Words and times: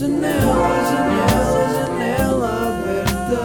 Janela, 0.00 0.32
janela, 0.90 1.60
janela 1.76 2.48
aberta. 2.68 3.40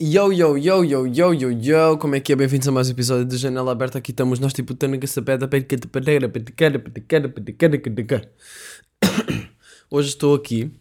Yo, 0.00 0.32
yo, 0.32 0.56
yo, 0.56 0.82
yo, 0.84 1.06
yo, 1.06 1.34
yo, 1.34 1.50
yo, 1.50 1.98
como 1.98 2.14
é 2.14 2.20
que 2.20 2.32
é? 2.32 2.36
Bem-vindos 2.36 2.66
a 2.66 2.72
mais 2.72 2.88
um 2.88 2.92
episódio 2.92 3.26
de 3.26 3.36
Janela 3.36 3.72
Aberta. 3.72 3.98
Aqui 3.98 4.12
estamos 4.12 4.40
nós, 4.40 4.54
tipo, 4.54 4.74
tendo 4.74 4.98
essa 5.04 5.20
pedra. 5.20 5.46
Hoje 9.90 10.08
estou 10.08 10.34
aqui. 10.34 10.72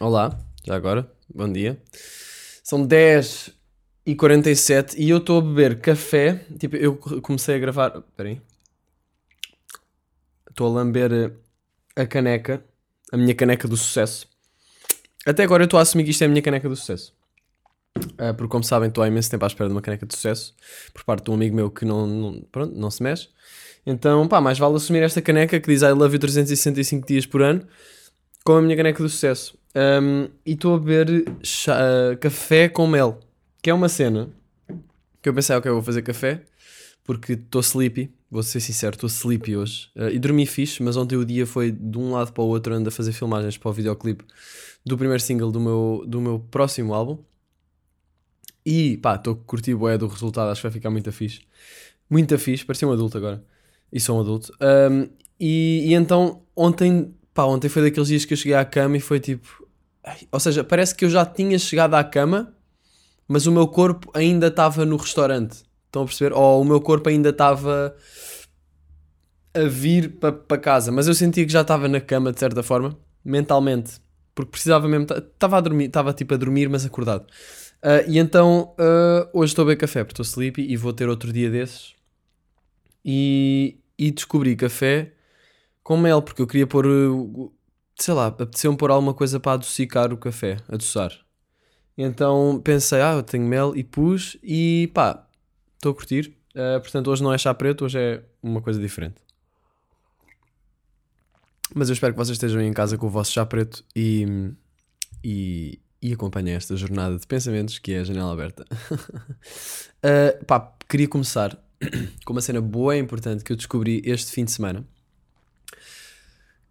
Olá, 0.00 0.36
já 0.66 0.74
agora, 0.74 1.08
bom 1.32 1.48
dia. 1.48 1.80
São 2.64 2.84
10 2.84 3.54
e 4.06 4.14
47 4.14 5.00
e 5.00 5.10
eu 5.10 5.18
estou 5.18 5.38
a 5.38 5.42
beber 5.42 5.80
café. 5.80 6.44
Tipo, 6.58 6.76
eu 6.76 6.96
comecei 6.96 7.56
a 7.56 7.58
gravar. 7.58 7.96
Espera 7.96 8.28
aí. 8.28 8.40
Estou 10.48 10.66
a 10.68 10.70
lamber 10.70 11.32
a 11.96 12.06
caneca, 12.06 12.64
a 13.12 13.16
minha 13.16 13.34
caneca 13.34 13.66
do 13.66 13.76
sucesso. 13.76 14.28
Até 15.26 15.42
agora 15.42 15.62
eu 15.62 15.66
estou 15.66 15.78
a 15.78 15.82
assumir 15.82 16.04
que 16.04 16.10
isto 16.10 16.22
é 16.22 16.26
a 16.26 16.28
minha 16.28 16.42
caneca 16.42 16.68
do 16.68 16.76
sucesso. 16.76 17.14
Uh, 17.96 18.34
porque, 18.36 18.50
como 18.50 18.64
sabem, 18.64 18.88
estou 18.88 19.02
há 19.02 19.08
imenso 19.08 19.30
tempo 19.30 19.44
à 19.44 19.46
espera 19.46 19.68
de 19.68 19.74
uma 19.74 19.80
caneca 19.80 20.04
de 20.04 20.14
sucesso 20.14 20.54
por 20.92 21.04
parte 21.04 21.24
de 21.24 21.30
um 21.30 21.34
amigo 21.34 21.54
meu 21.54 21.70
que 21.70 21.84
não, 21.84 22.06
não, 22.06 22.42
pronto, 22.52 22.74
não 22.76 22.90
se 22.90 23.02
mexe. 23.02 23.28
Então, 23.86 24.26
pá, 24.26 24.40
mais 24.40 24.58
vale 24.58 24.76
assumir 24.76 25.02
esta 25.02 25.22
caneca 25.22 25.58
que 25.60 25.68
diz 25.68 25.82
I 25.82 25.90
love 25.90 26.14
you 26.14 26.18
365 26.18 27.06
dias 27.06 27.26
por 27.26 27.42
ano 27.42 27.66
com 28.44 28.56
a 28.56 28.62
minha 28.62 28.76
caneca 28.76 29.02
do 29.02 29.08
sucesso. 29.08 29.58
Um, 29.74 30.28
e 30.44 30.52
estou 30.52 30.76
a 30.76 30.78
beber 30.78 31.24
chá, 31.42 31.76
uh, 31.76 32.16
café 32.18 32.68
com 32.68 32.86
mel, 32.86 33.18
que 33.64 33.70
é 33.70 33.74
uma 33.74 33.88
cena 33.88 34.28
que 35.22 35.28
eu 35.30 35.32
pensei, 35.32 35.56
ok, 35.56 35.70
eu 35.70 35.76
vou 35.76 35.82
fazer 35.82 36.02
café 36.02 36.42
porque 37.02 37.32
estou 37.32 37.62
sleepy. 37.62 38.12
Vou 38.30 38.42
ser 38.42 38.60
sincero, 38.60 38.94
estou 38.94 39.08
sleepy 39.08 39.56
hoje. 39.56 39.88
Uh, 39.96 40.10
e 40.10 40.18
dormi 40.18 40.44
fixe, 40.44 40.82
mas 40.82 40.98
ontem 40.98 41.16
o 41.16 41.24
dia 41.24 41.46
foi 41.46 41.72
de 41.72 41.96
um 41.96 42.12
lado 42.12 42.30
para 42.30 42.44
o 42.44 42.46
outro, 42.46 42.74
ando 42.74 42.90
a 42.90 42.92
fazer 42.92 43.12
filmagens 43.12 43.56
para 43.56 43.70
o 43.70 43.72
videoclipe 43.72 44.22
do 44.84 44.98
primeiro 44.98 45.22
single 45.22 45.50
do 45.50 45.58
meu, 45.58 46.04
do 46.06 46.20
meu 46.20 46.38
próximo 46.38 46.92
álbum. 46.92 47.16
E 48.66 48.98
pá, 48.98 49.14
estou 49.14 49.32
a 49.32 49.36
curtir 49.46 49.74
bué 49.74 49.96
do 49.96 50.08
resultado, 50.08 50.50
acho 50.50 50.60
que 50.60 50.66
vai 50.66 50.72
ficar 50.72 50.90
muito 50.90 51.10
fixe. 51.10 51.40
Muito 52.10 52.38
fixe, 52.38 52.66
parecia 52.66 52.86
um 52.86 52.92
adulto 52.92 53.16
agora. 53.16 53.42
E 53.90 53.98
sou 53.98 54.18
um 54.18 54.20
adulto. 54.20 54.52
Um, 54.60 55.08
e, 55.40 55.86
e, 55.86 55.94
então, 55.94 56.42
ontem, 56.54 57.14
pá, 57.32 57.44
ontem 57.44 57.70
foi 57.70 57.80
daqueles 57.80 58.08
dias 58.08 58.26
que 58.26 58.34
eu 58.34 58.36
cheguei 58.36 58.56
à 58.56 58.64
cama 58.66 58.98
e 58.98 59.00
foi 59.00 59.20
tipo. 59.20 59.66
Ou 60.30 60.38
seja, 60.38 60.62
parece 60.62 60.94
que 60.94 61.06
eu 61.06 61.08
já 61.08 61.24
tinha 61.24 61.58
chegado 61.58 61.94
à 61.94 62.04
cama, 62.04 62.53
mas 63.28 63.46
o 63.46 63.52
meu 63.52 63.66
corpo 63.66 64.10
ainda 64.14 64.48
estava 64.48 64.84
no 64.84 64.96
restaurante. 64.96 65.62
Estão 65.86 66.02
a 66.02 66.06
perceber? 66.06 66.34
Ou 66.34 66.60
o 66.60 66.64
meu 66.64 66.80
corpo 66.80 67.08
ainda 67.08 67.30
estava 67.30 67.94
a 69.54 69.60
vir 69.68 70.18
para 70.18 70.32
pa 70.32 70.58
casa, 70.58 70.90
mas 70.90 71.06
eu 71.06 71.14
sentia 71.14 71.46
que 71.46 71.52
já 71.52 71.60
estava 71.60 71.86
na 71.88 72.00
cama 72.00 72.32
de 72.32 72.40
certa 72.40 72.62
forma, 72.62 72.98
mentalmente, 73.24 74.00
porque 74.34 74.50
precisava 74.50 74.88
mesmo, 74.88 75.06
estava 75.12 75.58
a 75.58 75.60
dormir, 75.60 75.84
estava 75.84 76.12
tipo 76.12 76.34
a 76.34 76.36
dormir, 76.36 76.68
mas 76.68 76.84
acordado. 76.84 77.24
Uh, 77.84 78.08
e 78.08 78.18
então 78.18 78.74
uh, 78.80 79.28
hoje 79.32 79.52
estou 79.52 79.62
a 79.62 79.66
beber 79.66 79.78
café 79.78 80.02
porque 80.02 80.20
estou 80.20 80.24
sleepy 80.24 80.66
e 80.66 80.76
vou 80.76 80.92
ter 80.92 81.08
outro 81.08 81.32
dia 81.32 81.50
desses. 81.50 81.94
E, 83.04 83.78
e 83.98 84.10
descobri 84.10 84.56
café 84.56 85.12
com 85.82 85.96
mel, 85.96 86.22
porque 86.22 86.40
eu 86.42 86.46
queria 86.46 86.66
pôr, 86.66 86.86
uh, 86.86 87.52
sei 87.96 88.14
lá, 88.14 88.26
apeteceu-me 88.26 88.76
pôr 88.76 88.90
alguma 88.90 89.14
coisa 89.14 89.38
para 89.38 89.52
adocicar 89.52 90.12
o 90.12 90.16
café, 90.16 90.56
adoçar. 90.68 91.12
Então 91.96 92.60
pensei, 92.62 93.00
ah, 93.00 93.14
eu 93.14 93.22
tenho 93.22 93.44
mel 93.44 93.76
e 93.76 93.84
pus 93.84 94.36
e 94.42 94.90
pá, 94.92 95.26
estou 95.74 95.92
a 95.92 95.94
curtir. 95.94 96.36
Uh, 96.54 96.80
portanto, 96.80 97.10
hoje 97.10 97.22
não 97.22 97.32
é 97.32 97.38
chá 97.38 97.52
preto, 97.52 97.84
hoje 97.84 97.98
é 97.98 98.22
uma 98.42 98.60
coisa 98.60 98.80
diferente. 98.80 99.16
Mas 101.74 101.88
eu 101.88 101.92
espero 101.94 102.12
que 102.12 102.18
vocês 102.18 102.36
estejam 102.36 102.60
em 102.60 102.72
casa 102.72 102.96
com 102.96 103.06
o 103.06 103.10
vosso 103.10 103.32
chá 103.32 103.44
preto 103.44 103.84
e, 103.94 104.26
e, 105.22 105.80
e 106.00 106.12
acompanhem 106.12 106.54
esta 106.54 106.76
jornada 106.76 107.18
de 107.18 107.26
pensamentos 107.26 107.78
que 107.78 107.92
é 107.92 108.00
a 108.00 108.04
janela 108.04 108.32
aberta. 108.32 108.64
uh, 108.92 110.44
pá, 110.46 110.72
queria 110.88 111.08
começar 111.08 111.58
com 112.24 112.32
uma 112.32 112.40
cena 112.40 112.60
boa 112.60 112.96
e 112.96 113.00
importante 113.00 113.42
que 113.42 113.52
eu 113.52 113.56
descobri 113.56 114.02
este 114.04 114.30
fim 114.30 114.44
de 114.44 114.52
semana. 114.52 114.84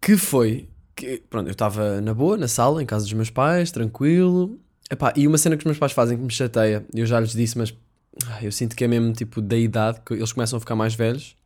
Que 0.00 0.16
foi 0.16 0.68
que, 0.94 1.22
pronto, 1.28 1.48
eu 1.48 1.52
estava 1.52 2.00
na 2.00 2.14
boa, 2.14 2.36
na 2.36 2.48
sala, 2.48 2.82
em 2.82 2.86
casa 2.86 3.04
dos 3.04 3.12
meus 3.12 3.30
pais, 3.30 3.70
tranquilo. 3.70 4.60
Epá, 4.90 5.12
e 5.16 5.26
uma 5.26 5.38
cena 5.38 5.56
que 5.56 5.62
os 5.62 5.66
meus 5.66 5.78
pais 5.78 5.92
fazem 5.92 6.16
que 6.16 6.22
me 6.22 6.30
chateia, 6.30 6.84
eu 6.94 7.06
já 7.06 7.18
lhes 7.18 7.32
disse, 7.32 7.56
mas 7.56 7.74
ah, 8.26 8.42
eu 8.42 8.52
sinto 8.52 8.76
que 8.76 8.84
é 8.84 8.88
mesmo 8.88 9.12
tipo 9.12 9.40
da 9.40 9.56
idade, 9.56 10.00
que 10.04 10.14
eles 10.14 10.32
começam 10.32 10.56
a 10.56 10.60
ficar 10.60 10.76
mais 10.76 10.94
velhos. 10.94 11.36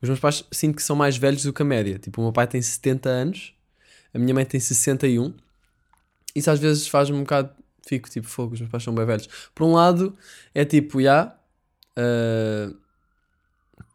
Os 0.00 0.08
meus 0.08 0.20
pais 0.20 0.44
sinto 0.50 0.76
que 0.76 0.82
são 0.82 0.96
mais 0.96 1.16
velhos 1.16 1.42
do 1.42 1.52
que 1.52 1.62
a 1.62 1.64
média. 1.64 1.98
Tipo, 1.98 2.20
o 2.20 2.24
meu 2.24 2.32
pai 2.32 2.46
tem 2.46 2.60
70 2.60 3.08
anos, 3.08 3.54
a 4.14 4.18
minha 4.18 4.34
mãe 4.34 4.44
tem 4.44 4.58
61 4.58 5.34
isso 6.36 6.50
às 6.50 6.60
vezes 6.60 6.86
faz-me 6.86 7.16
um 7.16 7.22
bocado. 7.22 7.50
Fico 7.86 8.10
tipo, 8.10 8.28
fogo, 8.28 8.52
os 8.52 8.60
meus 8.60 8.70
pais 8.70 8.84
são 8.84 8.94
bem 8.94 9.06
velhos. 9.06 9.26
Por 9.54 9.64
um 9.64 9.72
lado, 9.72 10.14
é 10.54 10.64
tipo, 10.64 11.00
já. 11.00 11.34
Yeah, 11.98 12.72
uh, 12.72 12.76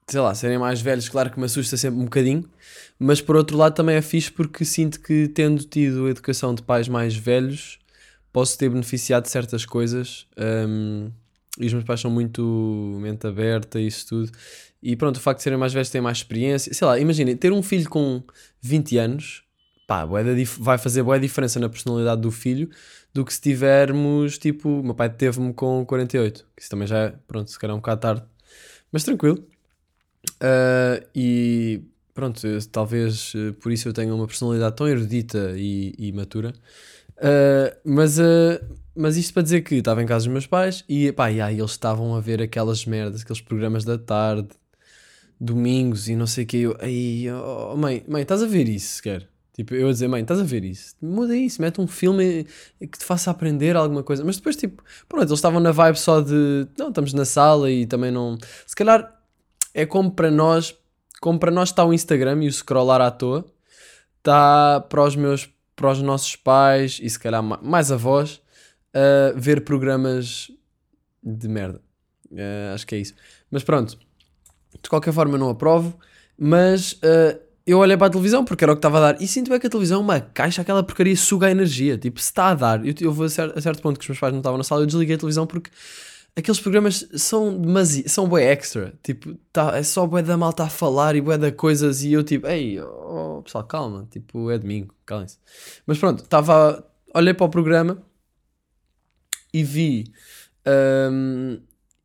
sei 0.07 0.19
lá, 0.19 0.33
serem 0.33 0.57
mais 0.57 0.81
velhos, 0.81 1.07
claro 1.07 1.29
que 1.29 1.39
me 1.39 1.45
assusta 1.45 1.77
sempre 1.77 1.99
um 1.99 2.05
bocadinho. 2.05 2.49
Mas 2.97 3.21
por 3.21 3.35
outro 3.35 3.55
lado, 3.55 3.75
também 3.75 3.95
é 3.95 4.01
fixe 4.01 4.31
porque 4.31 4.65
sinto 4.65 4.99
que, 4.99 5.27
tendo 5.27 5.63
tido 5.63 6.07
a 6.07 6.09
educação 6.09 6.55
de 6.55 6.63
pais 6.63 6.87
mais 6.87 7.15
velhos, 7.15 7.79
posso 8.31 8.57
ter 8.57 8.69
beneficiado 8.69 9.23
de 9.23 9.29
certas 9.29 9.65
coisas. 9.65 10.27
Um, 10.37 11.11
e 11.59 11.67
os 11.67 11.73
meus 11.73 11.85
pais 11.85 11.99
são 11.99 12.09
muito 12.09 12.97
mente 13.01 13.27
aberta 13.27 13.79
e 13.79 13.87
isso 13.87 14.07
tudo. 14.07 14.31
E 14.81 14.95
pronto, 14.95 15.17
o 15.17 15.19
facto 15.19 15.39
de 15.39 15.43
serem 15.43 15.59
mais 15.59 15.73
velhos 15.73 15.89
têm 15.89 16.01
mais 16.01 16.17
experiência. 16.17 16.73
Sei 16.73 16.87
lá, 16.87 16.97
imaginem, 16.99 17.35
ter 17.35 17.51
um 17.51 17.61
filho 17.61 17.89
com 17.89 18.23
20 18.61 18.97
anos 18.97 19.43
pá, 19.91 20.05
vai 20.05 20.77
fazer 20.77 21.03
boa 21.03 21.19
diferença 21.19 21.59
na 21.59 21.67
personalidade 21.67 22.21
do 22.21 22.31
filho 22.31 22.69
do 23.13 23.25
que 23.25 23.33
se 23.33 23.41
tivermos, 23.41 24.37
tipo, 24.37 24.81
meu 24.81 24.95
pai 24.95 25.09
teve-me 25.09 25.53
com 25.53 25.85
48, 25.85 26.47
que 26.55 26.61
isso 26.61 26.71
também 26.71 26.87
já 26.87 26.97
é, 26.97 27.13
pronto, 27.27 27.51
se 27.51 27.59
calhar 27.59 27.73
é 27.73 27.75
um 27.75 27.81
bocado 27.81 27.99
tarde, 27.99 28.23
mas 28.89 29.03
tranquilo. 29.03 29.45
Uh, 30.35 31.05
e 31.13 31.81
pronto, 32.13 32.41
talvez 32.71 33.33
uh, 33.33 33.53
por 33.55 33.69
isso 33.69 33.89
eu 33.89 33.93
tenha 33.93 34.15
uma 34.15 34.25
personalidade 34.27 34.77
tão 34.77 34.87
erudita 34.87 35.55
e, 35.57 35.93
e 35.97 36.11
matura. 36.13 36.53
Uh, 37.21 37.77
mas, 37.85 38.17
mas 38.95 39.15
isto 39.15 39.33
para 39.33 39.43
dizer 39.43 39.61
que 39.61 39.75
estava 39.75 40.01
em 40.01 40.07
casa 40.07 40.25
dos 40.25 40.31
meus 40.31 40.47
pais 40.47 40.83
e, 40.89 41.11
pá, 41.11 41.31
e 41.31 41.39
aí 41.39 41.59
eles 41.59 41.71
estavam 41.71 42.15
a 42.15 42.19
ver 42.19 42.41
aquelas 42.41 42.85
merdas, 42.85 43.21
aqueles 43.21 43.41
programas 43.41 43.85
da 43.85 43.97
tarde, 43.97 44.49
domingos 45.39 46.09
e 46.09 46.15
não 46.15 46.27
sei 46.27 46.43
o 46.43 46.47
que. 46.47 46.57
Eu, 46.57 46.77
aí, 46.79 47.25
oh, 47.31 47.75
mãe, 47.77 48.03
mãe, 48.07 48.23
estás 48.23 48.41
a 48.41 48.47
ver 48.47 48.67
isso 48.67 48.95
sequer? 48.95 49.27
Tipo, 49.53 49.75
eu 49.75 49.89
a 49.89 49.91
dizer, 49.91 50.07
mãe, 50.07 50.21
estás 50.21 50.39
a 50.39 50.43
ver 50.43 50.63
isso? 50.63 50.95
Muda 51.01 51.35
isso, 51.35 51.61
mete 51.61 51.81
um 51.81 51.87
filme 51.87 52.47
que 52.79 52.97
te 52.97 53.03
faça 53.03 53.29
aprender 53.29 53.75
alguma 53.75 54.01
coisa. 54.01 54.23
Mas 54.23 54.37
depois, 54.37 54.55
tipo, 54.55 54.81
pronto, 55.09 55.27
eles 55.27 55.33
estavam 55.33 55.59
na 55.59 55.71
vibe 55.71 55.99
só 55.99 56.21
de, 56.21 56.67
não, 56.77 56.89
estamos 56.89 57.13
na 57.13 57.25
sala 57.25 57.69
e 57.69 57.85
também 57.85 58.11
não. 58.11 58.37
Se 58.65 58.75
calhar 58.75 59.21
é 59.73 59.85
como 59.85 60.11
para 60.11 60.31
nós, 60.31 60.75
como 61.19 61.37
para 61.37 61.51
nós 61.51 61.69
está 61.69 61.83
o 61.83 61.93
Instagram 61.93 62.43
e 62.43 62.47
o 62.47 62.53
scrollar 62.53 63.01
à 63.01 63.11
toa, 63.11 63.45
está 64.19 64.79
para 64.79 65.03
os 65.03 65.15
meus, 65.15 65.49
para 65.75 65.91
os 65.91 66.01
nossos 66.01 66.35
pais 66.35 66.99
e 67.01 67.09
se 67.09 67.19
calhar 67.19 67.41
mais 67.41 67.91
avós, 67.91 68.41
uh, 68.95 69.37
ver 69.37 69.61
programas 69.61 70.51
de 71.23 71.47
merda. 71.47 71.81
Uh, 72.31 72.73
acho 72.73 72.85
que 72.85 72.95
é 72.95 72.99
isso. 72.99 73.13
Mas 73.49 73.63
pronto, 73.63 73.97
de 74.81 74.89
qualquer 74.89 75.13
forma, 75.13 75.37
não 75.37 75.49
aprovo, 75.49 75.97
mas. 76.37 76.93
Uh, 76.93 77.51
eu 77.65 77.77
olhei 77.77 77.95
para 77.95 78.07
a 78.07 78.09
televisão 78.09 78.43
porque 78.43 78.63
era 78.63 78.73
o 78.73 78.75
que 78.75 78.79
estava 78.79 78.97
a 78.97 79.11
dar 79.11 79.21
e 79.21 79.27
sinto 79.27 79.49
bem 79.49 79.59
que 79.59 79.67
a 79.67 79.69
televisão 79.69 79.99
é 79.99 80.03
uma 80.03 80.19
caixa, 80.19 80.63
aquela 80.63 80.81
porcaria 80.83 81.15
suga 81.15 81.47
a 81.47 81.51
energia. 81.51 81.97
Tipo, 81.97 82.19
se 82.19 82.25
está 82.25 82.47
a 82.47 82.55
dar, 82.55 82.85
eu, 82.85 82.93
eu 82.99 83.13
vou 83.13 83.25
a 83.25 83.29
certo, 83.29 83.57
a 83.57 83.61
certo 83.61 83.81
ponto 83.81 83.99
que 83.99 84.03
os 84.03 84.09
meus 84.09 84.19
pais 84.19 84.33
não 84.33 84.39
estavam 84.39 84.57
na 84.57 84.63
sala, 84.63 84.81
eu 84.81 84.87
desliguei 84.87 85.15
a 85.15 85.17
televisão 85.17 85.45
porque 85.45 85.69
aqueles 86.35 86.59
programas 86.59 87.07
são 87.15 87.57
demasiado, 87.59 88.09
são 88.09 88.27
bué 88.27 88.45
extra. 88.45 88.93
Tipo, 89.03 89.35
tá, 89.51 89.77
é 89.77 89.83
só 89.83 90.05
bué 90.05 90.21
da 90.21 90.37
malta 90.37 90.63
a 90.63 90.69
falar 90.69 91.15
e 91.15 91.21
bué 91.21 91.37
da 91.37 91.51
coisas 91.51 92.03
e 92.03 92.13
eu 92.13 92.23
tipo, 92.23 92.47
ei, 92.47 92.79
oh, 92.79 93.41
pessoal, 93.43 93.63
calma, 93.63 94.07
tipo, 94.09 94.49
é 94.49 94.57
domingo, 94.57 94.93
calem-se. 95.05 95.37
Mas 95.85 95.97
pronto, 95.97 96.23
estava, 96.23 96.85
olhei 97.13 97.33
para 97.33 97.45
o 97.45 97.49
programa 97.49 98.01
e 99.53 99.63
vi, 99.63 100.05
um, 101.11 101.59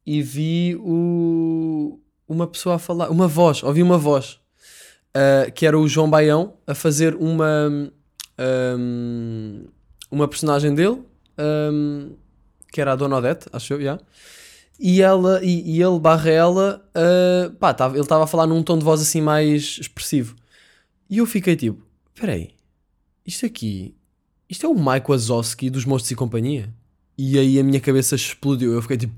e 0.05 0.23
vi 0.23 0.77
o, 0.81 2.01
uma 2.29 2.47
pessoa 2.47 2.77
a 2.77 2.79
falar, 2.79 3.11
uma 3.11 3.29
voz, 3.29 3.63
ouvi 3.63 3.83
uma 3.83 3.99
voz 3.99 4.41
uh, 5.17 5.51
que 5.53 5.67
era 5.67 5.79
o 5.79 5.89
João 5.89 6.11
Baião 6.11 6.55
a 6.67 6.75
fazer 6.75 7.15
uma 7.15 7.91
um, 8.79 9.67
uma 10.11 10.29
personagem 10.29 10.75
dele 10.75 11.03
um, 11.39 12.17
que 12.77 12.81
era 12.83 12.93
a 12.93 12.97
Dona 12.97 13.17
Odete, 13.17 13.47
acho 13.55 13.73
eu, 13.73 13.81
yeah. 13.81 14.03
e 14.79 15.01
ela 15.01 15.43
e, 15.43 15.77
e 15.77 15.83
ele 15.83 15.99
barra 15.99 16.29
ela 16.29 16.87
uh, 16.95 17.51
pá, 17.55 17.73
tava, 17.73 17.95
ele 17.95 18.03
estava 18.03 18.25
a 18.25 18.27
falar 18.27 18.47
num 18.47 18.63
tom 18.63 18.77
de 18.77 18.85
voz 18.85 19.01
assim 19.01 19.23
mais 19.23 19.79
expressivo 19.81 20.37
e 21.09 21.17
eu 21.17 21.25
fiquei 21.25 21.57
tipo, 21.57 21.83
peraí 22.15 22.51
isto 23.27 23.47
aqui 23.47 23.97
isto 24.47 24.67
é 24.67 24.69
o 24.69 24.75
Mike 24.75 25.09
Wazowski 25.09 25.71
dos 25.71 25.87
Monstros 25.87 26.11
e 26.11 26.15
Companhia 26.15 26.69
e 27.17 27.39
aí 27.39 27.59
a 27.59 27.65
minha 27.65 27.81
cabeça 27.81 28.15
explodiu 28.15 28.75
eu 28.75 28.83
fiquei 28.83 28.99
tipo 28.99 29.15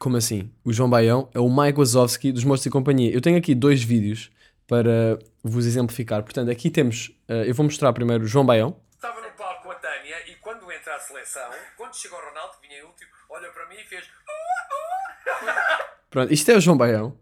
Como 0.00 0.16
assim? 0.16 0.50
O 0.64 0.72
João 0.72 0.90
Baião 0.90 1.28
é 1.32 1.38
o 1.38 1.48
Mike 1.48 1.78
Wazowski 1.78 2.32
dos 2.32 2.42
Monstros 2.42 2.66
e 2.66 2.70
Companhia. 2.70 3.12
Eu 3.12 3.20
tenho 3.20 3.36
aqui 3.36 3.54
dois 3.54 3.82
vídeos 3.82 4.30
para 4.66 5.18
vos 5.44 5.66
exemplificar. 5.66 6.22
Portanto, 6.22 6.50
aqui 6.50 6.70
temos. 6.70 7.12
eh, 7.28 7.50
eu 7.50 7.54
vou 7.54 7.64
mostrar 7.64 7.92
primeiro 7.92 8.24
o 8.24 8.26
João 8.26 8.46
Baião. 8.46 8.76
Estava 8.94 9.20
no 9.20 9.30
palco 9.32 9.64
com 9.64 9.70
a 9.72 9.74
Tânia 9.74 10.14
e 10.30 10.36
quando 10.36 10.70
entra 10.70 10.94
a 10.94 10.99
seleção, 11.10 11.50
quando 11.76 11.96
chegou 11.96 12.18
o 12.18 12.24
Ronaldo, 12.24 12.54
que 12.54 12.68
vinha 12.68 12.80
em 12.80 12.84
último, 12.84 13.10
olha 13.28 13.50
para 13.50 13.66
mim 13.66 13.76
e 13.76 13.84
fez. 13.84 14.08
Pronto, 16.08 16.32
isto 16.32 16.50
é 16.50 16.56
o 16.56 16.60
João 16.60 16.76
Baião. 16.76 17.18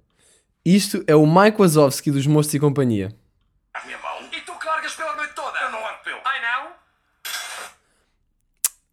Isto 0.64 1.02
é 1.06 1.14
o 1.14 1.26
Mike 1.26 1.58
Wazowski 1.58 2.11
dos 2.11 2.26
Monstros 2.26 2.55
e 2.55 2.61
Companhia. 2.61 3.17
A 3.73 3.85
minha 3.87 3.99
mão. 3.99 4.29
E 4.31 4.40
tu 4.43 4.58
que 4.58 4.67
largas 4.67 4.94
pela 4.94 5.17
noite 5.17 5.35
toda? 5.35 5.58
Eu 5.58 5.70
não 5.70 5.81
largo 5.81 6.05
pelo. 6.05 6.20
Ai 6.25 6.40
não? 6.43 6.73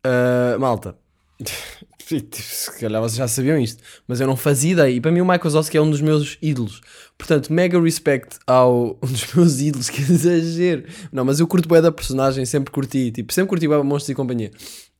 Uh, 0.05 0.59
malta, 0.59 0.97
se 2.05 2.79
calhar 2.79 3.01
vocês 3.01 3.17
já 3.17 3.27
sabiam 3.27 3.57
isto, 3.57 3.81
mas 4.07 4.21
eu 4.21 4.27
não 4.27 4.35
fazia 4.35 4.73
ideia. 4.73 4.91
E 4.91 5.01
para 5.01 5.11
mim, 5.11 5.21
o 5.21 5.25
Michael 5.25 5.43
Wazowski 5.43 5.77
é 5.77 5.81
um 5.81 5.89
dos 5.89 6.01
meus 6.01 6.37
ídolos. 6.41 6.81
Portanto, 7.17 7.51
mega 7.51 7.81
respect 7.81 8.37
ao 8.45 8.97
um 9.01 9.07
dos 9.07 9.33
meus 9.33 9.59
ídolos, 9.59 9.89
que 9.91 10.01
exagero. 10.01 10.85
Não, 11.11 11.25
mas 11.25 11.39
eu 11.39 11.47
curto 11.47 11.67
bué 11.67 11.81
da 11.81 11.91
personagem, 11.91 12.45
sempre 12.45 12.71
curti, 12.71 13.11
tipo, 13.11 13.33
sempre 13.33 13.49
curti 13.49 13.67
bué 13.67 13.81
Monstros 13.81 14.09
e 14.09 14.15
Companhia. 14.15 14.51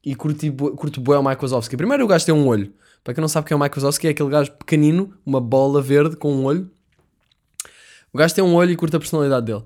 E 0.04 0.16
curti, 0.16 0.52
curto 0.52 1.00
bué 1.00 1.18
o 1.18 1.22
Michael 1.22 1.42
Wazowski. 1.42 1.78
Primeiro, 1.78 2.04
o 2.04 2.08
gajo 2.08 2.26
tem 2.26 2.34
um 2.34 2.48
olho. 2.48 2.74
Para 3.04 3.14
quem 3.14 3.22
não 3.22 3.28
sabe 3.28 3.48
quem 3.48 3.54
é 3.54 3.58
o 3.58 3.60
Michael 3.60 3.76
Wazowski, 3.76 4.08
é 4.08 4.10
aquele 4.10 4.30
gajo 4.30 4.52
pequenino, 4.54 5.14
uma 5.24 5.40
bola 5.40 5.82
verde 5.82 6.16
com 6.16 6.34
um 6.34 6.44
olho. 6.44 6.70
O 8.12 8.18
gajo 8.18 8.34
tem 8.34 8.44
um 8.44 8.56
olho 8.56 8.72
e 8.72 8.76
curta 8.76 8.98
a 8.98 9.00
personalidade 9.00 9.46
dele. 9.46 9.64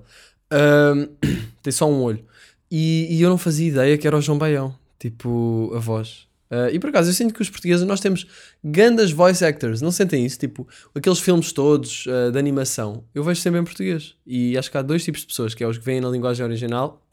Ahm, 0.50 1.06
tem 1.62 1.72
só 1.72 1.88
um 1.88 2.02
olho. 2.02 2.22
E, 2.70 3.06
e 3.10 3.22
eu 3.22 3.30
não 3.30 3.38
fazia 3.38 3.68
ideia 3.68 3.96
que 3.96 4.06
era 4.06 4.16
o 4.16 4.20
João 4.20 4.36
Baião. 4.36 4.74
Tipo, 4.98 5.72
a 5.74 5.78
voz. 5.78 6.29
Ah, 6.50 6.68
e 6.72 6.80
por 6.80 6.90
acaso, 6.90 7.08
eu 7.10 7.14
sinto 7.14 7.32
que 7.32 7.40
os 7.40 7.48
portugueses, 7.48 7.86
nós 7.86 8.00
temos 8.00 8.26
grandes 8.62 9.12
voice 9.12 9.44
actors. 9.44 9.80
Não 9.80 9.92
sentem 9.92 10.26
isso? 10.26 10.38
Tipo, 10.38 10.66
aqueles 10.94 11.20
filmes 11.20 11.52
todos 11.52 12.06
ah, 12.08 12.30
de 12.30 12.38
animação. 12.38 13.04
Eu 13.14 13.22
vejo 13.22 13.40
sempre 13.40 13.60
em 13.60 13.64
português. 13.64 14.16
E 14.26 14.58
acho 14.58 14.70
que 14.70 14.76
há 14.76 14.82
dois 14.82 15.04
tipos 15.04 15.20
de 15.20 15.28
pessoas, 15.28 15.54
que 15.54 15.62
é 15.62 15.68
os 15.68 15.78
que 15.78 15.84
vêm 15.84 16.00
na 16.00 16.08
linguagem 16.08 16.44
original. 16.44 17.06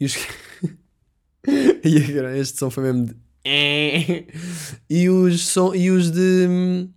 E 0.00 0.06
os 0.06 0.16
que... 0.16 0.22
e 1.84 2.10
agora, 2.10 2.38
este 2.38 2.58
som 2.58 2.70
foi 2.70 2.84
mesmo 2.84 3.06
de... 3.06 3.16
E 4.88 5.08
os, 5.10 5.46
som... 5.46 5.74
e 5.74 5.90
os 5.90 6.10
de... 6.10 6.88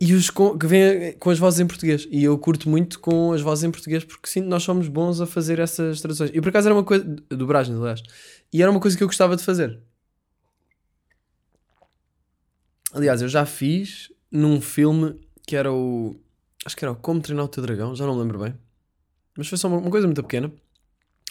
E 0.00 0.12
os 0.12 0.28
com, 0.28 0.58
que 0.58 0.66
vêm 0.66 1.12
com 1.18 1.30
as 1.30 1.38
vozes 1.38 1.60
em 1.60 1.66
português. 1.66 2.06
E 2.10 2.24
eu 2.24 2.36
curto 2.36 2.68
muito 2.68 3.00
com 3.00 3.32
as 3.32 3.40
vozes 3.40 3.64
em 3.64 3.70
português 3.70 4.04
porque 4.04 4.28
sinto 4.28 4.44
que 4.44 4.50
nós 4.50 4.62
somos 4.62 4.86
bons 4.86 5.20
a 5.20 5.26
fazer 5.26 5.58
essas 5.58 6.00
traduções. 6.00 6.30
E 6.34 6.40
por 6.40 6.50
acaso 6.50 6.68
era 6.68 6.74
uma 6.74 6.84
coisa. 6.84 7.04
Dobragens, 7.30 7.78
aliás. 7.78 8.02
E 8.52 8.60
era 8.60 8.70
uma 8.70 8.80
coisa 8.80 8.96
que 8.96 9.02
eu 9.02 9.08
gostava 9.08 9.34
de 9.34 9.42
fazer. 9.42 9.80
Aliás, 12.94 13.20
eu 13.20 13.28
já 13.28 13.44
fiz 13.44 14.12
num 14.30 14.60
filme 14.60 15.18
que 15.46 15.56
era 15.56 15.72
o. 15.72 16.14
Acho 16.64 16.76
que 16.76 16.84
era 16.84 16.92
o 16.92 16.96
Como 16.96 17.20
Treinar 17.20 17.44
o 17.44 17.48
Teu 17.48 17.62
Dragão, 17.62 17.94
já 17.94 18.06
não 18.06 18.14
me 18.14 18.22
lembro 18.22 18.38
bem. 18.38 18.54
Mas 19.36 19.48
foi 19.48 19.58
só 19.58 19.66
uma, 19.66 19.78
uma 19.78 19.90
coisa 19.90 20.06
muito 20.06 20.22
pequena. 20.22 20.50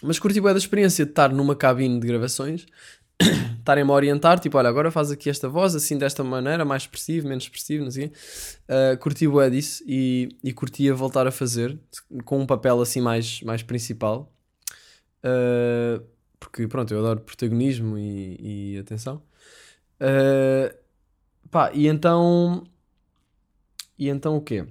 Mas 0.04 0.20
curti 0.20 0.42
bem 0.42 0.52
da 0.52 0.58
experiência 0.58 1.06
de 1.06 1.12
estar 1.12 1.32
numa 1.32 1.56
cabine 1.56 1.98
de 2.02 2.06
gravações, 2.06 2.66
estarem-me 3.60 3.90
a 3.90 3.94
orientar, 3.94 4.38
tipo, 4.38 4.58
olha, 4.58 4.68
agora 4.68 4.92
faz 4.92 5.10
aqui 5.10 5.30
esta 5.30 5.48
voz, 5.48 5.74
assim, 5.74 5.98
desta 5.98 6.22
maneira, 6.22 6.66
mais 6.66 6.84
expressivo, 6.84 7.30
menos 7.30 7.46
expressivo, 7.46 7.86
não 7.86 7.92
sei. 7.92 8.08
Uh, 8.68 8.98
curti 9.00 9.26
bué 9.26 9.50
disso 9.50 9.82
e, 9.88 10.36
e 10.44 10.52
curtia 10.52 10.94
voltar 10.94 11.26
a 11.26 11.32
fazer 11.32 11.80
com 12.26 12.42
um 12.42 12.46
papel 12.46 12.82
assim 12.82 13.00
mais, 13.00 13.42
mais 13.44 13.64
principal. 13.64 14.30
Uh, 15.24 16.04
porque, 16.38 16.68
pronto, 16.68 16.94
eu 16.94 17.00
adoro 17.00 17.22
protagonismo 17.22 17.98
e, 17.98 18.74
e 18.76 18.78
atenção. 18.80 19.24
Uh, 20.02 20.83
pá, 21.54 21.72
e 21.74 21.88
então... 21.88 22.64
E 23.98 24.10
então 24.10 24.36
o 24.36 24.42
quê? 24.42 24.66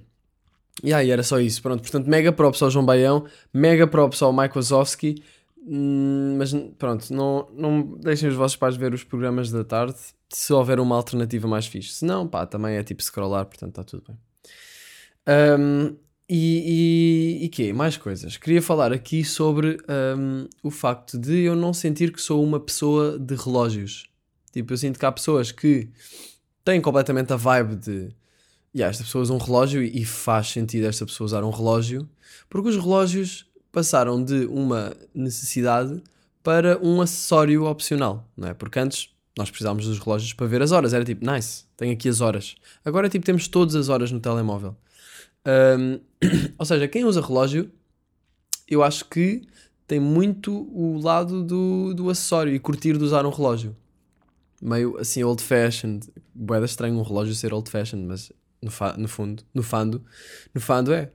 E 0.83 0.93
aí, 0.93 1.09
era 1.09 1.23
só 1.23 1.39
isso. 1.39 1.61
Pronto, 1.61 1.81
portanto, 1.81 2.07
mega 2.07 2.31
props 2.31 2.61
ao 2.61 2.69
João 2.69 2.85
Baião, 2.85 3.25
mega 3.53 3.87
props 3.87 4.21
ao 4.21 4.33
Mike 4.33 4.55
Wazowski. 4.55 5.23
Hum, 5.65 6.35
mas 6.37 6.53
pronto, 6.77 7.13
não, 7.13 7.47
não 7.53 7.97
deixem 7.99 8.27
os 8.27 8.35
vossos 8.35 8.57
pais 8.57 8.75
ver 8.75 8.93
os 8.93 9.03
programas 9.03 9.49
da 9.49 9.63
tarde 9.63 9.95
se 10.29 10.51
houver 10.51 10.79
uma 10.79 10.95
alternativa 10.95 11.47
mais 11.47 11.65
fixe. 11.65 11.93
Se 11.93 12.05
não, 12.05 12.27
pá, 12.27 12.45
também 12.45 12.75
é 12.75 12.83
tipo 12.83 13.01
scrollar, 13.01 13.45
portanto 13.45 13.69
está 13.69 13.83
tudo 13.83 14.03
bem. 14.07 14.17
Hum, 15.57 15.95
e, 16.27 17.39
e, 17.39 17.45
e 17.45 17.49
quê? 17.49 17.71
Mais 17.71 17.95
coisas. 17.95 18.35
Queria 18.35 18.61
falar 18.61 18.91
aqui 18.91 19.23
sobre 19.23 19.77
hum, 20.17 20.47
o 20.61 20.71
facto 20.71 21.17
de 21.17 21.43
eu 21.43 21.55
não 21.55 21.73
sentir 21.73 22.11
que 22.11 22.21
sou 22.21 22.43
uma 22.43 22.59
pessoa 22.59 23.17
de 23.17 23.35
relógios. 23.35 24.09
Tipo, 24.51 24.73
eu 24.73 24.77
sinto 24.77 24.99
que 24.99 25.05
há 25.05 25.11
pessoas 25.11 25.51
que 25.51 25.89
têm 26.63 26.81
completamente 26.81 27.33
a 27.33 27.35
vibe 27.35 27.75
de 27.75 28.15
yeah, 28.75 28.89
esta 28.89 29.03
pessoa 29.03 29.21
usa 29.21 29.33
um 29.33 29.37
relógio 29.37 29.83
e, 29.83 30.03
faz 30.03 30.47
sentido 30.47 30.87
esta 30.87 31.05
pessoa 31.05 31.25
usar 31.25 31.43
um 31.43 31.51
relógio, 31.51 32.09
porque 32.49 32.69
os 32.69 32.75
relógios 32.75 33.45
passaram 33.71 34.23
de 34.23 34.45
uma 34.45 34.95
necessidade 35.13 36.01
para 36.41 36.77
um 36.83 37.01
acessório 37.01 37.65
opcional, 37.65 38.27
não 38.35 38.49
é? 38.49 38.53
Porque 38.53 38.79
antes 38.79 39.09
nós 39.37 39.49
precisávamos 39.49 39.87
dos 39.87 39.99
relógios 39.99 40.33
para 40.33 40.45
ver 40.45 40.61
as 40.61 40.71
horas, 40.71 40.93
era 40.93 41.03
tipo, 41.03 41.25
nice, 41.25 41.65
tenho 41.77 41.93
aqui 41.93 42.09
as 42.09 42.21
horas. 42.21 42.55
Agora 42.83 43.09
tipo, 43.09 43.25
temos 43.25 43.47
todas 43.47 43.75
as 43.75 43.89
horas 43.89 44.11
no 44.11 44.19
telemóvel. 44.19 44.75
Hum, 45.45 45.99
ou 46.57 46.65
seja, 46.65 46.87
quem 46.87 47.05
usa 47.05 47.21
relógio, 47.21 47.71
eu 48.67 48.83
acho 48.83 49.05
que 49.05 49.41
tem 49.87 49.99
muito 49.99 50.51
o 50.71 50.99
lado 51.01 51.43
do, 51.43 51.93
do 51.93 52.09
acessório 52.09 52.53
e 52.53 52.59
curtir 52.59 52.97
de 52.97 53.03
usar 53.03 53.25
um 53.25 53.29
relógio. 53.29 53.75
Meio 54.63 54.97
assim, 54.97 55.23
old 55.23 55.43
fashioned. 55.43 56.07
Boeda 56.33 56.65
estranho 56.65 56.97
um 56.97 57.01
relógio 57.01 57.35
ser 57.35 57.53
old 57.53 57.69
fashioned, 57.69 58.07
mas 58.07 58.31
no, 58.61 58.71
no 58.97 59.07
fundo, 59.07 59.43
no 59.53 59.61
fando, 59.61 60.01
no 60.53 60.61
fando 60.61 60.93
é. 60.93 61.11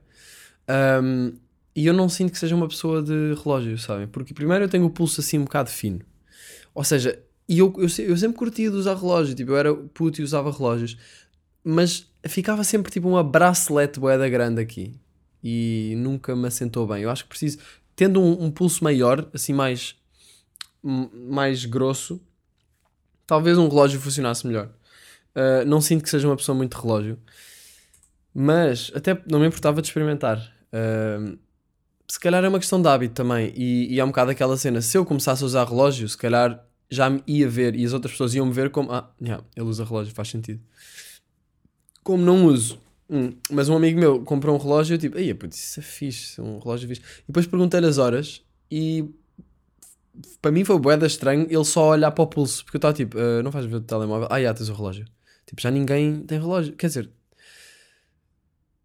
Um, 1.01 1.33
e 1.75 1.87
eu 1.87 1.93
não 1.93 2.07
sinto 2.07 2.31
que 2.31 2.37
seja 2.37 2.55
uma 2.55 2.67
pessoa 2.67 3.01
de 3.01 3.33
relógio, 3.41 3.77
sabem? 3.77 4.07
Porque 4.07 4.33
primeiro 4.33 4.65
eu 4.65 4.69
tenho 4.69 4.85
o 4.85 4.89
pulso 4.89 5.21
assim 5.21 5.39
um 5.39 5.45
bocado 5.45 5.69
fino. 5.69 6.01
Ou 6.75 6.83
seja, 6.83 7.19
e 7.47 7.57
eu, 7.57 7.73
eu, 7.77 8.05
eu 8.05 8.17
sempre 8.17 8.37
curtia 8.37 8.69
de 8.69 8.75
usar 8.75 8.95
relógio, 8.95 9.33
tipo, 9.33 9.51
eu 9.51 9.57
era 9.57 9.73
puto 9.73 10.21
e 10.21 10.23
usava 10.23 10.51
relógios, 10.51 10.97
mas 11.63 12.07
ficava 12.27 12.63
sempre 12.63 12.91
tipo 12.91 13.07
uma 13.07 13.23
bracelete 13.23 13.99
boeda 13.99 14.29
grande 14.29 14.61
aqui 14.61 14.93
e 15.43 15.95
nunca 15.97 16.35
me 16.35 16.47
assentou 16.47 16.85
bem. 16.85 17.03
Eu 17.03 17.09
acho 17.09 17.23
que 17.23 17.29
preciso, 17.29 17.57
tendo 17.95 18.21
um, 18.21 18.45
um 18.45 18.51
pulso 18.51 18.83
maior, 18.83 19.27
assim 19.33 19.53
mais, 19.53 19.95
mais 20.83 21.65
grosso, 21.65 22.21
talvez 23.29 23.59
um 23.59 23.69
relógio 23.69 23.99
funcionasse 23.99 24.47
melhor. 24.47 24.71
Uh, 25.35 25.63
não 25.67 25.79
sinto 25.79 26.03
que 26.03 26.09
seja 26.09 26.27
uma 26.27 26.35
pessoa 26.35 26.57
muito 26.57 26.73
relógio, 26.75 27.19
mas 28.33 28.91
até 28.95 29.21
não 29.29 29.39
me 29.39 29.45
importava 29.45 29.83
de 29.83 29.87
experimentar. 29.87 30.51
Uh, 30.73 31.37
se 32.07 32.19
calhar 32.19 32.43
é 32.43 32.49
uma 32.49 32.57
questão 32.57 32.81
de 32.81 32.87
hábito 32.87 33.13
também, 33.13 33.53
e, 33.55 33.93
e 33.93 33.99
é 33.99 34.03
um 34.03 34.07
bocado 34.07 34.31
aquela 34.31 34.57
cena. 34.57 34.81
Se 34.81 34.97
eu 34.97 35.05
começasse 35.05 35.43
a 35.43 35.45
usar 35.45 35.67
relógio, 35.67 36.09
se 36.09 36.17
calhar 36.17 36.65
já 36.89 37.07
me 37.07 37.21
ia 37.27 37.47
ver 37.47 37.75
e 37.75 37.85
as 37.85 37.93
outras 37.93 38.13
pessoas 38.13 38.33
iam 38.33 38.47
me 38.47 38.51
ver 38.51 38.71
como 38.71 38.91
ah, 38.91 39.13
yeah, 39.21 39.43
ele 39.55 39.67
usa 39.67 39.85
relógio, 39.85 40.11
faz 40.11 40.29
sentido. 40.29 40.59
Como 42.01 42.25
não 42.25 42.47
uso, 42.47 42.81
hum, 43.07 43.33
mas 43.51 43.69
um 43.69 43.75
amigo 43.75 43.99
meu 43.99 44.23
comprou 44.23 44.55
um 44.55 44.59
relógio, 44.59 44.95
eu 44.95 44.97
tipo, 44.97 45.15
aí 45.19 45.37
isso 45.51 45.79
é 45.79 45.83
fixe, 45.83 46.41
um 46.41 46.57
relógio 46.57 46.89
fixe. 46.89 47.01
E 47.01 47.27
depois 47.27 47.45
perguntei-lhe 47.45 47.85
as 47.85 47.99
horas 47.99 48.41
e 48.71 49.07
para 50.41 50.51
mim 50.51 50.63
foi 50.63 50.77
boeda 50.79 51.05
estranho 51.07 51.47
ele 51.49 51.65
só 51.65 51.89
olhar 51.89 52.11
para 52.11 52.23
o 52.23 52.27
pulso, 52.27 52.63
porque 52.63 52.77
eu 52.77 52.79
estava 52.79 52.93
tipo, 52.93 53.17
"Ah, 53.17 53.43
não 53.43 53.51
faz 53.51 53.65
ver 53.65 53.75
o 53.75 53.81
telemóvel, 53.81 54.27
ah, 54.29 54.41
já 54.41 54.53
tens 54.53 54.69
o 54.69 54.73
relógio. 54.73 55.05
Tipo, 55.45 55.61
já 55.61 55.71
ninguém 55.71 56.21
tem 56.21 56.39
relógio, 56.39 56.75
quer 56.75 56.87
dizer, 56.87 57.09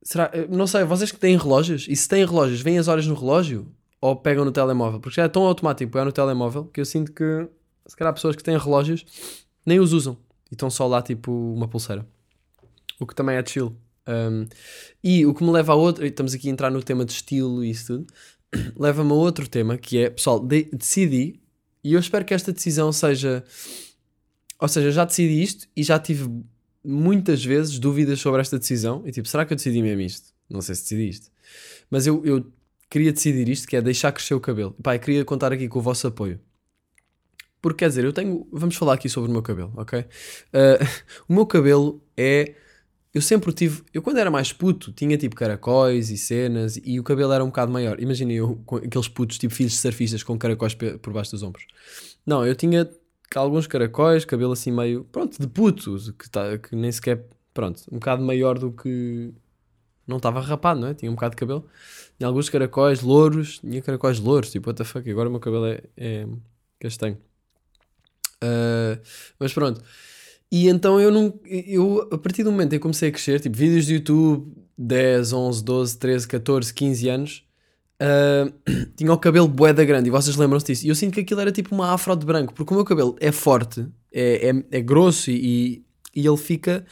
será, 0.02 0.30
eh, 0.32 0.46
não 0.48 0.66
sei, 0.66 0.84
vocês 0.84 1.10
que 1.10 1.18
têm 1.18 1.36
relógios, 1.36 1.86
e 1.88 1.96
se 1.96 2.08
têm 2.08 2.24
relógios, 2.24 2.60
veem 2.60 2.78
as 2.78 2.88
horas 2.88 3.06
no 3.06 3.14
relógio 3.14 3.66
ou 4.00 4.14
pegam 4.16 4.44
no 4.44 4.52
telemóvel? 4.52 5.00
Porque 5.00 5.16
já 5.16 5.24
é 5.24 5.28
tão 5.28 5.42
automático 5.42 5.90
pegar 5.90 6.04
no 6.04 6.12
telemóvel 6.12 6.66
que 6.66 6.80
eu 6.80 6.84
sinto 6.84 7.12
que 7.12 7.48
se 7.86 7.96
calhar 7.96 8.12
pessoas 8.14 8.36
que 8.36 8.42
têm 8.42 8.56
relógios 8.56 9.04
nem 9.64 9.80
os 9.80 9.92
usam 9.92 10.16
e 10.50 10.54
estão 10.54 10.70
só 10.70 10.86
lá 10.86 11.02
tipo 11.02 11.32
uma 11.32 11.66
pulseira. 11.68 12.06
O 13.00 13.06
que 13.06 13.14
também 13.14 13.36
é 13.36 13.44
chill. 13.44 13.76
Um, 14.06 14.46
e 15.02 15.24
o 15.24 15.32
que 15.34 15.42
me 15.42 15.50
leva 15.50 15.72
a 15.72 15.76
outro, 15.76 16.04
estamos 16.04 16.34
aqui 16.34 16.48
a 16.48 16.52
entrar 16.52 16.70
no 16.70 16.82
tema 16.82 17.04
de 17.04 17.12
estilo 17.12 17.64
e 17.64 17.70
isso 17.70 17.86
tudo, 17.86 18.06
leva-me 18.78 19.10
a 19.10 19.14
outro 19.14 19.48
tema 19.48 19.76
que 19.76 19.98
é, 19.98 20.10
pessoal, 20.10 20.40
de- 20.40 20.68
decidi, 20.72 21.40
e 21.82 21.92
eu 21.92 22.00
espero 22.00 22.24
que 22.24 22.34
esta 22.34 22.52
decisão 22.52 22.92
seja. 22.92 23.44
Ou 24.60 24.68
seja, 24.68 24.90
já 24.90 25.04
decidi 25.04 25.42
isto 25.42 25.68
e 25.76 25.82
já 25.82 25.98
tive 25.98 26.30
muitas 26.82 27.44
vezes 27.44 27.78
dúvidas 27.78 28.20
sobre 28.20 28.40
esta 28.40 28.58
decisão. 28.58 29.02
E 29.06 29.12
tipo, 29.12 29.28
será 29.28 29.44
que 29.44 29.52
eu 29.52 29.56
decidi 29.56 29.82
mesmo 29.82 30.00
isto? 30.00 30.32
Não 30.48 30.62
sei 30.62 30.74
se 30.74 30.82
decidi 30.82 31.08
isto. 31.08 31.30
Mas 31.90 32.06
eu, 32.06 32.24
eu 32.24 32.46
queria 32.88 33.12
decidir 33.12 33.48
isto, 33.48 33.66
que 33.66 33.76
é 33.76 33.82
deixar 33.82 34.12
crescer 34.12 34.34
o 34.34 34.40
cabelo. 34.40 34.74
Eu 34.84 34.98
queria 35.00 35.24
contar 35.24 35.52
aqui 35.52 35.68
com 35.68 35.78
o 35.78 35.82
vosso 35.82 36.06
apoio. 36.06 36.40
Porque 37.60 37.78
quer 37.78 37.88
dizer, 37.88 38.04
eu 38.04 38.12
tenho. 38.12 38.46
Vamos 38.52 38.76
falar 38.76 38.94
aqui 38.94 39.08
sobre 39.08 39.30
o 39.30 39.32
meu 39.32 39.42
cabelo, 39.42 39.72
ok? 39.76 40.04
Ah, 40.52 40.78
o 41.28 41.32
meu 41.32 41.46
cabelo 41.46 42.02
é. 42.16 42.54
Eu 43.14 43.22
sempre 43.22 43.52
tive. 43.52 43.82
Eu, 43.94 44.02
quando 44.02 44.18
era 44.18 44.28
mais 44.28 44.52
puto, 44.52 44.92
tinha 44.92 45.16
tipo 45.16 45.36
caracóis 45.36 46.10
e 46.10 46.18
cenas 46.18 46.76
e 46.84 46.98
o 46.98 47.04
cabelo 47.04 47.32
era 47.32 47.44
um 47.44 47.46
bocado 47.46 47.70
maior. 47.70 48.00
Imaginem 48.00 48.38
eu 48.38 48.60
aqueles 48.84 49.06
putos, 49.06 49.38
tipo 49.38 49.54
filhos 49.54 49.72
de 49.72 49.78
surfistas 49.78 50.24
com 50.24 50.36
caracóis 50.36 50.74
por 50.74 51.12
baixo 51.12 51.30
dos 51.30 51.42
ombros. 51.44 51.64
Não, 52.26 52.44
eu 52.44 52.56
tinha 52.56 52.90
alguns 53.36 53.68
caracóis, 53.68 54.24
cabelo 54.24 54.52
assim 54.52 54.72
meio, 54.72 55.04
pronto, 55.04 55.40
de 55.40 55.46
puto, 55.46 55.96
que, 56.18 56.28
tá, 56.28 56.58
que 56.58 56.74
nem 56.74 56.90
sequer, 56.90 57.24
pronto, 57.52 57.82
um 57.90 57.96
bocado 57.98 58.24
maior 58.24 58.58
do 58.58 58.72
que. 58.72 59.32
Não 60.06 60.16
estava 60.18 60.40
rapado, 60.40 60.80
não 60.80 60.88
é? 60.88 60.94
Tinha 60.94 61.10
um 61.10 61.14
bocado 61.14 61.34
de 61.34 61.36
cabelo. 61.38 61.66
Tinha 62.18 62.26
alguns 62.26 62.48
caracóis 62.50 63.00
louros, 63.00 63.60
tinha 63.60 63.80
caracóis 63.80 64.18
louros, 64.18 64.50
tipo, 64.50 64.68
what 64.68 64.76
the 64.76 64.84
fuck, 64.84 65.08
agora 65.08 65.28
o 65.28 65.32
meu 65.32 65.40
cabelo 65.40 65.66
é, 65.66 65.82
é 65.96 66.26
castanho. 66.80 67.16
Ah, 68.42 68.98
mas 69.38 69.52
pronto. 69.52 69.80
E 70.54 70.68
então 70.68 71.00
eu 71.00 71.10
não. 71.10 71.34
Eu, 71.44 72.08
a 72.12 72.16
partir 72.16 72.44
do 72.44 72.52
momento 72.52 72.74
em 72.74 72.76
que 72.76 72.78
comecei 72.78 73.08
a 73.08 73.12
crescer, 73.12 73.40
tipo, 73.40 73.56
vídeos 73.56 73.86
de 73.86 73.94
YouTube, 73.94 74.52
10, 74.78 75.32
11, 75.32 75.64
12, 75.64 75.98
13, 75.98 76.28
14, 76.28 76.72
15 76.72 77.08
anos, 77.08 77.44
ah, 77.98 78.52
tinha 78.94 79.12
o 79.12 79.18
cabelo 79.18 79.48
boeda 79.48 79.84
grande 79.84 80.06
e 80.06 80.12
vocês 80.12 80.36
lembram-se 80.36 80.66
disso. 80.66 80.86
E 80.86 80.90
eu 80.90 80.94
sinto 80.94 81.14
que 81.14 81.20
aquilo 81.22 81.40
era 81.40 81.50
tipo 81.50 81.74
uma 81.74 81.92
afro 81.92 82.14
de 82.14 82.24
branco, 82.24 82.54
porque 82.54 82.72
o 82.72 82.76
meu 82.76 82.84
cabelo 82.84 83.16
é 83.18 83.32
forte, 83.32 83.84
é, 84.12 84.50
é, 84.50 84.78
é 84.78 84.80
grosso 84.80 85.28
e, 85.28 85.84
e 86.14 86.24
ele 86.24 86.36
fica. 86.36 86.86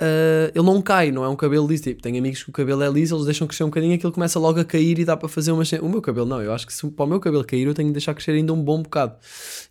ah, 0.00 0.50
ele 0.52 0.64
não 0.64 0.82
cai, 0.82 1.12
não 1.12 1.22
é 1.22 1.28
um 1.28 1.36
cabelo 1.36 1.64
liso. 1.68 1.84
Tipo, 1.84 2.02
tenho 2.02 2.18
amigos 2.18 2.42
que 2.42 2.50
o 2.50 2.52
cabelo 2.52 2.82
é 2.82 2.90
liso, 2.90 3.14
eles 3.14 3.26
deixam 3.26 3.46
crescer 3.46 3.62
um 3.62 3.68
bocadinho, 3.68 3.94
aquilo 3.94 4.10
começa 4.10 4.36
logo 4.40 4.58
a 4.58 4.64
cair 4.64 4.98
e 4.98 5.04
dá 5.04 5.16
para 5.16 5.28
fazer 5.28 5.52
uma. 5.52 5.62
O 5.80 5.88
meu 5.88 6.02
cabelo, 6.02 6.26
não, 6.26 6.42
eu 6.42 6.52
acho 6.52 6.66
que 6.66 6.74
se 6.74 6.84
para 6.90 7.04
o 7.04 7.08
meu 7.08 7.20
cabelo 7.20 7.44
cair, 7.44 7.68
eu 7.68 7.74
tenho 7.74 7.86
de 7.88 7.92
deixar 7.92 8.14
crescer 8.14 8.32
ainda 8.32 8.52
um 8.52 8.60
bom 8.60 8.82
bocado. 8.82 9.14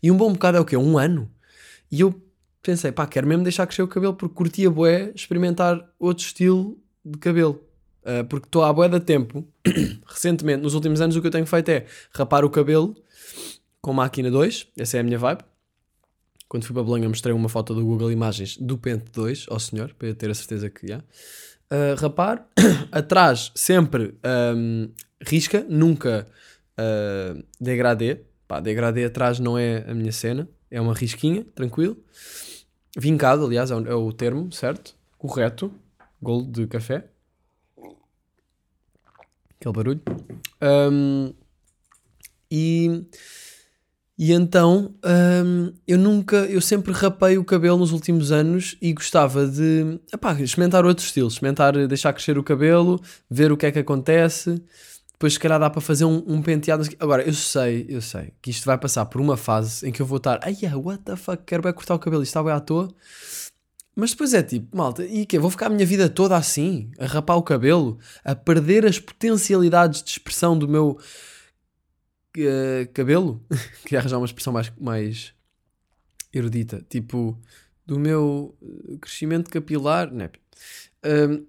E 0.02 0.10
um 0.10 0.16
bom 0.16 0.32
bocado 0.32 0.58
é 0.58 0.62
o 0.62 0.66
quê? 0.66 0.78
Um 0.78 0.98
ano? 0.98 1.30
E 1.92 2.00
eu 2.00 2.25
pensei, 2.66 2.92
pá, 2.92 3.06
quero 3.06 3.28
mesmo 3.28 3.44
deixar 3.44 3.68
crescer 3.68 3.84
o 3.84 3.88
cabelo 3.88 4.16
porque 4.16 4.34
curtia 4.34 4.70
bué 4.70 5.12
experimentar 5.14 5.88
outro 6.00 6.26
estilo 6.26 6.78
de 7.04 7.18
cabelo. 7.20 7.62
Uh, 8.02 8.24
porque 8.26 8.48
estou 8.48 8.64
há 8.64 8.72
bué 8.72 8.88
da 8.88 9.00
tempo, 9.00 9.48
recentemente, 10.06 10.62
nos 10.62 10.74
últimos 10.74 11.02
anos, 11.02 11.16
o 11.16 11.22
que 11.22 11.28
eu 11.28 11.32
tenho 11.32 11.46
feito 11.46 11.70
é 11.70 11.86
rapar 12.12 12.46
o 12.46 12.50
cabelo 12.50 12.96
com 13.82 13.94
máquina 13.94 14.30
2, 14.30 14.68
essa 14.78 14.98
é 14.98 15.00
a 15.00 15.04
minha 15.04 15.18
vibe. 15.18 15.44
Quando 16.48 16.66
fui 16.66 16.74
para 16.74 16.84
Belém, 16.84 17.08
mostrei 17.08 17.34
uma 17.34 17.50
foto 17.50 17.74
do 17.74 17.84
Google 17.84 18.12
Imagens 18.12 18.58
do 18.58 18.78
Pente 18.78 19.06
2 19.12 19.48
ao 19.50 19.60
senhor, 19.60 19.94
para 19.94 20.08
eu 20.08 20.16
ter 20.16 20.30
a 20.30 20.34
certeza 20.34 20.70
que 20.70 20.88
já. 20.88 20.98
Uh, 20.98 22.00
rapar, 22.00 22.48
atrás 22.92 23.52
sempre 23.56 24.16
um, 24.56 24.90
risca, 25.22 25.66
nunca 25.68 26.28
uh, 26.80 27.44
degradê. 27.60 28.22
Pá, 28.48 28.60
degradê 28.60 29.06
atrás 29.06 29.40
não 29.40 29.58
é 29.58 29.84
a 29.88 29.94
minha 29.96 30.12
cena, 30.12 30.48
é 30.70 30.80
uma 30.80 30.94
risquinha, 30.94 31.44
tranquilo. 31.56 31.98
Vincado, 32.98 33.46
aliás, 33.46 33.72
é 33.72 33.76
o, 33.76 33.88
é 33.88 33.96
o 33.96 34.12
termo, 34.14 34.52
certo? 34.52 34.96
Correto. 35.18 35.72
Golo 36.22 36.46
de 36.46 36.66
café. 36.68 37.08
Aquele 39.60 39.74
barulho. 39.74 40.02
Um, 40.62 41.34
e, 42.50 43.06
e 44.18 44.32
então 44.32 44.96
um, 45.04 45.74
eu 45.88 45.98
nunca, 45.98 46.38
eu 46.46 46.62
sempre 46.62 46.94
rapei 46.94 47.38
o 47.38 47.44
cabelo 47.44 47.78
nos 47.78 47.92
últimos 47.92 48.32
anos 48.32 48.78
e 48.82 48.94
gostava 48.94 49.46
de 49.46 50.00
epá, 50.14 50.34
experimentar 50.40 50.86
outros 50.86 51.08
estilos, 51.08 51.34
experimentar, 51.34 51.88
deixar 51.88 52.14
crescer 52.14 52.38
o 52.38 52.44
cabelo, 52.44 53.02
ver 53.30 53.52
o 53.52 53.58
que 53.58 53.66
é 53.66 53.72
que 53.72 53.80
acontece. 53.80 54.62
Depois, 55.16 55.34
se 55.34 55.40
calhar, 55.40 55.58
dá 55.58 55.70
para 55.70 55.80
fazer 55.80 56.04
um, 56.04 56.22
um 56.28 56.42
penteado. 56.42 56.84
Agora, 57.00 57.24
eu 57.24 57.34
sei, 57.34 57.86
eu 57.88 58.02
sei 58.02 58.34
que 58.42 58.52
isto 58.52 58.66
vai 58.66 58.78
passar 58.78 59.06
por 59.06 59.22
uma 59.22 59.38
fase 59.38 59.88
em 59.88 59.92
que 59.92 60.02
eu 60.02 60.06
vou 60.06 60.18
estar, 60.18 60.40
ai, 60.44 60.56
what 60.76 61.04
the 61.04 61.16
fuck, 61.16 61.42
quero 61.46 61.64
bem 61.64 61.74
cortar 61.74 61.96
o 61.96 62.00
cabelo, 62.00 62.22
isto 62.22 62.32
está 62.32 62.44
bem 62.44 62.52
à 62.52 62.60
toa. 62.60 62.94
Mas 63.96 64.12
depois 64.12 64.34
é 64.34 64.44
tipo, 64.44 64.76
malta, 64.76 65.06
e 65.06 65.26
que 65.26 65.40
Vou 65.40 65.50
ficar 65.50 65.68
a 65.68 65.70
minha 65.70 65.86
vida 65.86 66.10
toda 66.10 66.36
assim, 66.36 66.92
a 67.00 67.06
rapar 67.06 67.38
o 67.38 67.44
cabelo, 67.44 67.98
a 68.26 68.36
perder 68.36 68.86
as 68.86 69.00
potencialidades 69.00 70.04
de 70.04 70.12
expressão 70.12 70.58
do 70.60 70.68
meu 70.68 71.00
eh, 72.38 72.90
cabelo? 72.94 73.42
Queria 73.84 74.00
arranjar 74.00 74.18
uma 74.18 74.26
expressão 74.26 74.52
mais, 74.52 74.72
mais 74.78 75.34
erudita, 76.34 76.86
tipo, 76.90 77.40
do 77.86 77.98
meu 77.98 78.54
eh, 78.62 78.98
crescimento 79.00 79.50
capilar, 79.50 80.12
né? 80.12 80.30
Um, 81.06 81.46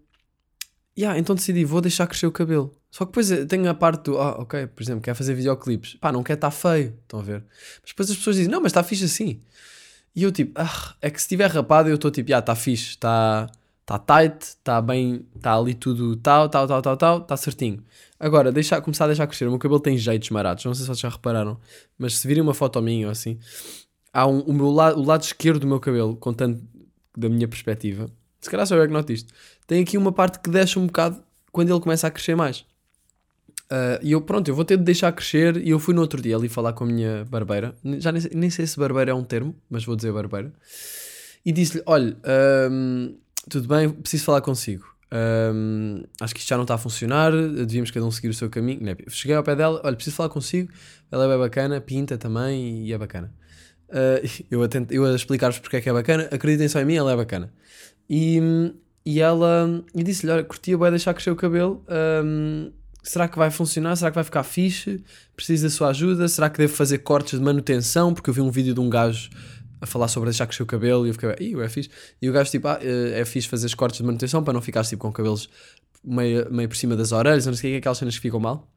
yeah, 0.99 1.19
então 1.19 1.35
decidi, 1.35 1.65
vou 1.65 1.81
deixar 1.81 2.07
crescer 2.07 2.27
o 2.27 2.33
cabelo. 2.33 2.73
Só 2.91 3.05
que 3.05 3.11
depois 3.11 3.31
eh, 3.31 3.45
tenho 3.45 3.69
a 3.69 3.75
parte 3.75 4.05
do, 4.05 4.19
ah, 4.19 4.41
ok, 4.41 4.67
por 4.69 4.83
exemplo, 4.83 5.03
quer 5.03 5.15
fazer 5.15 5.35
videoclipes. 5.35 5.95
Pá, 5.95 6.11
não 6.11 6.23
quer 6.23 6.35
estar 6.35 6.51
feio, 6.51 6.95
estão 7.03 7.21
a 7.21 7.23
ver? 7.23 7.45
Mas 7.83 7.91
depois 7.91 8.11
as 8.11 8.17
pessoas 8.17 8.37
dizem, 8.37 8.51
não, 8.51 8.61
mas 8.61 8.71
está 8.71 8.83
fixe 8.83 9.05
assim. 9.05 9.41
E 10.15 10.23
eu 10.23 10.33
tipo, 10.33 10.53
ah, 10.55 10.95
é 11.03 11.11
que 11.11 11.19
se 11.21 11.27
estiver 11.27 11.51
rapado 11.51 11.89
eu 11.91 11.97
estou 11.97 12.11
tipo, 12.11 12.31
já, 12.31 12.39
está 12.39 12.55
fixe, 12.55 12.91
está 12.91 13.51
tá 13.85 13.99
tight, 13.99 14.43
está 14.43 14.81
bem, 14.81 15.27
está 15.37 15.55
ali 15.55 15.75
tudo 15.75 16.17
tal, 16.17 16.49
tal, 16.49 16.67
tal, 16.67 16.83
tal, 16.83 16.97
tal, 16.97 17.19
está 17.19 17.37
certinho. 17.37 17.85
Agora, 18.19 18.51
deixar, 18.51 18.81
começar 18.81 19.05
a 19.05 19.09
deixar 19.09 19.27
crescer, 19.27 19.47
o 19.47 19.51
meu 19.51 19.59
cabelo 19.59 19.79
tem 19.79 19.97
jeitos 19.99 20.31
marados, 20.31 20.65
não 20.65 20.75
sei 20.75 20.83
se 20.83 20.87
vocês 20.87 21.01
já 21.01 21.09
repararam, 21.11 21.61
mas 21.99 22.19
se 22.19 22.27
virem 22.27 22.43
uma 22.43 22.55
foto 22.55 22.81
minha 22.81 23.07
ou 23.07 23.13
assim, 23.13 23.39
há 24.13 24.27
um, 24.27 24.41
o, 24.41 24.53
meu 24.53 24.71
lado, 24.71 24.99
o 24.99 25.05
lado 25.05 25.23
esquerdo 25.23 25.61
do 25.61 25.67
meu 25.67 25.79
cabelo, 25.79 26.17
contando 26.17 26.61
da 27.17 27.29
minha 27.29 27.47
perspectiva, 27.47 28.11
se 28.41 28.51
calhar 28.51 28.67
só 28.67 28.77
eu 28.77 28.87
que 28.87 28.93
noto 28.93 29.13
isto, 29.13 29.33
tem 29.67 29.83
aqui 29.83 29.97
uma 29.99 30.13
parte 30.13 30.39
que 30.41 30.51
deixa 30.51 30.79
um 30.79 30.87
bocado 30.87 31.23
quando 31.53 31.71
ele 31.73 31.81
começa 31.81 32.07
a 32.07 32.11
crescer 32.11 32.35
mais. 32.35 32.65
Uh, 33.71 33.99
e 34.01 34.13
eu, 34.13 34.21
pronto, 34.21 34.47
eu 34.49 34.55
vou 34.55 34.65
ter 34.65 34.77
de 34.77 34.85
deixar 34.85 35.11
crescer. 35.13 35.57
E 35.57 35.71
eu 35.71 35.79
fui 35.79 35.93
no 35.95 36.01
outro 36.01 36.21
dia 36.23 36.37
ali 36.37 36.49
falar 36.49 36.73
com 36.73 36.85
a 36.85 36.87
minha 36.87 37.25
barbeira. 37.25 37.75
Já 37.99 38.13
nem, 38.13 38.23
nem 38.33 38.51
sei 38.51 38.67
se 38.67 38.79
barbeira 38.79 39.11
é 39.11 39.15
um 39.15 39.25
termo, 39.25 39.55
mas 39.69 39.85
vou 39.85 39.97
dizer 39.97 40.13
barbeira. 40.13 40.53
E 41.45 41.51
disse-lhe: 41.53 41.83
Olha, 41.87 42.17
ahm, 42.25 43.15
tudo 43.49 43.67
bem, 43.67 43.89
preciso 43.91 44.25
falar 44.25 44.41
consigo. 44.41 44.85
Ahm, 45.11 46.05
acho 46.21 46.35
que 46.35 46.41
isto 46.41 46.49
já 46.49 46.57
não 46.57 46.63
está 46.65 46.75
a 46.75 46.79
funcionar. 46.79 47.33
Devíamos 47.33 47.91
cada 47.91 48.07
um 48.07 48.11
seguir 48.11 48.29
o 48.29 48.35
seu 48.35 48.49
caminho. 48.49 48.83
Né? 48.83 48.97
Cheguei 49.09 49.35
ao 49.37 49.43
pé 49.43 49.57
dela: 49.57 49.81
Olha, 49.83 49.97
preciso 49.97 50.17
falar 50.17 50.29
consigo. 50.29 50.73
Ela 51.11 51.25
é 51.25 51.29
bem 51.29 51.39
bacana, 51.39 51.81
pinta 51.81 52.17
também 52.17 52.87
e 52.87 52.93
é 52.93 52.99
bacana. 52.99 53.33
Ah, 53.91 54.21
eu, 54.51 54.63
a 54.63 54.69
tent- 54.69 54.93
eu 54.93 55.05
a 55.05 55.15
explicar-vos 55.15 55.59
porque 55.59 55.77
é 55.77 55.81
que 55.81 55.89
é 55.89 55.93
bacana. 55.93 56.29
Acreditem 56.31 56.69
só 56.69 56.81
em 56.81 56.85
mim, 56.85 56.95
ela 56.95 57.13
é 57.13 57.17
bacana. 57.17 57.53
E, 58.09 58.41
e 59.05 59.21
ela 59.21 59.85
e 59.95 60.03
disse-lhe: 60.03 60.33
Olha, 60.33 60.45
curtia 60.45 60.77
bem 60.79 60.91
deixar 60.91 61.15
crescer 61.15 61.31
o 61.31 61.37
cabelo. 61.37 61.85
ahm, 61.89 62.71
será 63.03 63.29
que 63.29 63.39
vai 63.39 63.51
funcionar? 63.51 63.97
Será 63.97 64.11
que 64.11 64.17
vai 64.17 64.25
ficar 64.25 64.43
fixe? 64.43 65.03
Preciso 65.35 65.65
da 65.65 65.71
sua 65.71 65.89
ajuda? 65.91 66.29
Será 66.29 66.51
que 66.51 66.59
devo 66.59 66.73
fazer 66.75 66.99
cortes 66.99 67.39
de 67.39 67.45
manutenção? 67.45 68.13
Porque 68.13 68.31
eu 68.31 68.35
vi 68.35 68.41
um 68.41 68.51
vídeo 68.51 68.75
de 68.75 68.81
um 68.81 68.91
gajo 68.91 69.31
a 69.81 69.87
falar 69.87 70.09
sobre 70.09 70.31
deixar 70.31 70.47
crescer 70.47 70.63
o 70.63 70.67
cabelo 70.67 71.07
e 71.07 71.11
eu 71.11 71.15
fiquei, 71.15 71.35
ih, 71.41 71.61
é 71.61 71.69
fixe. 71.69 71.91
E 72.21 72.29
o 72.29 72.33
gajo 72.33 72.51
tipo, 72.51 72.67
ah, 72.67 72.79
é 72.83 73.25
fixe 73.25 73.49
fazer 73.49 73.67
os 73.67 73.75
cortes 73.75 73.99
de 73.99 74.05
manutenção 74.05 74.43
para 74.43 74.53
não 74.53 74.63
ficar 74.63 74.85
tipo 74.85 75.03
com 75.03 75.13
cabelos 75.13 75.49
meio, 76.05 76.51
meio 76.51 76.69
por 76.69 76.77
cima 76.77 76.97
das 76.97 77.13
orelhas, 77.13 77.47
não 77.47 77.55
sei 77.55 77.71
o 77.71 77.75
que, 77.75 77.79
aquelas 77.79 77.99
cenas 77.99 78.15
que 78.15 78.23
ficam 78.23 78.41
mal. 78.41 78.69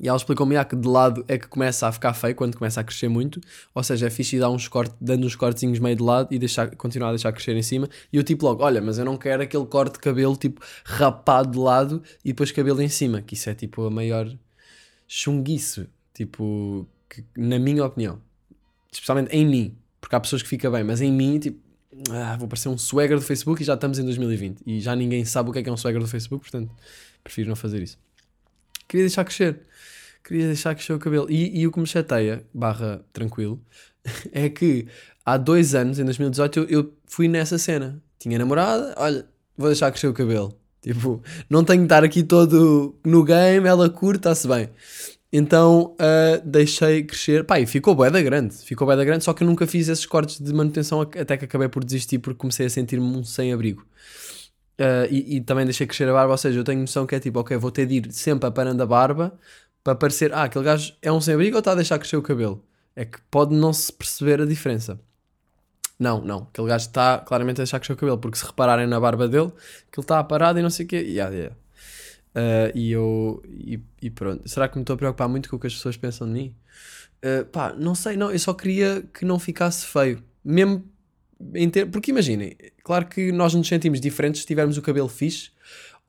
E 0.00 0.08
ela 0.08 0.16
explicou-me 0.16 0.56
ah, 0.56 0.64
que 0.64 0.74
de 0.74 0.88
lado 0.88 1.22
é 1.28 1.36
que 1.36 1.46
começa 1.46 1.86
a 1.86 1.92
ficar 1.92 2.14
feio 2.14 2.34
quando 2.34 2.56
começa 2.56 2.80
a 2.80 2.84
crescer 2.84 3.08
muito, 3.08 3.38
ou 3.74 3.82
seja, 3.82 4.06
é 4.06 4.10
fixe 4.10 4.38
dar 4.38 4.48
uns 4.48 4.66
cortes, 4.66 4.96
dando 4.98 5.26
uns 5.26 5.36
cortezinhos 5.36 5.78
meio 5.78 5.94
de 5.94 6.02
lado 6.02 6.28
e 6.32 6.38
deixar, 6.38 6.74
continuar 6.74 7.08
a 7.08 7.12
deixar 7.12 7.30
crescer 7.32 7.54
em 7.54 7.62
cima. 7.62 7.86
E 8.10 8.16
eu 8.16 8.24
tipo 8.24 8.46
logo, 8.46 8.64
olha, 8.64 8.80
mas 8.80 8.96
eu 8.96 9.04
não 9.04 9.18
quero 9.18 9.42
aquele 9.42 9.66
corte 9.66 9.94
de 9.94 9.98
cabelo 9.98 10.34
tipo 10.36 10.64
rapado 10.84 11.50
de 11.50 11.58
lado 11.58 12.02
e 12.24 12.28
depois 12.28 12.50
cabelo 12.50 12.80
em 12.80 12.88
cima, 12.88 13.20
que 13.20 13.34
isso 13.34 13.50
é 13.50 13.54
tipo 13.54 13.84
a 13.84 13.90
maior 13.90 14.26
chunguice, 15.06 15.86
tipo, 16.14 16.88
que, 17.08 17.22
na 17.36 17.58
minha 17.58 17.84
opinião, 17.84 18.22
especialmente 18.90 19.30
em 19.36 19.44
mim, 19.44 19.76
porque 20.00 20.16
há 20.16 20.20
pessoas 20.20 20.42
que 20.42 20.48
fica 20.48 20.70
bem, 20.70 20.82
mas 20.82 21.02
em 21.02 21.12
mim, 21.12 21.38
tipo, 21.38 21.60
ah, 22.10 22.36
vou 22.38 22.48
parecer 22.48 22.70
um 22.70 22.78
swagger 22.78 23.18
do 23.18 23.24
Facebook 23.24 23.62
e 23.62 23.66
já 23.66 23.74
estamos 23.74 23.98
em 23.98 24.04
2020 24.04 24.62
e 24.64 24.80
já 24.80 24.96
ninguém 24.96 25.24
sabe 25.24 25.50
o 25.50 25.52
que 25.52 25.58
é 25.58 25.62
que 25.62 25.68
é 25.68 25.72
um 25.72 25.76
swagger 25.76 26.00
do 26.00 26.08
Facebook, 26.08 26.42
portanto, 26.42 26.72
prefiro 27.22 27.48
não 27.48 27.56
fazer 27.56 27.82
isso. 27.82 27.98
Queria 28.88 29.04
deixar 29.04 29.24
crescer, 29.24 29.60
queria 30.24 30.46
deixar 30.46 30.74
crescer 30.74 30.92
o 30.92 30.98
cabelo. 30.98 31.26
E, 31.30 31.60
e 31.60 31.66
o 31.66 31.72
que 31.72 31.80
me 31.80 31.86
chateia, 31.86 32.44
barra 32.52 33.04
tranquilo, 33.12 33.60
é 34.32 34.48
que 34.48 34.86
há 35.24 35.36
dois 35.36 35.74
anos, 35.74 35.98
em 35.98 36.04
2018, 36.04 36.60
eu, 36.60 36.66
eu 36.68 36.92
fui 37.06 37.28
nessa 37.28 37.58
cena. 37.58 38.02
Tinha 38.18 38.38
namorada, 38.38 38.94
olha, 38.96 39.26
vou 39.56 39.68
deixar 39.68 39.90
crescer 39.90 40.08
o 40.08 40.14
cabelo. 40.14 40.56
Tipo, 40.80 41.22
não 41.50 41.62
tenho 41.62 41.80
de 41.80 41.84
estar 41.84 42.02
aqui 42.02 42.22
todo 42.22 42.98
no 43.04 43.22
game, 43.22 43.68
ela 43.68 43.90
curta, 43.90 44.30
está-se 44.30 44.48
bem. 44.48 44.70
Então 45.30 45.94
ah, 45.98 46.40
deixei 46.42 47.04
crescer. 47.04 47.44
Pá, 47.44 47.60
e 47.60 47.66
ficou 47.66 47.94
bué 47.94 48.10
da 48.10 48.22
grande. 48.22 48.54
Ficou 48.56 48.86
bué 48.86 48.96
da 48.96 49.04
grande, 49.04 49.22
só 49.22 49.34
que 49.34 49.42
eu 49.42 49.46
nunca 49.46 49.66
fiz 49.66 49.88
esses 49.88 50.06
cortes 50.06 50.40
de 50.40 50.52
manutenção 50.54 51.02
até 51.02 51.36
que 51.36 51.44
acabei 51.44 51.68
por 51.68 51.84
desistir 51.84 52.18
porque 52.18 52.38
comecei 52.38 52.64
a 52.64 52.70
sentir-me 52.70 53.04
um 53.04 53.22
sem-abrigo. 53.22 53.84
Ah, 54.78 55.06
e, 55.10 55.36
e 55.36 55.40
também 55.42 55.66
deixei 55.66 55.86
crescer 55.86 56.08
a 56.08 56.12
barba, 56.14 56.32
ou 56.32 56.38
seja, 56.38 56.58
eu 56.58 56.64
tenho 56.64 56.80
noção 56.80 57.06
que 57.06 57.14
é 57.14 57.20
tipo, 57.20 57.38
ok, 57.38 57.56
vou 57.58 57.70
ter 57.70 57.86
de 57.86 57.96
ir 57.96 58.12
sempre 58.12 58.48
aparando 58.48 58.82
a 58.82 58.86
barba 58.86 59.38
para 59.82 59.94
parecer, 59.94 60.32
ah, 60.32 60.44
aquele 60.44 60.64
gajo 60.64 60.94
é 61.00 61.10
um 61.10 61.20
sem-abrigo 61.20 61.56
ou 61.56 61.60
está 61.60 61.72
a 61.72 61.74
deixar 61.74 61.98
crescer 61.98 62.16
o 62.16 62.22
cabelo? 62.22 62.64
É 62.94 63.04
que 63.04 63.20
pode 63.30 63.54
não 63.54 63.72
se 63.72 63.92
perceber 63.92 64.40
a 64.40 64.44
diferença. 64.44 65.00
Não, 65.98 66.20
não, 66.22 66.48
aquele 66.50 66.68
gajo 66.68 66.86
está 66.86 67.18
claramente 67.18 67.60
a 67.60 67.64
deixar 67.64 67.78
crescer 67.78 67.92
o 67.92 67.96
cabelo, 67.96 68.18
porque 68.18 68.38
se 68.38 68.44
repararem 68.44 68.86
na 68.86 68.98
barba 68.98 69.28
dele, 69.28 69.50
que 69.90 70.00
ele 70.00 70.04
está 70.04 70.22
parado 70.24 70.58
e 70.58 70.62
não 70.62 70.70
sei 70.70 70.86
o 70.86 70.88
quê, 70.88 70.96
yeah, 70.96 71.34
yeah. 71.34 71.56
Ah, 72.34 72.70
e 72.74 72.90
eu, 72.92 73.42
e, 73.46 73.80
e 74.00 74.10
pronto, 74.10 74.48
será 74.48 74.68
que 74.68 74.76
me 74.76 74.82
estou 74.82 74.94
a 74.94 74.96
preocupar 74.96 75.28
muito 75.28 75.48
com 75.48 75.56
o 75.56 75.58
que 75.58 75.66
as 75.66 75.74
pessoas 75.74 75.96
pensam 75.96 76.26
de 76.26 76.32
mim? 76.32 76.56
Ah, 77.22 77.44
pá, 77.50 77.74
não 77.74 77.94
sei, 77.94 78.16
não, 78.16 78.30
eu 78.30 78.38
só 78.38 78.54
queria 78.54 79.02
que 79.12 79.24
não 79.24 79.38
ficasse 79.38 79.86
feio, 79.86 80.22
mesmo 80.44 80.84
ter... 81.72 81.86
porque 81.86 82.10
imaginem, 82.10 82.56
claro 82.82 83.06
que 83.06 83.32
nós 83.32 83.54
nos 83.54 83.68
sentimos 83.68 84.00
diferentes 84.00 84.42
se 84.42 84.46
tivermos 84.46 84.76
o 84.76 84.82
cabelo 84.82 85.08
fixe 85.08 85.50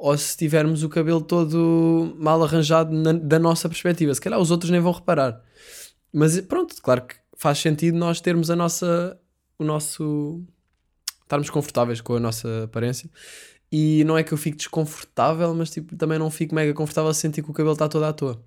ou 0.03 0.17
se 0.17 0.35
tivermos 0.35 0.81
o 0.81 0.89
cabelo 0.89 1.21
todo 1.21 2.15
mal 2.17 2.41
arranjado 2.43 2.91
na- 2.91 3.13
da 3.13 3.37
nossa 3.37 3.69
perspectiva. 3.69 4.11
Se 4.15 4.19
calhar 4.19 4.39
os 4.39 4.49
outros 4.49 4.71
nem 4.71 4.79
vão 4.81 4.91
reparar. 4.91 5.39
Mas 6.11 6.41
pronto, 6.41 6.75
claro 6.81 7.03
que 7.05 7.15
faz 7.37 7.59
sentido 7.59 7.95
nós 7.99 8.19
termos 8.19 8.49
a 8.49 8.55
nossa, 8.55 9.15
o 9.59 9.63
nosso, 9.63 10.43
estarmos 11.21 11.51
confortáveis 11.51 12.01
com 12.01 12.15
a 12.15 12.19
nossa 12.19 12.63
aparência. 12.63 13.07
E 13.71 14.03
não 14.03 14.17
é 14.17 14.23
que 14.23 14.33
eu 14.33 14.37
fique 14.39 14.57
desconfortável, 14.57 15.53
mas 15.53 15.69
tipo, 15.69 15.95
também 15.95 16.17
não 16.17 16.31
fico 16.31 16.55
mega 16.55 16.73
confortável 16.73 17.11
a 17.11 17.13
sentir 17.13 17.43
que 17.43 17.51
o 17.51 17.53
cabelo 17.53 17.73
está 17.73 17.87
todo 17.87 18.03
à 18.03 18.11
toa. 18.11 18.43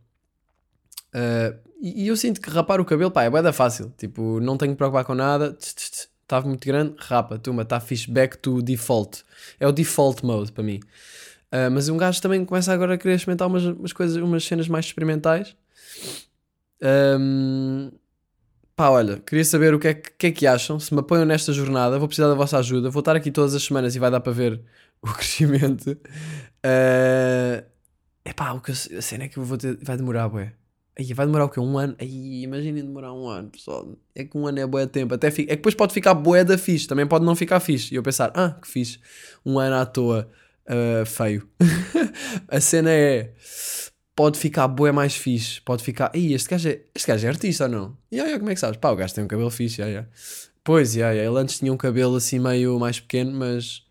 Uh, 1.15 1.57
e, 1.81 2.03
e 2.05 2.09
eu 2.09 2.17
sinto 2.17 2.41
que 2.41 2.51
rapar 2.51 2.81
o 2.81 2.85
cabelo, 2.85 3.13
pá, 3.13 3.23
é 3.23 3.31
bué 3.31 3.41
da 3.43 3.53
fácil. 3.53 3.93
Tipo, 3.97 4.41
não 4.41 4.57
tenho 4.59 4.73
que 4.73 4.77
preocupar 4.77 5.05
com 5.05 5.15
nada. 5.15 5.57
Estava 5.61 6.49
muito 6.49 6.67
grande, 6.67 6.97
rapa, 6.99 7.39
tuma, 7.39 7.63
está 7.63 7.79
fixe, 7.79 8.11
back 8.11 8.39
to 8.39 8.61
default. 8.61 9.23
É 9.61 9.69
o 9.69 9.73
default 9.73 10.27
mode 10.27 10.51
para 10.51 10.65
mim. 10.65 10.81
Uh, 11.53 11.71
mas 11.73 11.89
um 11.89 11.97
gajo 11.97 12.21
também 12.21 12.45
começa 12.45 12.73
agora 12.73 12.95
a 12.95 12.99
querer 12.99 13.15
experimentar 13.15 13.47
umas, 13.49 13.65
umas 13.65 13.93
coisas, 13.93 14.17
umas 14.17 14.45
cenas 14.45 14.69
mais 14.69 14.87
experimentais. 14.87 15.57
Um, 16.83 17.93
pá, 18.77 18.91
olha, 18.91 19.19
queria 19.21 19.45
saber 19.45 19.73
o 19.73 19.79
que 19.79 19.89
é 19.89 19.95
que, 19.95 20.27
é 20.27 20.33
que 20.33 20.47
acham. 20.47 20.79
Se 20.79 20.93
me 20.93 21.01
apoiam 21.01 21.25
nesta 21.25 21.53
jornada, 21.53 21.99
vou 21.99 22.09
precisar 22.09 22.29
da 22.29 22.35
vossa 22.35 22.59
ajuda. 22.59 22.91
Vou 22.91 23.01
estar 23.01 23.17
aqui 23.17 23.31
todas 23.31 23.55
as 23.55 23.63
semanas 23.63 23.95
e 23.97 23.99
vai 23.99 24.11
dar 24.11 24.21
para 24.21 24.33
ver 24.33 24.61
o 25.03 25.13
crescimento. 25.13 25.93
Uh, 26.65 27.65
epá, 28.25 28.53
o 28.53 28.61
que 28.61 28.71
eu, 28.71 28.99
a 28.99 29.03
cena 29.03 29.25
é 29.25 29.29
que 29.29 29.39
eu 29.39 29.45
vou 29.45 29.57
ter, 29.57 29.79
vai 29.83 29.97
demorar, 29.97 30.29
bué. 30.29 30.53
Aí 30.97 31.13
vai 31.13 31.27
demorar 31.27 31.47
o 31.47 31.49
quê? 31.49 31.59
Um 31.59 31.77
ano? 31.77 31.97
Aí, 31.99 32.43
imaginem 32.43 32.85
demorar 32.85 33.13
um 33.13 33.27
ano, 33.27 33.51
pessoal. 33.51 33.97
É 34.15 34.25
que 34.25 34.39
um 34.39 34.47
ano 34.47 34.61
é 34.61 34.67
bué 34.67 34.87
tempo. 34.87 35.13
Até. 35.15 35.27
É 35.27 35.31
que 35.31 35.47
depois 35.47 35.75
pode 35.75 35.93
ficar 35.93 36.15
bué 36.15 36.45
da 36.45 36.57
fixe. 36.57 36.87
Também 36.87 37.05
pode 37.07 37.25
não 37.25 37.35
ficar 37.35 37.59
fixe. 37.59 37.93
E 37.93 37.97
eu 37.97 38.03
pensar, 38.03 38.31
ah, 38.35 38.51
que 38.63 38.69
fixe. 38.69 39.01
Um 39.45 39.59
ano 39.59 39.75
à 39.75 39.85
toa. 39.85 40.31
Uh, 40.69 41.05
feio. 41.05 41.49
a 42.49 42.61
cena 42.61 42.91
é... 42.91 43.33
Pode 44.17 44.39
ficar 44.39 44.69
bué 44.69 44.93
mais 44.93 45.17
fixe. 45.17 45.61
Pode 45.61 45.83
ficar... 45.83 46.11
Ei, 46.15 46.33
este 46.33 46.49
gajo 46.49 46.69
é, 46.69 46.81
este 46.95 47.09
gajo 47.09 47.27
é 47.27 47.29
artista 47.29 47.65
ou 47.65 47.71
não? 47.71 47.99
E 48.11 48.21
aí, 48.21 48.39
como 48.39 48.51
é 48.51 48.55
que 48.55 48.61
sabes? 48.61 48.79
Pá, 48.79 48.91
o 48.91 48.97
gajo 48.97 49.13
tem 49.13 49.25
um 49.25 49.29
cabelo 49.29 49.51
fixe. 49.51 49.81
Yeah, 49.81 49.91
yeah. 49.91 50.11
Pois, 50.63 50.95
yeah, 50.95 51.13
yeah. 51.13 51.31
ele 51.31 51.41
antes 51.41 51.59
tinha 51.59 51.73
um 51.73 51.77
cabelo 51.77 52.17
assim 52.17 52.39
meio 52.39 52.79
mais 52.79 53.01
pequeno, 53.01 53.33
mas 53.33 53.83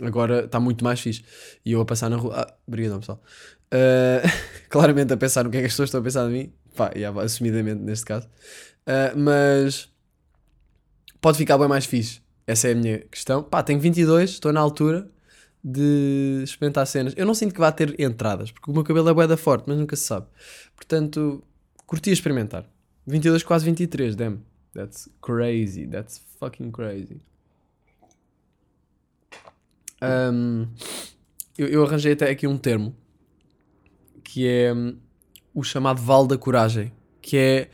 agora 0.00 0.44
está 0.44 0.60
muito 0.60 0.84
mais 0.84 1.00
fixe. 1.00 1.24
E 1.64 1.72
eu 1.72 1.80
a 1.80 1.84
passar 1.84 2.08
na 2.08 2.16
rua... 2.16 2.40
Ah, 2.40 2.56
pessoal. 2.66 3.20
Uh, 3.72 4.28
claramente 4.70 5.12
a 5.12 5.16
pensar 5.16 5.44
no 5.44 5.50
que 5.50 5.56
é 5.56 5.60
que 5.60 5.66
as 5.66 5.72
pessoas 5.72 5.88
estão 5.88 6.00
a 6.00 6.04
pensar 6.04 6.26
de 6.26 6.32
mim. 6.32 6.52
Pá, 6.76 6.92
yeah, 6.94 7.20
assumidamente 7.20 7.82
neste 7.82 8.06
caso. 8.06 8.28
Uh, 8.86 9.18
mas 9.18 9.88
pode 11.20 11.36
ficar 11.36 11.58
bem 11.58 11.68
mais 11.68 11.84
fixe. 11.84 12.22
Essa 12.46 12.68
é 12.68 12.72
a 12.72 12.74
minha 12.76 12.98
questão. 13.00 13.42
Pá, 13.42 13.62
tenho 13.62 13.80
22, 13.80 14.30
estou 14.30 14.52
na 14.52 14.60
altura 14.60 15.10
de 15.64 16.42
experimentar 16.44 16.86
cenas. 16.86 17.14
Eu 17.16 17.24
não 17.24 17.34
sinto 17.34 17.54
que 17.54 17.60
vá 17.60 17.72
ter 17.72 17.98
entradas, 17.98 18.52
porque 18.52 18.70
o 18.70 18.74
meu 18.74 18.84
cabelo 18.84 19.08
é 19.08 19.14
boeda 19.14 19.36
forte, 19.36 19.64
mas 19.66 19.78
nunca 19.78 19.96
se 19.96 20.02
sabe. 20.02 20.26
Portanto, 20.76 21.42
curti 21.86 22.10
experimentar. 22.10 22.68
22, 23.06 23.42
quase 23.42 23.64
23, 23.64 24.14
damn. 24.14 24.40
That's 24.74 25.08
crazy. 25.22 25.86
That's 25.86 26.20
fucking 26.38 26.70
crazy. 26.70 27.20
Um, 30.02 30.66
eu, 31.56 31.68
eu 31.68 31.84
arranjei 31.84 32.12
até 32.12 32.28
aqui 32.28 32.46
um 32.46 32.58
termo 32.58 32.94
que 34.22 34.46
é 34.46 34.74
hum, 34.74 34.98
o 35.54 35.62
chamado 35.62 36.02
Val 36.02 36.26
da 36.26 36.36
Coragem, 36.36 36.92
que 37.22 37.36
é 37.38 37.70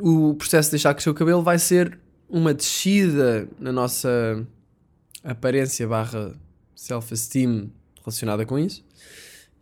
o 0.00 0.34
processo 0.34 0.68
de 0.68 0.72
deixar 0.72 0.94
crescer 0.94 1.10
o 1.10 1.14
cabelo 1.14 1.42
vai 1.42 1.58
ser 1.58 1.98
uma 2.28 2.52
descida 2.52 3.48
na 3.58 3.70
nossa 3.70 4.44
aparência 5.22 5.86
barra 5.86 6.34
self-esteem 6.74 7.72
relacionada 8.00 8.44
com 8.44 8.58
isso 8.58 8.84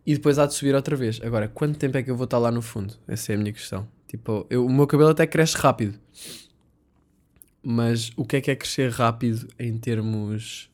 e 0.05 0.13
depois 0.13 0.37
há 0.37 0.45
de 0.45 0.53
subir 0.53 0.75
outra 0.75 0.95
vez. 0.95 1.21
Agora, 1.23 1.47
quanto 1.47 1.77
tempo 1.79 1.97
é 1.97 2.03
que 2.03 2.11
eu 2.11 2.15
vou 2.15 2.25
estar 2.25 2.37
lá 2.37 2.51
no 2.51 2.61
fundo? 2.61 2.95
Essa 3.07 3.31
é 3.33 3.35
a 3.35 3.37
minha 3.37 3.53
questão. 3.53 3.87
Tipo, 4.07 4.45
eu, 4.49 4.65
o 4.65 4.71
meu 4.71 4.85
cabelo 4.85 5.09
até 5.09 5.25
cresce 5.25 5.57
rápido. 5.57 5.99
Mas 7.61 8.11
o 8.17 8.25
que 8.25 8.37
é 8.37 8.41
que 8.41 8.51
é 8.51 8.55
crescer 8.55 8.91
rápido 8.91 9.47
em 9.57 9.77
termos 9.77 10.69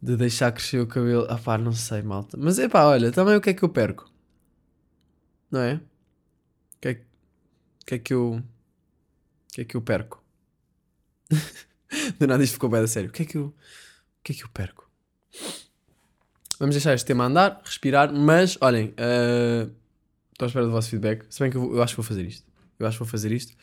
de 0.00 0.16
deixar 0.16 0.50
crescer 0.52 0.80
o 0.80 0.86
cabelo? 0.86 1.26
Ah 1.28 1.38
pá, 1.38 1.58
não 1.58 1.72
sei, 1.72 2.02
malta. 2.02 2.36
Mas 2.40 2.58
é 2.58 2.68
pá, 2.68 2.84
olha, 2.86 3.12
também 3.12 3.36
o 3.36 3.40
que 3.40 3.50
é 3.50 3.54
que 3.54 3.62
eu 3.62 3.68
perco? 3.68 4.10
não 5.50 5.60
é? 5.60 5.74
O 5.74 6.80
que 6.80 6.88
é, 6.88 6.94
que 7.86 7.94
é 7.94 7.98
que 7.98 8.14
eu. 8.14 8.36
O 8.36 8.42
que 9.52 9.60
é 9.62 9.64
que 9.64 9.76
eu 9.76 9.82
perco? 9.82 10.22
De 12.18 12.26
nada 12.26 12.44
isto 12.44 12.54
ficou 12.54 12.68
bem 12.68 12.80
a 12.80 12.86
sério. 12.86 13.08
O 13.10 13.12
que 13.12 13.22
é 13.22 13.26
que 13.26 13.36
eu. 13.38 13.46
O 13.46 13.54
que 14.22 14.32
é 14.32 14.34
que 14.34 14.44
eu 14.44 14.48
perco? 14.48 14.85
Vamos 16.58 16.74
deixar 16.74 16.94
este 16.94 17.06
tema 17.06 17.24
andar, 17.24 17.60
respirar, 17.64 18.12
mas 18.12 18.56
olhem, 18.60 18.88
uh, 18.88 19.70
estou 20.32 20.46
à 20.46 20.46
espera 20.46 20.64
do 20.64 20.72
vosso 20.72 20.88
feedback. 20.88 21.26
Se 21.28 21.40
bem 21.40 21.50
que 21.50 21.56
eu, 21.56 21.74
eu 21.74 21.82
acho 21.82 21.92
que 21.92 21.96
vou 21.96 22.04
fazer 22.04 22.24
isto. 22.26 22.46
Eu 22.78 22.86
acho 22.86 22.96
que 22.96 23.04
vou 23.04 23.10
fazer 23.10 23.32
isto. 23.32 23.54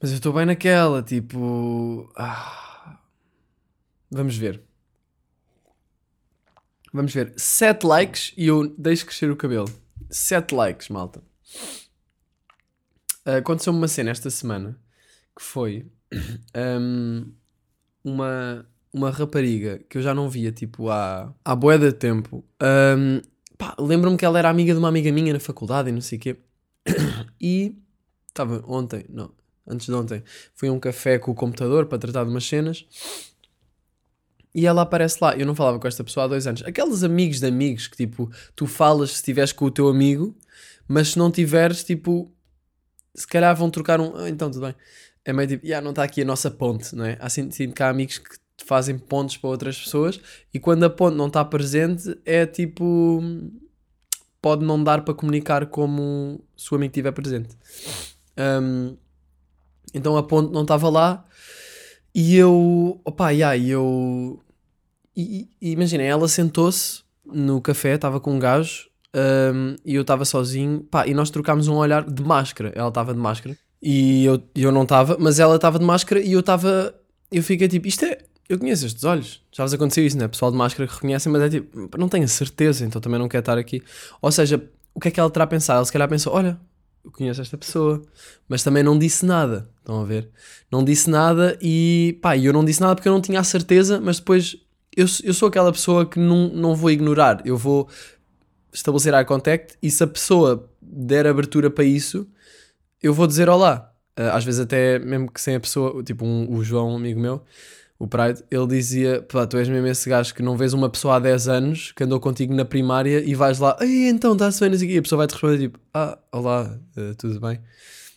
Mas 0.00 0.10
eu 0.10 0.16
estou 0.16 0.32
bem 0.32 0.46
naquela, 0.46 1.02
tipo. 1.02 2.10
Ah, 2.16 2.98
vamos 4.10 4.36
ver. 4.36 4.62
Vamos 6.92 7.12
ver. 7.12 7.32
7 7.36 7.86
likes 7.86 8.34
e 8.36 8.46
eu 8.46 8.68
deixo 8.76 9.06
crescer 9.06 9.30
o 9.30 9.36
cabelo. 9.36 9.68
7 10.10 10.54
likes, 10.54 10.88
malta. 10.88 11.22
Uh, 13.26 13.36
Aconteceu-me 13.38 13.78
uma 13.78 13.88
cena 13.88 14.10
esta 14.10 14.28
semana 14.28 14.78
que 15.36 15.42
foi 15.42 15.90
um, 16.54 17.32
uma, 18.04 18.66
uma 18.92 19.10
rapariga 19.10 19.80
que 19.88 19.98
eu 19.98 20.02
já 20.02 20.14
não 20.14 20.28
via 20.28 20.52
tipo 20.52 20.90
há, 20.90 21.32
há 21.44 21.56
boé 21.56 21.78
de 21.78 21.92
tempo. 21.92 22.44
Um, 22.62 23.20
Lembro-me 23.78 24.16
que 24.16 24.24
ela 24.24 24.38
era 24.38 24.50
amiga 24.50 24.72
de 24.72 24.78
uma 24.78 24.88
amiga 24.88 25.12
minha 25.12 25.32
na 25.32 25.38
faculdade 25.38 25.88
e 25.88 25.92
não 25.92 26.00
sei 26.00 26.18
o 26.18 26.20
quê. 26.20 26.36
E 27.40 27.76
estava 28.28 28.62
ontem, 28.68 29.04
não, 29.08 29.32
antes 29.66 29.86
de 29.86 29.92
ontem, 29.92 30.22
fui 30.54 30.68
a 30.68 30.72
um 30.72 30.78
café 30.78 31.18
com 31.18 31.32
o 31.32 31.34
computador 31.34 31.86
para 31.86 31.98
tratar 31.98 32.24
de 32.24 32.30
umas 32.30 32.44
cenas 32.44 32.86
e 34.54 34.66
ela 34.66 34.82
aparece 34.82 35.18
lá. 35.20 35.34
Eu 35.36 35.46
não 35.46 35.54
falava 35.54 35.78
com 35.78 35.88
esta 35.88 36.04
pessoa 36.04 36.24
há 36.24 36.28
dois 36.28 36.46
anos. 36.46 36.62
Aqueles 36.62 37.02
amigos 37.02 37.40
de 37.40 37.46
amigos 37.46 37.86
que 37.86 37.96
tipo, 37.96 38.30
tu 38.54 38.66
falas 38.66 39.10
se 39.10 39.16
estiveres 39.16 39.52
com 39.52 39.64
o 39.64 39.70
teu 39.70 39.88
amigo, 39.88 40.36
mas 40.86 41.10
se 41.10 41.18
não 41.18 41.30
tiveres, 41.30 41.82
tipo, 41.82 42.30
se 43.14 43.26
calhar 43.26 43.54
vão 43.56 43.70
trocar 43.70 44.00
um. 44.00 44.16
Ah, 44.16 44.28
então 44.28 44.50
tudo 44.50 44.66
bem. 44.66 44.74
É 45.24 45.32
meio 45.32 45.48
tipo, 45.48 45.64
yeah, 45.64 45.82
não 45.82 45.90
está 45.90 46.02
aqui 46.02 46.22
a 46.22 46.24
nossa 46.24 46.50
ponte, 46.50 46.94
não 46.94 47.04
é? 47.04 47.16
Assim, 47.20 47.50
sinto 47.50 47.74
que 47.74 47.82
há 47.82 47.88
amigos 47.88 48.18
que 48.18 48.36
fazem 48.64 48.98
pontes 48.98 49.36
para 49.36 49.50
outras 49.50 49.78
pessoas 49.78 50.20
e 50.52 50.58
quando 50.58 50.84
a 50.84 50.90
ponte 50.90 51.16
não 51.16 51.26
está 51.26 51.44
presente, 51.44 52.18
é 52.24 52.46
tipo. 52.46 53.22
Pode 54.40 54.64
não 54.64 54.82
dar 54.82 55.04
para 55.04 55.14
comunicar 55.14 55.66
como 55.66 56.42
se 56.56 56.72
o 56.72 56.76
amigo 56.76 56.90
estiver 56.90 57.12
presente. 57.12 57.56
Um, 58.36 58.96
então 59.94 60.16
a 60.16 60.22
ponte 60.22 60.52
não 60.52 60.62
estava 60.62 60.88
lá 60.88 61.24
e 62.12 62.36
eu, 62.36 63.00
opa, 63.04 63.30
yeah, 63.30 63.56
eu. 63.56 64.42
E, 65.16 65.48
e 65.60 65.70
imagina, 65.70 66.02
ela 66.02 66.26
sentou-se 66.26 67.02
no 67.24 67.60
café, 67.60 67.94
estava 67.94 68.18
com 68.18 68.34
um 68.34 68.38
gajo 68.38 68.90
um, 69.14 69.76
e 69.84 69.94
eu 69.94 70.02
estava 70.02 70.24
sozinho, 70.24 70.80
pá, 70.90 71.06
e 71.06 71.14
nós 71.14 71.30
trocámos 71.30 71.68
um 71.68 71.76
olhar 71.76 72.04
de 72.04 72.22
máscara. 72.22 72.72
Ela 72.74 72.88
estava 72.88 73.12
de 73.12 73.20
máscara 73.20 73.56
e 73.80 74.24
eu, 74.24 74.42
eu 74.54 74.72
não 74.72 74.84
estava, 74.84 75.16
mas 75.18 75.38
ela 75.38 75.56
estava 75.56 75.78
de 75.78 75.84
máscara 75.84 76.20
e 76.20 76.32
eu 76.32 76.40
estava. 76.40 76.94
Eu 77.30 77.42
fiquei 77.42 77.68
tipo, 77.68 77.86
isto 77.86 78.04
é. 78.04 78.18
Eu 78.52 78.58
conheço 78.58 78.84
estes 78.84 79.02
olhos, 79.04 79.40
já 79.50 79.64
vos 79.64 79.72
aconteceu 79.72 80.04
isso, 80.04 80.18
né? 80.18 80.28
Pessoal 80.28 80.50
de 80.50 80.58
máscara 80.58 80.86
que 80.86 80.92
reconhecem, 80.92 81.32
mas 81.32 81.40
é 81.40 81.48
tipo, 81.48 81.96
não 81.96 82.06
tenho 82.06 82.28
certeza, 82.28 82.84
então 82.84 83.00
também 83.00 83.18
não 83.18 83.26
quero 83.26 83.40
estar 83.40 83.56
aqui. 83.56 83.82
Ou 84.20 84.30
seja, 84.30 84.62
o 84.92 85.00
que 85.00 85.08
é 85.08 85.10
que 85.10 85.18
ela 85.18 85.30
terá 85.30 85.46
pensado? 85.46 85.78
Ela 85.78 85.86
se 85.86 85.92
calhar 85.92 86.06
pensou: 86.06 86.34
olha, 86.34 86.60
eu 87.02 87.10
conheço 87.10 87.40
esta 87.40 87.56
pessoa, 87.56 88.02
mas 88.46 88.62
também 88.62 88.82
não 88.82 88.98
disse 88.98 89.24
nada. 89.24 89.70
Estão 89.78 90.02
a 90.02 90.04
ver? 90.04 90.28
Não 90.70 90.84
disse 90.84 91.08
nada 91.08 91.58
e 91.62 92.18
pá, 92.20 92.36
eu 92.36 92.52
não 92.52 92.62
disse 92.62 92.82
nada 92.82 92.94
porque 92.94 93.08
eu 93.08 93.12
não 93.14 93.22
tinha 93.22 93.40
a 93.40 93.44
certeza, 93.44 93.98
mas 94.02 94.18
depois 94.18 94.54
eu, 94.94 95.06
eu 95.24 95.32
sou 95.32 95.48
aquela 95.48 95.72
pessoa 95.72 96.04
que 96.04 96.18
não, 96.18 96.48
não 96.48 96.74
vou 96.74 96.90
ignorar. 96.90 97.40
Eu 97.46 97.56
vou 97.56 97.88
estabelecer 98.70 99.14
eye 99.14 99.24
contact 99.24 99.78
e 99.82 99.90
se 99.90 100.04
a 100.04 100.06
pessoa 100.06 100.70
der 100.78 101.26
abertura 101.26 101.70
para 101.70 101.84
isso, 101.84 102.28
eu 103.02 103.14
vou 103.14 103.26
dizer 103.26 103.48
olá. 103.48 103.90
Ah, 104.14 104.36
às 104.36 104.44
vezes 104.44 104.60
até 104.60 104.98
mesmo 104.98 105.32
que 105.32 105.40
sem 105.40 105.54
a 105.54 105.60
pessoa, 105.60 106.02
tipo 106.02 106.22
um, 106.26 106.54
o 106.54 106.62
João, 106.62 106.92
um 106.92 106.96
amigo 106.96 107.18
meu, 107.18 107.42
o 108.02 108.08
Pride, 108.08 108.42
ele 108.50 108.66
dizia: 108.66 109.22
Pá, 109.22 109.46
tu 109.46 109.56
és 109.56 109.68
mesmo 109.68 109.86
esse 109.86 110.10
gajo 110.10 110.34
que 110.34 110.42
não 110.42 110.56
vês 110.56 110.72
uma 110.72 110.90
pessoa 110.90 111.14
há 111.14 111.18
10 111.20 111.46
anos 111.46 111.92
que 111.92 112.02
andou 112.02 112.18
contigo 112.18 112.52
na 112.52 112.64
primária 112.64 113.22
e 113.24 113.32
vais 113.32 113.60
lá, 113.60 113.76
ei, 113.80 114.08
então 114.08 114.32
estás 114.32 114.58
bem, 114.58 114.74
e 114.74 114.98
a 114.98 115.02
pessoa 115.02 115.18
vai 115.18 115.28
te 115.28 115.34
responder 115.34 115.58
tipo: 115.58 115.78
Ah, 115.94 116.18
olá, 116.32 116.80
uh, 116.96 117.14
tudo 117.14 117.38
bem? 117.38 117.60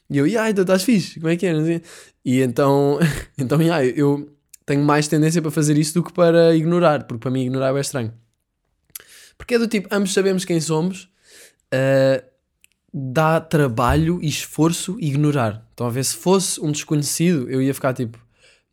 E 0.09 0.17
eu, 0.17 0.25
yeah, 0.25 0.49
então 0.49 0.63
estás 0.63 0.81
fixe, 0.83 1.19
como 1.19 1.31
é 1.31 1.35
que 1.35 1.45
é? 1.45 1.81
E 2.25 2.41
então, 2.41 2.97
então 3.37 3.61
yeah, 3.61 3.85
eu 3.85 4.27
tenho 4.65 4.83
mais 4.83 5.07
tendência 5.07 5.39
para 5.39 5.51
fazer 5.51 5.77
isso 5.77 5.93
do 5.93 6.03
que 6.03 6.11
para 6.11 6.55
ignorar, 6.55 7.03
porque 7.03 7.21
para 7.21 7.29
mim 7.29 7.41
ignorar 7.41 7.77
é 7.77 7.79
estranho. 7.79 8.11
Porque 9.37 9.53
é 9.53 9.59
do 9.59 9.67
tipo, 9.67 9.87
ambos 9.91 10.15
sabemos 10.15 10.45
quem 10.45 10.59
somos, 10.59 11.03
uh, 11.71 12.25
dá 12.91 13.39
trabalho 13.39 14.17
e 14.19 14.27
esforço 14.27 14.97
ignorar. 14.99 15.63
Então, 15.75 15.85
a 15.85 15.91
ver, 15.91 16.03
se 16.03 16.15
fosse 16.15 16.59
um 16.59 16.71
desconhecido, 16.71 17.47
eu 17.51 17.61
ia 17.61 17.73
ficar 17.73 17.93
tipo, 17.93 18.24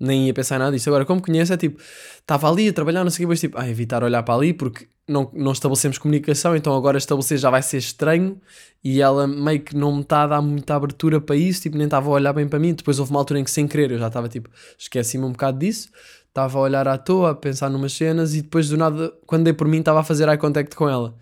nem 0.03 0.27
ia 0.27 0.35
pensar 0.35 0.59
nada 0.59 0.73
disso. 0.73 0.91
Agora, 0.91 1.05
como 1.05 1.23
conheço, 1.23 1.53
é 1.53 1.57
tipo, 1.57 1.81
estava 2.19 2.51
ali 2.51 2.69
a 2.69 2.73
trabalhar, 2.73 3.05
não 3.05 3.11
sei 3.11 3.25
o 3.25 3.29
que, 3.29 3.31
mas 3.31 3.41
tipo, 3.41 3.59
ah, 3.59 3.69
evitar 3.69 4.03
olhar 4.03 4.23
para 4.25 4.35
ali 4.35 4.53
porque 4.53 4.89
não, 5.09 5.31
não 5.33 5.53
estabelecemos 5.53 5.97
comunicação, 5.97 6.57
então 6.57 6.75
agora 6.75 6.99
estabelecer 6.99 7.39
já 7.39 7.51
vai 7.51 7.63
ser 7.63 7.79
estranho 7.79 8.41
e 8.83 9.01
ela 9.01 9.27
meio 9.29 9.61
que 9.61 9.77
não 9.77 9.95
me 9.95 10.03
está 10.03 10.25
a 10.25 10.27
dar 10.27 10.43
muita 10.43 10.75
abertura 10.75 11.21
para 11.21 11.37
isso, 11.37 11.63
tipo, 11.63 11.77
nem 11.77 11.85
estava 11.85 12.09
a 12.09 12.13
olhar 12.13 12.33
bem 12.33 12.49
para 12.49 12.59
mim. 12.59 12.75
Depois 12.75 12.99
houve 12.99 13.13
uma 13.13 13.21
altura 13.21 13.41
em 13.41 13.45
que, 13.45 13.51
sem 13.51 13.69
querer, 13.69 13.93
eu 13.93 13.99
já 13.99 14.09
estava 14.09 14.29
tipo, 14.29 14.51
esqueci-me 14.77 15.25
um 15.25 15.33
bocado 15.33 15.59
disso, 15.59 15.89
estava 16.29 16.59
a 16.59 16.63
olhar 16.63 16.89
à 16.89 16.99
toa, 16.99 17.31
a 17.31 17.35
pensar 17.35 17.71
numas 17.71 17.93
cenas 17.93 18.35
e 18.35 18.43
depois 18.43 18.69
do 18.69 18.77
nada, 18.77 19.13
quando 19.25 19.45
dei 19.45 19.53
por 19.53 19.69
mim, 19.69 19.79
estava 19.79 20.01
a 20.01 20.05
fazer 20.05 20.29
eye 20.29 20.39
contact 20.39 20.75
com 20.75 20.89
ela. 20.89 21.15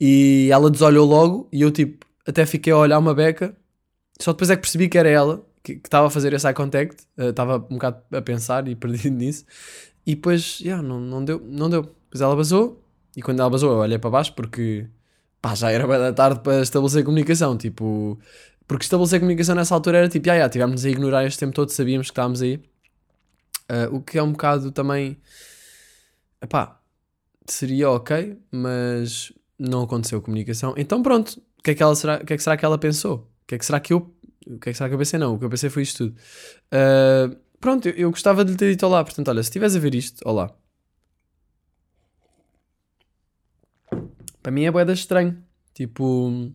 E 0.00 0.48
ela 0.50 0.70
desolhou 0.70 1.06
logo 1.06 1.48
e 1.52 1.60
eu, 1.62 1.70
tipo, 1.70 2.06
até 2.26 2.46
fiquei 2.46 2.72
a 2.72 2.78
olhar 2.78 2.98
uma 2.98 3.14
beca, 3.14 3.54
só 4.18 4.32
depois 4.32 4.48
é 4.50 4.56
que 4.56 4.62
percebi 4.62 4.88
que 4.88 4.96
era 4.96 5.08
ela 5.10 5.44
que 5.64 5.80
estava 5.84 6.06
a 6.08 6.10
fazer 6.10 6.32
esse 6.32 6.46
eye 6.46 6.54
contact, 6.54 7.04
eh, 7.16 7.30
estava 7.30 7.56
um 7.56 7.74
bocado 7.74 8.02
a 8.12 8.22
pensar 8.22 8.68
e 8.68 8.76
perdido 8.76 9.16
nisso, 9.16 9.44
e 10.06 10.14
depois, 10.14 10.60
yeah, 10.60 10.82
não, 10.82 11.00
não 11.00 11.24
deu, 11.24 11.40
não 11.44 11.70
deu. 11.70 11.82
Depois 11.82 12.20
ela 12.20 12.36
basou, 12.36 12.84
e 13.16 13.22
quando 13.22 13.40
ela 13.40 13.50
basou 13.50 13.72
eu 13.72 13.78
olhei 13.78 13.98
para 13.98 14.10
baixo 14.10 14.32
porque, 14.34 14.86
pá, 15.42 15.54
já 15.54 15.70
era 15.72 15.86
bem 15.88 15.98
da 15.98 16.12
tarde 16.12 16.40
para 16.40 16.62
estabelecer 16.62 17.04
comunicação, 17.04 17.56
tipo, 17.56 18.18
porque 18.68 18.84
estabelecer 18.84 19.20
comunicação 19.20 19.54
nessa 19.56 19.74
altura 19.74 19.98
era 19.98 20.08
tipo, 20.08 20.30
ah, 20.30 20.34
yeah, 20.34 20.50
tivemos 20.52 20.84
a 20.84 20.90
ignorar 20.90 21.24
este 21.26 21.40
tempo 21.40 21.54
todo, 21.54 21.70
sabíamos 21.70 22.08
que 22.08 22.12
estávamos 22.12 22.42
aí, 22.42 22.60
Eh, 23.68 23.88
o 23.90 24.00
que 24.00 24.18
é 24.18 24.22
um 24.22 24.32
bocado 24.32 24.70
também, 24.72 25.16
epá, 26.40 26.80
seria 27.46 27.90
ok, 27.90 28.38
mas 28.50 29.32
não 29.58 29.82
aconteceu 29.84 30.20
comunicação, 30.22 30.74
então 30.76 31.02
pronto, 31.02 31.40
o 31.58 31.62
que 31.62 31.70
é 31.72 31.74
que, 31.74 31.82
ela 31.82 31.94
será, 31.96 32.18
que, 32.24 32.32
é 32.34 32.36
que 32.36 32.42
será 32.42 32.56
que 32.56 32.64
ela 32.64 32.78
pensou? 32.78 33.30
O 33.44 33.46
que 33.46 33.54
é 33.54 33.58
que 33.58 33.64
será 33.66 33.80
que 33.80 33.92
eu 33.92 34.13
o 34.46 34.58
que 34.58 34.70
é 34.70 34.72
que 34.72 34.78
que 34.88 34.94
eu 34.94 34.98
pensei? 34.98 35.18
Não, 35.18 35.34
o 35.34 35.38
que 35.38 35.44
eu 35.44 35.50
pensei 35.50 35.70
foi 35.70 35.82
isto 35.82 36.08
tudo. 36.08 36.16
Uh, 36.72 37.36
pronto, 37.60 37.88
eu, 37.88 37.94
eu 37.94 38.10
gostava 38.10 38.44
de 38.44 38.52
lhe 38.52 38.56
ter 38.56 38.70
dito 38.70 38.86
olá. 38.86 39.02
Portanto, 39.04 39.28
olha, 39.28 39.42
se 39.42 39.48
estiveres 39.48 39.74
a 39.76 39.78
ver 39.78 39.94
isto, 39.94 40.20
olá. 40.28 40.54
Para 44.42 44.52
mim 44.52 44.64
é 44.64 44.70
boeda 44.70 44.92
estranho. 44.92 45.42
Tipo. 45.72 46.52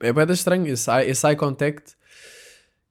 É 0.00 0.12
boeda 0.12 0.32
estranho 0.34 0.66
esse, 0.66 0.90
eye- 0.90 1.08
esse 1.10 1.26
eye 1.26 1.36
contact 1.36 1.96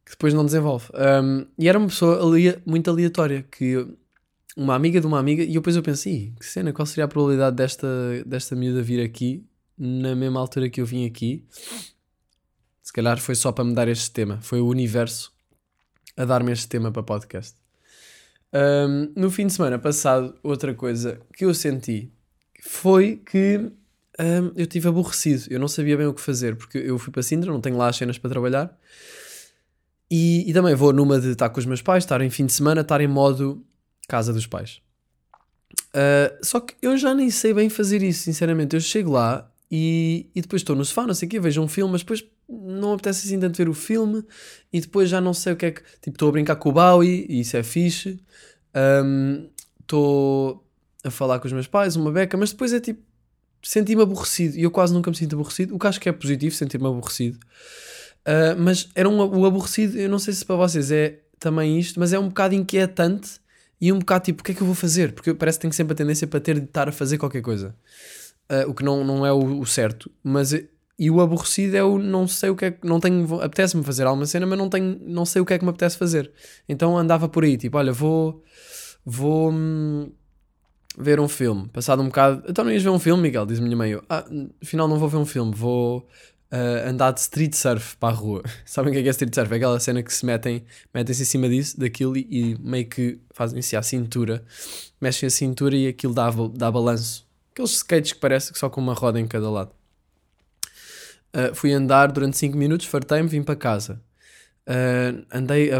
que 0.03 0.11
depois 0.11 0.33
não 0.33 0.43
desenvolve. 0.43 0.87
Um, 0.95 1.45
e 1.57 1.69
era 1.69 1.77
uma 1.77 1.87
pessoa 1.87 2.19
ali, 2.25 2.59
muito 2.65 2.89
aleatória. 2.89 3.43
Que 3.43 3.87
uma 4.57 4.73
amiga 4.75 4.99
de 4.99 5.05
uma 5.05 5.19
amiga. 5.19 5.43
E 5.43 5.53
depois 5.53 5.75
eu 5.75 5.83
pensei, 5.83 6.13
"Ih, 6.13 6.33
que 6.39 6.45
cena, 6.45 6.73
qual 6.73 6.85
seria 6.85 7.05
a 7.05 7.07
probabilidade 7.07 7.55
desta, 7.55 7.87
desta 8.25 8.55
miúda 8.55 8.81
vir 8.81 9.03
aqui 9.03 9.45
na 9.77 10.15
mesma 10.15 10.39
altura 10.39 10.69
que 10.69 10.81
eu 10.81 10.85
vim 10.85 11.05
aqui? 11.05 11.45
Se 12.89 12.93
calhar 12.93 13.19
foi 13.19 13.35
só 13.35 13.51
para 13.51 13.63
me 13.63 13.75
dar 13.75 13.87
este 13.87 14.09
tema. 14.09 14.39
Foi 14.41 14.59
o 14.59 14.65
universo 14.65 15.31
a 16.17 16.25
dar-me 16.25 16.51
este 16.51 16.67
tema 16.67 16.91
para 16.91 17.03
podcast. 17.03 17.53
Ahm, 18.51 19.11
no 19.15 19.29
fim 19.29 19.45
de 19.45 19.53
semana 19.53 19.77
passado, 19.77 20.35
outra 20.41 20.73
coisa 20.73 21.21
que 21.35 21.45
eu 21.45 21.53
senti 21.53 22.11
foi 22.63 23.17
que 23.17 23.71
ahm, 24.17 24.49
eu 24.55 24.63
estive 24.63 24.87
aborrecido. 24.87 25.43
Eu 25.51 25.59
não 25.59 25.67
sabia 25.67 25.95
bem 25.95 26.07
o 26.07 26.13
que 26.15 26.19
fazer, 26.19 26.55
porque 26.55 26.79
eu 26.79 26.97
fui 26.97 27.13
para 27.13 27.21
Sintra, 27.21 27.51
não 27.51 27.61
tenho 27.61 27.77
lá 27.77 27.89
as 27.89 27.95
cenas 27.95 28.17
para 28.17 28.31
trabalhar. 28.31 28.75
E, 30.09 30.49
e 30.49 30.51
também 30.51 30.73
vou 30.73 30.91
numa 30.91 31.19
de 31.19 31.29
estar 31.29 31.51
com 31.51 31.59
os 31.59 31.67
meus 31.67 31.83
pais, 31.83 32.03
estar 32.03 32.19
em 32.21 32.29
fim 32.31 32.47
de 32.47 32.53
semana, 32.53 32.81
estar 32.81 32.99
em 33.01 33.07
modo 33.07 33.63
casa 34.07 34.33
dos 34.33 34.47
pais. 34.47 34.81
Ah, 35.93 36.35
só 36.41 36.59
que 36.59 36.73
eu 36.81 36.97
já 36.97 37.13
nem 37.13 37.29
sei 37.29 37.53
bem 37.53 37.69
fazer 37.69 38.01
isso, 38.01 38.23
sinceramente. 38.23 38.75
Eu 38.75 38.81
chego 38.81 39.11
lá 39.11 39.47
e, 39.69 40.27
e 40.33 40.41
depois 40.41 40.63
estou 40.63 40.75
no 40.75 40.83
sofá, 40.83 41.05
não 41.05 41.13
sei 41.13 41.27
o 41.27 41.29
quê, 41.29 41.39
vejo 41.39 41.61
um 41.61 41.67
filme, 41.67 41.91
mas 41.91 42.01
depois 42.01 42.23
não 42.49 42.93
apetece 42.93 43.27
assim 43.27 43.39
tanto 43.39 43.57
ver 43.57 43.69
o 43.69 43.73
filme 43.73 44.23
e 44.73 44.81
depois 44.81 45.09
já 45.09 45.21
não 45.21 45.33
sei 45.33 45.53
o 45.53 45.55
que 45.55 45.65
é 45.67 45.71
que. 45.71 45.81
Tipo, 46.01 46.15
estou 46.15 46.29
a 46.29 46.31
brincar 46.31 46.55
com 46.55 46.69
o 46.69 46.71
Bowie 46.71 47.25
e 47.29 47.41
isso 47.41 47.55
é 47.55 47.63
fixe. 47.63 48.19
Estou 49.81 50.65
a 51.03 51.11
falar 51.11 51.39
com 51.39 51.47
os 51.47 51.53
meus 51.53 51.67
pais, 51.67 51.95
uma 51.95 52.11
beca, 52.11 52.35
mas 52.37 52.51
depois 52.51 52.73
é 52.73 52.79
tipo. 52.79 53.01
Senti-me 53.61 54.01
aborrecido 54.01 54.57
e 54.57 54.63
eu 54.63 54.71
quase 54.71 54.93
nunca 54.93 55.11
me 55.11 55.17
sinto 55.17 55.35
aborrecido, 55.35 55.75
o 55.75 55.79
que 55.79 55.85
acho 55.85 55.99
que 55.99 56.07
é 56.07 56.13
positivo, 56.13 56.55
sentir-me 56.55 56.87
aborrecido. 56.87 57.37
Ah, 58.25 58.55
mas 58.57 58.89
era 58.93 59.09
um, 59.09 59.17
o 59.17 59.45
aborrecido, 59.45 59.97
eu 59.97 60.09
não 60.09 60.19
sei 60.19 60.33
se 60.33 60.45
para 60.45 60.55
vocês 60.55 60.91
é 60.91 61.19
também 61.39 61.79
isto, 61.79 61.99
mas 61.99 62.13
é 62.13 62.19
um 62.19 62.27
bocado 62.27 62.53
inquietante 62.53 63.39
e 63.81 63.91
um 63.91 63.99
bocado 63.99 64.25
tipo, 64.25 64.41
o 64.41 64.43
que 64.43 64.51
é 64.51 64.55
que 64.55 64.61
eu 64.61 64.67
vou 64.67 64.75
fazer? 64.75 65.13
Porque 65.13 65.33
parece 65.33 65.57
que 65.57 65.61
tenho 65.63 65.73
sempre 65.73 65.93
a 65.93 65.95
tendência 65.95 66.27
para 66.27 66.39
ter 66.39 66.59
de 66.59 66.65
estar 66.65 66.87
a 66.87 66.91
fazer 66.91 67.17
qualquer 67.17 67.41
coisa. 67.41 67.75
Uh, 68.51 68.69
o 68.69 68.73
que 68.73 68.83
não, 68.83 69.03
não 69.03 69.25
é 69.25 69.31
o, 69.31 69.59
o 69.59 69.65
certo. 69.65 70.11
Mas 70.23 70.53
e 70.99 71.09
o 71.09 71.21
aborrecido 71.21 71.77
é 71.77 71.83
o 71.83 71.97
não 71.97 72.27
sei 72.27 72.49
o 72.49 72.55
que 72.57 72.65
é 72.65 72.71
que 72.71 72.85
não 72.85 72.99
tenho, 72.99 73.41
apetece-me 73.41 73.83
fazer 73.85 74.05
alguma 74.05 74.25
cena, 74.25 74.45
mas 74.45 74.57
não 74.59 74.69
tenho, 74.69 74.99
não 75.01 75.25
sei 75.25 75.41
o 75.41 75.45
que 75.45 75.53
é 75.53 75.57
que 75.57 75.63
me 75.63 75.69
apetece 75.69 75.97
fazer. 75.97 76.29
Então 76.67 76.97
andava 76.97 77.29
por 77.29 77.45
aí, 77.45 77.57
tipo, 77.57 77.77
olha, 77.77 77.93
vou 77.93 78.43
vou 79.05 79.49
hum, 79.49 80.11
ver 80.97 81.19
um 81.21 81.29
filme. 81.29 81.69
Passado 81.69 82.01
um 82.01 82.07
bocado, 82.07 82.43
então 82.49 82.65
não 82.65 82.71
ias 82.71 82.83
ver 82.83 82.89
um 82.89 82.99
filme, 82.99 83.23
Miguel? 83.23 83.45
Diz-me 83.45 83.65
minha 83.65 83.77
mãe, 83.77 83.91
eu, 83.91 84.03
ah, 84.09 84.25
afinal 84.61 84.89
não 84.89 84.99
vou 84.99 85.07
ver 85.07 85.17
um 85.17 85.25
filme, 85.25 85.53
vou 85.55 86.05
ah, 86.51 86.89
andar 86.89 87.11
de 87.11 87.21
street 87.21 87.53
surf 87.53 87.95
para 87.95 88.13
a 88.13 88.17
rua. 88.17 88.43
Sabem 88.65 88.91
o 88.91 88.93
que 88.93 88.99
é 88.99 89.03
que 89.03 89.07
é 89.07 89.11
street 89.11 89.33
surf? 89.33 89.53
É 89.53 89.55
aquela 89.55 89.79
cena 89.79 90.03
que 90.03 90.13
se 90.13 90.25
metem, 90.25 90.65
metem-se 90.93 91.21
em 91.21 91.25
cima 91.25 91.47
disso, 91.47 91.79
daquilo 91.79 92.17
e, 92.17 92.27
e 92.29 92.57
meio 92.59 92.87
que 92.87 93.19
fazem-se 93.31 93.77
à 93.77 93.81
cintura, 93.81 94.43
mexem 94.99 95.27
a 95.27 95.29
cintura 95.29 95.77
e 95.77 95.87
aquilo 95.87 96.13
dá, 96.13 96.29
dá 96.53 96.69
balanço. 96.69 97.25
Aqueles 97.53 97.71
skates 97.71 98.11
que 98.11 98.19
parece 98.19 98.51
que 98.51 98.59
só 98.59 98.69
com 98.69 98.81
uma 98.81 98.93
roda 98.93 99.17
em 99.17 99.27
cada 99.27 99.49
lado. 99.49 99.78
Uh, 101.35 101.53
fui 101.53 101.71
andar 101.71 102.11
durante 102.11 102.37
5 102.37 102.57
minutos, 102.57 102.87
fartei-me, 102.87 103.29
vim 103.29 103.43
para 103.43 103.55
casa. 103.55 104.01
Uh, 104.67 105.25
andei 105.31 105.71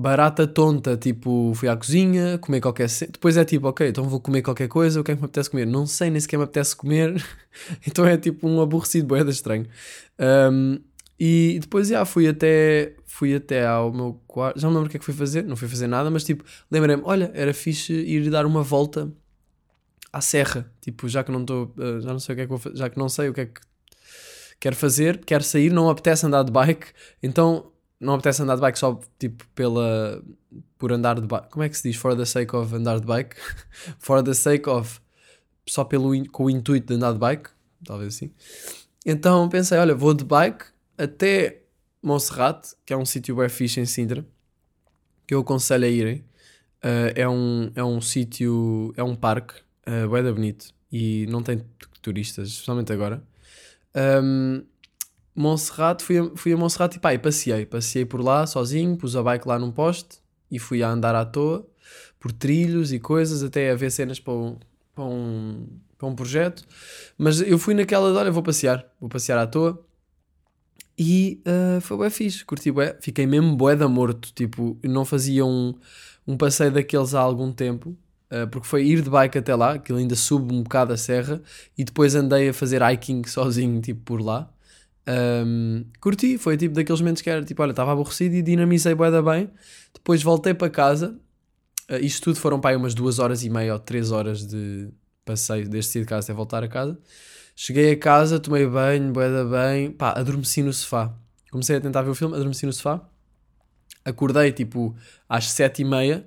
barata 0.00 0.46
tonta, 0.46 0.96
tipo, 0.96 1.52
fui 1.54 1.68
à 1.68 1.76
cozinha, 1.76 2.38
comer 2.38 2.60
qualquer. 2.60 2.88
Depois 3.10 3.36
é 3.36 3.44
tipo, 3.44 3.68
ok, 3.68 3.88
então 3.88 4.04
vou 4.04 4.20
comer 4.20 4.42
qualquer 4.42 4.68
coisa, 4.68 5.00
o 5.00 5.04
que 5.04 5.12
é 5.12 5.14
que 5.14 5.20
me 5.20 5.26
apetece 5.26 5.50
comer? 5.50 5.66
Não 5.66 5.86
sei, 5.86 6.10
nem 6.10 6.20
sequer 6.20 6.38
me 6.38 6.44
apetece 6.44 6.74
comer. 6.74 7.22
então 7.86 8.06
é 8.06 8.16
tipo 8.16 8.48
um 8.48 8.60
aborrecido, 8.60 9.06
boeda 9.06 9.30
estranho. 9.30 9.66
Um, 10.18 10.80
e 11.18 11.58
depois, 11.60 11.88
já, 11.88 12.04
fui 12.06 12.26
até, 12.26 12.94
fui 13.04 13.34
até 13.34 13.66
ao 13.66 13.92
meu 13.92 14.20
quarto. 14.26 14.58
Já 14.58 14.68
não 14.68 14.74
lembro 14.74 14.88
o 14.88 14.90
que 14.90 14.96
é 14.96 15.00
que 15.00 15.04
fui 15.04 15.14
fazer, 15.14 15.44
não 15.44 15.56
fui 15.56 15.68
fazer 15.68 15.86
nada, 15.86 16.10
mas 16.10 16.24
tipo, 16.24 16.44
lembrei-me, 16.70 17.02
olha, 17.04 17.30
era 17.34 17.52
fixe 17.52 17.92
ir 17.92 18.30
dar 18.30 18.46
uma 18.46 18.62
volta 18.62 19.12
à 20.12 20.20
serra. 20.22 20.72
Tipo, 20.80 21.08
já 21.08 21.22
que 21.22 21.30
não 21.30 21.42
estou, 21.42 21.74
uh, 21.76 22.00
já 22.00 22.10
não 22.10 22.18
sei 22.18 22.32
o 22.32 22.36
que 22.36 22.42
é 22.42 22.46
que 22.46 22.50
vou 22.50 22.74
já 22.74 22.88
que 22.88 22.98
não 22.98 23.08
sei 23.08 23.28
o 23.28 23.34
que 23.34 23.40
é 23.42 23.46
que 23.46 23.60
quero 24.60 24.76
fazer, 24.76 25.24
quero 25.24 25.42
sair, 25.42 25.72
não 25.72 25.88
apetece 25.88 26.26
andar 26.26 26.44
de 26.44 26.52
bike, 26.52 26.86
então 27.22 27.72
não 27.98 28.14
apetece 28.14 28.42
andar 28.42 28.54
de 28.54 28.60
bike 28.60 28.78
só 28.78 29.00
tipo 29.18 29.46
pela 29.54 30.22
por 30.78 30.92
andar 30.92 31.20
de 31.20 31.26
bike. 31.26 31.48
Como 31.50 31.62
é 31.62 31.68
que 31.68 31.76
se 31.76 31.88
diz? 31.88 31.96
For 31.96 32.16
the 32.16 32.24
sake 32.24 32.54
of 32.54 32.74
andar 32.74 33.00
de 33.00 33.06
bike? 33.06 33.36
For 33.98 34.22
the 34.22 34.34
sake 34.34 34.68
of 34.68 35.00
só 35.66 35.84
pelo 35.84 36.12
com 36.30 36.44
o 36.44 36.50
intuito 36.50 36.88
de 36.88 36.94
andar 36.94 37.12
de 37.12 37.18
bike, 37.18 37.50
talvez 37.84 38.14
assim. 38.14 38.30
Então 39.04 39.48
pensei, 39.48 39.78
olha, 39.78 39.94
vou 39.94 40.14
de 40.14 40.24
bike 40.24 40.66
até 40.96 41.62
Monserrate, 42.02 42.74
que 42.84 42.92
é 42.92 42.96
um 42.96 43.04
sítio 43.04 43.36
bem 43.36 43.48
fixe 43.48 43.80
em 43.80 43.86
Sintra, 43.86 44.24
que 45.26 45.34
eu 45.34 45.40
aconselho 45.40 45.84
a 45.84 45.88
irem. 45.88 46.24
Uh, 46.82 47.12
é 47.14 47.28
um, 47.28 47.70
é 47.74 47.84
um 47.84 48.00
sítio, 48.00 48.92
é 48.96 49.02
um 49.02 49.14
parque, 49.14 49.54
uh, 49.86 50.08
bué 50.08 50.22
da 50.22 50.32
bonito, 50.32 50.72
e 50.90 51.26
não 51.26 51.42
tem 51.42 51.62
turistas, 52.00 52.48
especialmente 52.48 52.90
agora. 52.90 53.22
Um, 53.94 54.62
Monserrate, 55.34 56.04
fui 56.04 56.18
a, 56.18 56.36
fui 56.36 56.52
a 56.52 56.56
Monserrate 56.56 56.96
e 56.96 57.00
pá, 57.00 57.14
e 57.14 57.18
passei. 57.18 57.64
Passei 57.66 58.04
por 58.04 58.20
lá 58.22 58.46
sozinho, 58.46 58.96
pus 58.96 59.16
a 59.16 59.22
bike 59.22 59.46
lá 59.46 59.58
num 59.58 59.70
poste 59.70 60.18
e 60.50 60.58
fui 60.58 60.82
a 60.82 60.90
andar 60.90 61.14
à 61.14 61.24
toa 61.24 61.66
por 62.18 62.32
trilhos 62.32 62.92
e 62.92 63.00
coisas, 63.00 63.42
até 63.42 63.70
a 63.70 63.74
ver 63.74 63.90
cenas 63.90 64.20
para 64.20 64.34
um, 64.34 64.58
para 64.94 65.04
um, 65.04 65.66
para 65.96 66.08
um 66.08 66.14
projeto. 66.14 66.64
Mas 67.16 67.40
eu 67.40 67.58
fui 67.58 67.74
naquela 67.74 68.12
de, 68.12 68.18
olha, 68.18 68.30
vou 68.30 68.42
passear, 68.42 68.84
vou 69.00 69.08
passear 69.08 69.38
à 69.38 69.46
toa. 69.46 69.82
E 70.98 71.40
ah, 71.46 71.80
foi 71.80 71.96
bué 71.96 72.10
fixe, 72.10 72.44
curti 72.44 72.70
bué, 72.70 72.94
fiquei 73.00 73.26
mesmo 73.26 73.56
bué 73.56 73.74
da 73.74 73.88
morto, 73.88 74.30
tipo, 74.34 74.78
não 74.84 75.06
fazia 75.06 75.46
um, 75.46 75.74
um 76.26 76.36
passeio 76.36 76.70
daqueles 76.70 77.14
há 77.14 77.20
algum 77.20 77.50
tempo, 77.50 77.96
porque 78.50 78.66
foi 78.66 78.84
ir 78.86 79.02
de 79.02 79.10
bike 79.10 79.38
até 79.38 79.54
lá, 79.54 79.74
aquilo 79.74 79.98
ainda 79.98 80.14
sube 80.14 80.54
um 80.54 80.62
bocado 80.62 80.92
a 80.92 80.96
serra, 80.96 81.42
e 81.76 81.84
depois 81.84 82.14
andei 82.14 82.48
a 82.48 82.54
fazer 82.54 82.80
hiking 82.82 83.24
sozinho, 83.28 83.80
tipo, 83.80 84.02
por 84.02 84.20
lá. 84.20 84.50
Um, 85.08 85.84
curti, 86.00 86.38
foi 86.38 86.56
tipo 86.56 86.74
daqueles 86.74 87.00
momentos 87.00 87.22
que 87.22 87.30
era 87.30 87.44
tipo, 87.44 87.60
olha, 87.62 87.70
estava 87.70 87.92
aborrecido 87.92 88.34
e 88.34 88.42
dinamizei 88.42 88.94
bué 88.94 89.10
da 89.10 89.22
bem. 89.22 89.50
Depois 89.92 90.22
voltei 90.22 90.54
para 90.54 90.70
casa. 90.70 91.18
Uh, 91.90 91.96
isto 91.96 92.24
tudo 92.24 92.38
foram 92.38 92.60
para 92.60 92.70
aí 92.70 92.76
umas 92.76 92.94
duas 92.94 93.18
horas 93.18 93.42
e 93.42 93.50
meia 93.50 93.72
ou 93.72 93.78
três 93.78 94.12
horas 94.12 94.46
de 94.46 94.88
passeio 95.24 95.68
desde 95.68 95.92
sair 95.92 96.02
de 96.02 96.08
casa 96.08 96.26
até 96.26 96.34
voltar 96.34 96.62
a 96.62 96.68
casa. 96.68 96.98
Cheguei 97.56 97.92
a 97.92 97.98
casa, 97.98 98.38
tomei 98.38 98.66
banho, 98.66 99.12
bué 99.12 99.28
da 99.30 99.44
bem, 99.44 99.90
pá, 99.90 100.12
adormeci 100.16 100.62
no 100.62 100.72
sofá. 100.72 101.14
Comecei 101.50 101.76
a 101.76 101.80
tentar 101.80 102.02
ver 102.02 102.10
o 102.10 102.14
filme, 102.14 102.34
adormeci 102.34 102.64
no 102.64 102.72
sofá. 102.72 103.02
Acordei 104.04 104.52
tipo 104.52 104.96
às 105.28 105.50
sete 105.50 105.82
e 105.82 105.84
meia, 105.84 106.26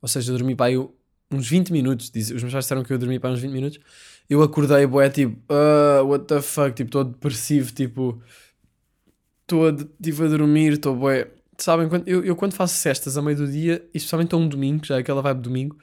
ou 0.00 0.08
seja, 0.08 0.32
dormi 0.32 0.54
para 0.54 0.66
aí 0.66 0.88
uns 1.30 1.48
20 1.48 1.72
minutos. 1.72 2.10
Diz- 2.10 2.30
Os 2.30 2.42
meus 2.42 2.52
pais 2.52 2.64
disseram 2.64 2.82
que 2.82 2.92
eu 2.92 2.98
dormi 2.98 3.18
para 3.18 3.30
aí 3.30 3.34
uns 3.36 3.40
20 3.40 3.52
minutos. 3.52 3.78
Eu 4.28 4.42
acordei, 4.42 4.86
bué, 4.86 5.08
tipo, 5.10 5.36
ah, 5.48 6.02
what 6.04 6.24
the 6.26 6.40
fuck, 6.40 6.72
tipo, 6.74 6.90
todo 6.90 7.10
depressivo, 7.10 7.72
tipo, 7.72 8.20
estou 9.42 9.68
a, 9.68 9.72
tipo, 10.02 10.22
a 10.22 10.28
dormir, 10.28 10.74
estou 10.74 10.94
bué, 10.94 11.28
sabem, 11.58 11.88
quando, 11.88 12.06
eu, 12.08 12.24
eu 12.24 12.36
quando 12.36 12.52
faço 12.54 12.76
cestas 12.76 13.16
a 13.16 13.22
meio 13.22 13.36
do 13.36 13.48
dia, 13.48 13.84
especialmente 13.92 14.34
a 14.34 14.38
um 14.38 14.48
domingo, 14.48 14.84
já 14.86 14.96
é 14.96 15.00
aquela 15.00 15.20
vibe 15.22 15.40
domingo, 15.40 15.76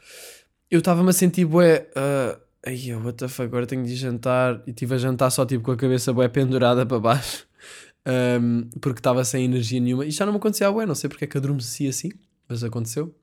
eu 0.72 0.80
estava-me 0.80 1.10
a 1.10 1.14
sentir 1.14 1.46
bué. 1.46 1.88
Uh, 1.96 2.48
Ai, 2.66 2.94
what 2.96 3.14
the 3.18 3.28
fuck, 3.30 3.44
agora 3.44 3.66
tenho 3.66 3.86
de 3.86 3.96
jantar. 3.96 4.62
E 4.68 4.72
estive 4.72 4.96
a 4.96 4.98
jantar 4.98 5.30
só 5.30 5.46
tipo 5.46 5.64
com 5.64 5.72
a 5.72 5.78
cabeça 5.78 6.12
bué 6.12 6.28
pendurada 6.28 6.86
para 6.86 7.00
baixo. 7.00 7.48
um, 8.42 8.68
porque 8.82 9.00
estava 9.00 9.24
sem 9.24 9.46
energia 9.46 9.80
nenhuma. 9.80 10.06
E 10.06 10.12
já 10.12 10.26
não 10.26 10.34
me 10.34 10.38
acontecia 10.40 10.70
bué, 10.70 10.86
não 10.86 10.96
sei 10.96 11.10
porque 11.10 11.24
é 11.24 11.28
que 11.28 11.38
adormeci 11.38 11.88
assim, 11.88 12.12
mas 12.50 12.64
aconteceu. 12.66 13.16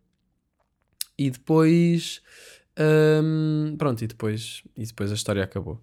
E 1.19 1.31
depois. 1.31 2.23
um, 2.79 3.77
pronto, 3.79 4.03
e 4.03 4.07
depois, 4.07 4.63
e 4.77 4.85
depois 4.85 5.11
a 5.11 5.15
história 5.15 5.43
acabou. 5.45 5.81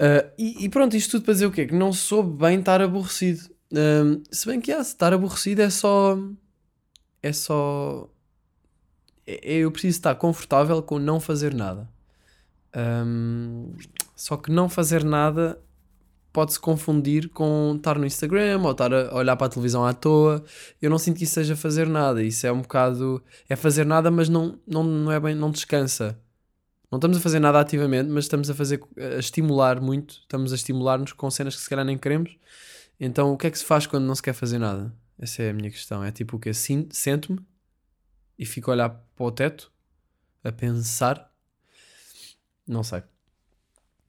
Uh, 0.00 0.28
e, 0.36 0.64
e 0.64 0.68
pronto, 0.68 0.96
isto 0.96 1.12
tudo 1.12 1.24
para 1.24 1.34
dizer 1.34 1.46
o 1.46 1.52
quê? 1.52 1.66
Que 1.66 1.74
não 1.74 1.92
soube 1.92 2.38
bem 2.38 2.58
estar 2.58 2.80
aborrecido. 2.80 3.48
Um, 3.72 4.22
se 4.30 4.46
bem 4.46 4.60
que 4.60 4.72
ah, 4.72 4.80
estar 4.80 5.12
aborrecido 5.12 5.62
é 5.62 5.70
só. 5.70 6.18
É 7.22 7.32
só. 7.32 8.08
é- 9.26 9.54
eu 9.58 9.70
preciso 9.70 9.98
estar 9.98 10.14
confortável 10.16 10.82
com 10.82 10.98
não 10.98 11.20
fazer 11.20 11.54
nada. 11.54 11.88
Um, 12.76 13.72
só 14.16 14.36
que 14.36 14.50
não 14.50 14.68
fazer 14.68 15.04
nada 15.04 15.60
pode-se 16.34 16.58
confundir 16.58 17.28
com 17.28 17.74
estar 17.76 17.96
no 17.96 18.04
Instagram 18.04 18.60
ou 18.64 18.72
estar 18.72 18.92
a 18.92 19.14
olhar 19.14 19.36
para 19.36 19.46
a 19.46 19.50
televisão 19.50 19.86
à 19.86 19.94
toa. 19.94 20.44
Eu 20.82 20.90
não 20.90 20.98
sinto 20.98 21.16
que 21.18 21.24
isso 21.24 21.34
seja 21.34 21.54
fazer 21.54 21.86
nada. 21.86 22.20
Isso 22.24 22.44
é 22.44 22.50
um 22.50 22.60
bocado. 22.60 23.22
É 23.48 23.54
fazer 23.54 23.86
nada, 23.86 24.10
mas 24.10 24.28
não, 24.28 24.58
não, 24.66 24.82
não 24.82 25.12
é 25.12 25.20
bem. 25.20 25.32
Não 25.36 25.52
descansa. 25.52 26.18
Não 26.90 26.98
estamos 26.98 27.18
a 27.18 27.20
fazer 27.20 27.38
nada 27.38 27.60
ativamente, 27.60 28.10
mas 28.10 28.24
estamos 28.24 28.50
a 28.50 28.54
fazer. 28.54 28.82
a 28.98 29.20
estimular 29.20 29.80
muito. 29.80 30.16
Estamos 30.22 30.52
a 30.52 30.56
estimular-nos 30.56 31.12
com 31.12 31.30
cenas 31.30 31.54
que 31.54 31.62
se 31.62 31.70
calhar 31.70 31.84
nem 31.84 31.96
queremos. 31.96 32.36
Então 32.98 33.32
o 33.32 33.38
que 33.38 33.46
é 33.46 33.50
que 33.50 33.58
se 33.58 33.64
faz 33.64 33.86
quando 33.86 34.04
não 34.04 34.14
se 34.14 34.22
quer 34.22 34.34
fazer 34.34 34.58
nada? 34.58 34.92
Essa 35.16 35.44
é 35.44 35.50
a 35.50 35.54
minha 35.54 35.70
questão. 35.70 36.02
É 36.02 36.10
tipo 36.10 36.36
o 36.36 36.40
que? 36.40 36.52
Sento-me 36.52 37.38
e 38.36 38.44
fico 38.44 38.72
a 38.72 38.74
olhar 38.74 38.90
para 38.90 39.24
o 39.24 39.30
teto, 39.30 39.70
a 40.42 40.50
pensar. 40.50 41.32
Não 42.66 42.82
sei. 42.82 43.04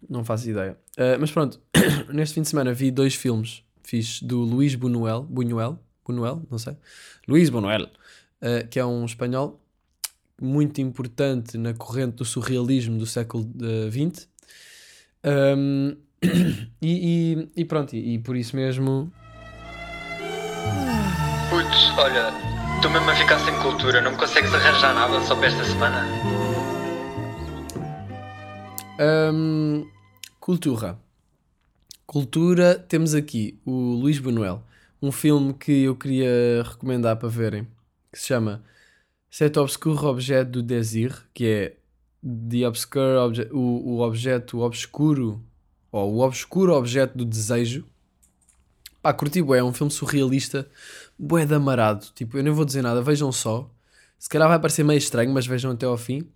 Não 0.10 0.24
faço 0.24 0.50
ideia. 0.50 0.78
Uh, 0.98 1.18
mas 1.20 1.32
pronto, 1.32 1.60
neste 2.14 2.36
fim 2.36 2.42
de 2.42 2.50
semana 2.50 2.74
vi 2.74 2.92
dois 2.92 3.16
filmes. 3.16 3.64
Fiz 3.84 4.22
do 4.22 4.40
Luís 4.40 4.76
Buñuel, 4.76 5.22
Buñuel, 5.24 5.78
Buñuel, 6.06 6.42
não 6.50 6.58
sei. 6.58 6.76
Luís 7.28 7.50
Buñuel, 7.50 7.84
uh, 7.84 8.68
que 8.70 8.80
é 8.80 8.86
um 8.86 9.06
espanhol 9.06 9.60
muito 10.42 10.82
importante 10.82 11.58
na 11.58 11.74
corrente 11.74 12.16
do 12.18 12.26
surrealismo 12.26 12.98
do 12.98 13.06
século 13.06 13.46
XX. 13.92 14.28
Um, 15.24 15.96
e, 16.82 17.38
e- 17.42 17.50
e 17.56 17.66
pronto, 17.66 17.96
e, 17.96 18.16
e 18.16 18.20
por 18.20 18.36
isso 18.36 18.56
mesmo. 18.56 19.12
Putz, 21.50 21.92
olha, 21.98 22.34
estou 22.76 22.92
mesmo 22.92 23.10
a 23.10 23.16
ficar 23.16 23.40
sem 23.40 23.56
cultura, 23.62 24.02
não 24.02 24.12
me 24.12 24.18
consegues 24.18 24.54
arranjar 24.54 24.94
nada 24.94 25.22
só 25.22 25.36
para 25.36 25.48
esta 25.48 25.64
semana? 25.64 26.06
Hum, 29.00 29.86
cultura. 30.46 31.00
Cultura, 32.06 32.78
temos 32.78 33.16
aqui 33.16 33.60
o 33.66 33.96
Luís 33.96 34.20
Buñuel, 34.20 34.62
um 35.02 35.12
filme 35.12 35.56
que 35.56 35.72
eu 35.86 35.96
queria 35.96 36.62
recomendar 36.62 37.18
para 37.18 37.28
verem, 37.28 37.68
que 38.14 38.20
se 38.20 38.28
chama 38.28 38.64
Cet 39.28 39.58
obscur 39.58 40.06
objet 40.06 40.46
du 40.46 40.62
désir, 40.62 41.28
que 41.34 41.48
é 41.48 41.78
The 42.24 42.68
Obscure 42.68 43.18
Obje 43.18 43.50
o, 43.52 43.58
o 43.58 44.02
objeto 44.02 44.60
obscuro, 44.60 45.44
ou 45.92 46.14
o 46.14 46.20
obscuro 46.20 46.76
objeto 46.76 47.18
do 47.18 47.26
desejo. 47.26 47.84
Pá, 49.02 49.14
curti 49.14 49.42
bué, 49.42 49.58
é 49.58 49.64
um 49.64 49.74
filme 49.74 49.92
surrealista, 49.92 50.70
bué 51.18 51.48
de 51.48 51.56
amarado, 51.56 52.06
tipo, 52.14 52.38
eu 52.38 52.44
nem 52.44 52.54
vou 52.54 52.66
dizer 52.66 52.84
nada, 52.84 53.02
vejam 53.02 53.32
só. 53.32 53.68
Se 54.20 54.30
calhar 54.30 54.48
vai 54.48 54.60
parecer 54.60 54.84
meio 54.84 55.00
estranho, 55.00 55.34
mas 55.34 55.48
vejam 55.48 55.72
até 55.72 55.88
ao 55.88 55.98
fim 55.98 56.30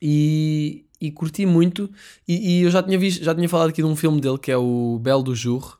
e, 0.00 0.85
e 1.00 1.10
curti 1.10 1.46
muito. 1.46 1.90
E, 2.26 2.58
e 2.58 2.62
eu 2.62 2.70
já 2.70 2.82
tinha 2.82 2.98
visto, 2.98 3.22
já 3.24 3.34
tinha 3.34 3.48
falado 3.48 3.70
aqui 3.70 3.82
de 3.82 3.88
um 3.88 3.96
filme 3.96 4.20
dele 4.20 4.38
que 4.38 4.50
é 4.50 4.56
o 4.56 4.98
Belo 5.00 5.22
do 5.22 5.34
Jour, 5.34 5.78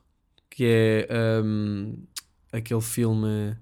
que 0.49 0.63
é 0.65 1.07
hum, 1.43 1.93
aquele 2.51 2.81
filme 2.81 3.57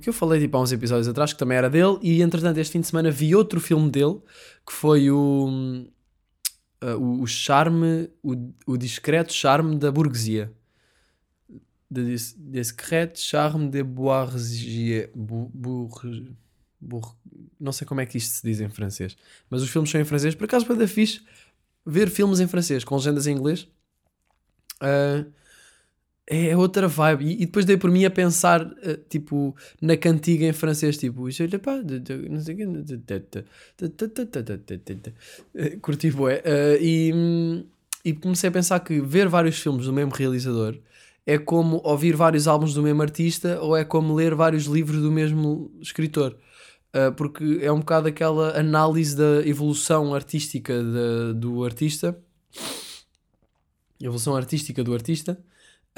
que 0.00 0.08
eu 0.08 0.12
falei 0.12 0.40
tipo 0.40 0.56
há 0.56 0.60
uns 0.60 0.72
episódios 0.72 1.06
atrás, 1.06 1.32
que 1.32 1.38
também 1.38 1.56
era 1.56 1.70
dele, 1.70 1.98
e 2.02 2.20
entretanto 2.20 2.58
este 2.58 2.72
fim 2.72 2.80
de 2.80 2.86
semana 2.88 3.10
vi 3.10 3.34
outro 3.34 3.60
filme 3.60 3.88
dele 3.90 4.18
que 4.66 4.72
foi 4.72 5.10
o, 5.10 5.46
hum, 5.48 5.86
uh, 6.82 7.22
o, 7.22 7.26
charme, 7.26 8.10
o, 8.22 8.34
o 8.66 8.76
discreto 8.76 9.32
charme 9.32 9.76
da 9.76 9.90
burguesia. 9.90 10.52
Discreto 11.90 13.20
charme 13.20 13.68
de 13.68 13.82
bourgeoisie. 13.84 15.10
Bu, 15.14 15.88
burro. 16.84 17.16
Não 17.58 17.72
sei 17.72 17.86
como 17.86 18.00
é 18.00 18.06
que 18.06 18.18
isto 18.18 18.34
se 18.34 18.42
diz 18.42 18.60
em 18.60 18.68
francês. 18.68 19.16
Mas 19.48 19.62
os 19.62 19.70
filmes 19.70 19.90
são 19.90 20.00
em 20.00 20.04
francês. 20.04 20.34
Por 20.34 20.44
acaso, 20.44 20.66
para 20.66 20.76
dar 20.76 20.86
fixe 20.86 21.22
ver 21.84 22.10
filmes 22.10 22.40
em 22.40 22.46
francês 22.46 22.84
com 22.84 22.96
legendas 22.96 23.26
em 23.26 23.36
inglês. 23.36 23.68
Uh, 24.82 25.30
é 26.26 26.56
outra 26.56 26.88
vibe. 26.88 27.24
E, 27.24 27.32
e, 27.34 27.46
depois 27.46 27.64
dei 27.64 27.76
por 27.76 27.90
mim 27.90 28.04
a 28.04 28.10
pensar, 28.10 28.62
uh, 28.62 28.96
tipo, 29.08 29.54
na 29.80 29.96
cantiga 29.96 30.46
em 30.46 30.52
francês, 30.52 30.96
tipo, 30.96 31.24
não 32.30 32.40
sei 32.40 32.56
Curti 35.80 36.10
bué. 36.10 36.38
Uh, 36.38 36.82
e, 36.82 37.66
e 38.04 38.12
comecei 38.14 38.48
a 38.48 38.52
pensar 38.52 38.80
que 38.80 39.00
ver 39.00 39.28
vários 39.28 39.58
filmes 39.58 39.86
do 39.86 39.92
mesmo 39.92 40.12
realizador 40.12 40.78
é 41.26 41.38
como 41.38 41.80
ouvir 41.84 42.14
vários 42.14 42.46
álbuns 42.46 42.74
do 42.74 42.82
mesmo 42.82 43.00
artista 43.02 43.58
ou 43.60 43.76
é 43.76 43.84
como 43.84 44.14
ler 44.14 44.34
vários 44.34 44.64
livros 44.64 45.00
do 45.00 45.10
mesmo 45.10 45.70
escritor. 45.80 46.36
Uh, 46.94 47.12
porque 47.12 47.58
é 47.60 47.72
um 47.72 47.80
bocado 47.80 48.06
aquela 48.06 48.56
análise 48.56 49.16
da 49.16 49.44
evolução 49.44 50.14
artística 50.14 50.80
da- 50.80 51.32
do 51.32 51.64
artista, 51.64 52.16
evolução 54.00 54.36
artística 54.36 54.84
do 54.84 54.94
artista. 54.94 55.36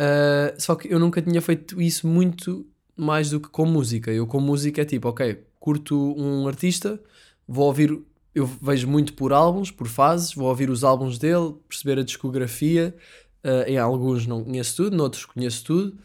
Uh, 0.01 0.59
só 0.59 0.75
que 0.75 0.89
eu 0.89 0.99
nunca 0.99 1.21
tinha 1.21 1.43
feito 1.43 1.81
isso 1.83 2.07
muito 2.07 2.67
mais 2.97 3.29
do 3.29 3.39
que 3.39 3.49
com 3.51 3.67
música. 3.67 4.11
Eu 4.11 4.27
com 4.27 4.41
música 4.41 4.81
é 4.81 4.85
tipo, 4.87 5.07
ok, 5.09 5.45
curto 5.61 6.15
um 6.17 6.49
artista, 6.49 6.99
vou 7.47 7.67
ouvir, 7.67 8.01
eu 8.35 8.47
vejo 8.47 8.89
muito 8.89 9.13
por 9.13 9.35
álbuns, 9.35 9.71
por 9.71 9.89
fases, 9.89 10.33
vou 10.33 10.49
ouvir 10.49 10.71
os 10.71 10.83
álbuns 10.83 11.19
dele, 11.19 11.55
perceber 11.69 11.99
a 12.01 12.05
discografia. 12.05 12.97
Uh, 13.45 13.69
em 13.69 13.77
alguns 13.79 14.27
não 14.27 14.43
conheço 14.43 14.77
tudo, 14.77 14.97
noutros 14.97 15.27
conheço 15.27 15.63
tudo. 15.63 15.99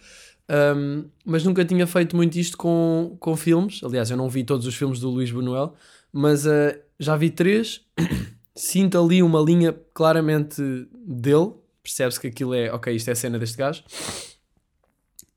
Um, 0.51 1.05
mas 1.25 1.45
nunca 1.45 1.63
tinha 1.63 1.87
feito 1.87 2.13
muito 2.13 2.37
isto 2.37 2.57
com, 2.57 3.15
com 3.19 3.37
filmes. 3.37 3.81
Aliás, 3.83 4.11
eu 4.11 4.17
não 4.17 4.29
vi 4.29 4.43
todos 4.43 4.67
os 4.67 4.75
filmes 4.75 4.99
do 4.99 5.09
Luís 5.09 5.31
Buñuel, 5.31 5.73
mas 6.11 6.45
uh, 6.45 6.77
já 6.99 7.15
vi 7.15 7.29
três. 7.29 7.81
Sinto 8.53 9.01
ali 9.01 9.23
uma 9.23 9.39
linha 9.39 9.73
claramente 9.93 10.61
dele. 10.93 11.53
Percebe-se 11.81 12.19
que 12.19 12.27
aquilo 12.27 12.53
é, 12.53 12.71
ok, 12.71 12.93
isto 12.93 13.07
é 13.07 13.13
a 13.13 13.15
cena 13.15 13.39
deste 13.39 13.57
gajo. 13.57 13.81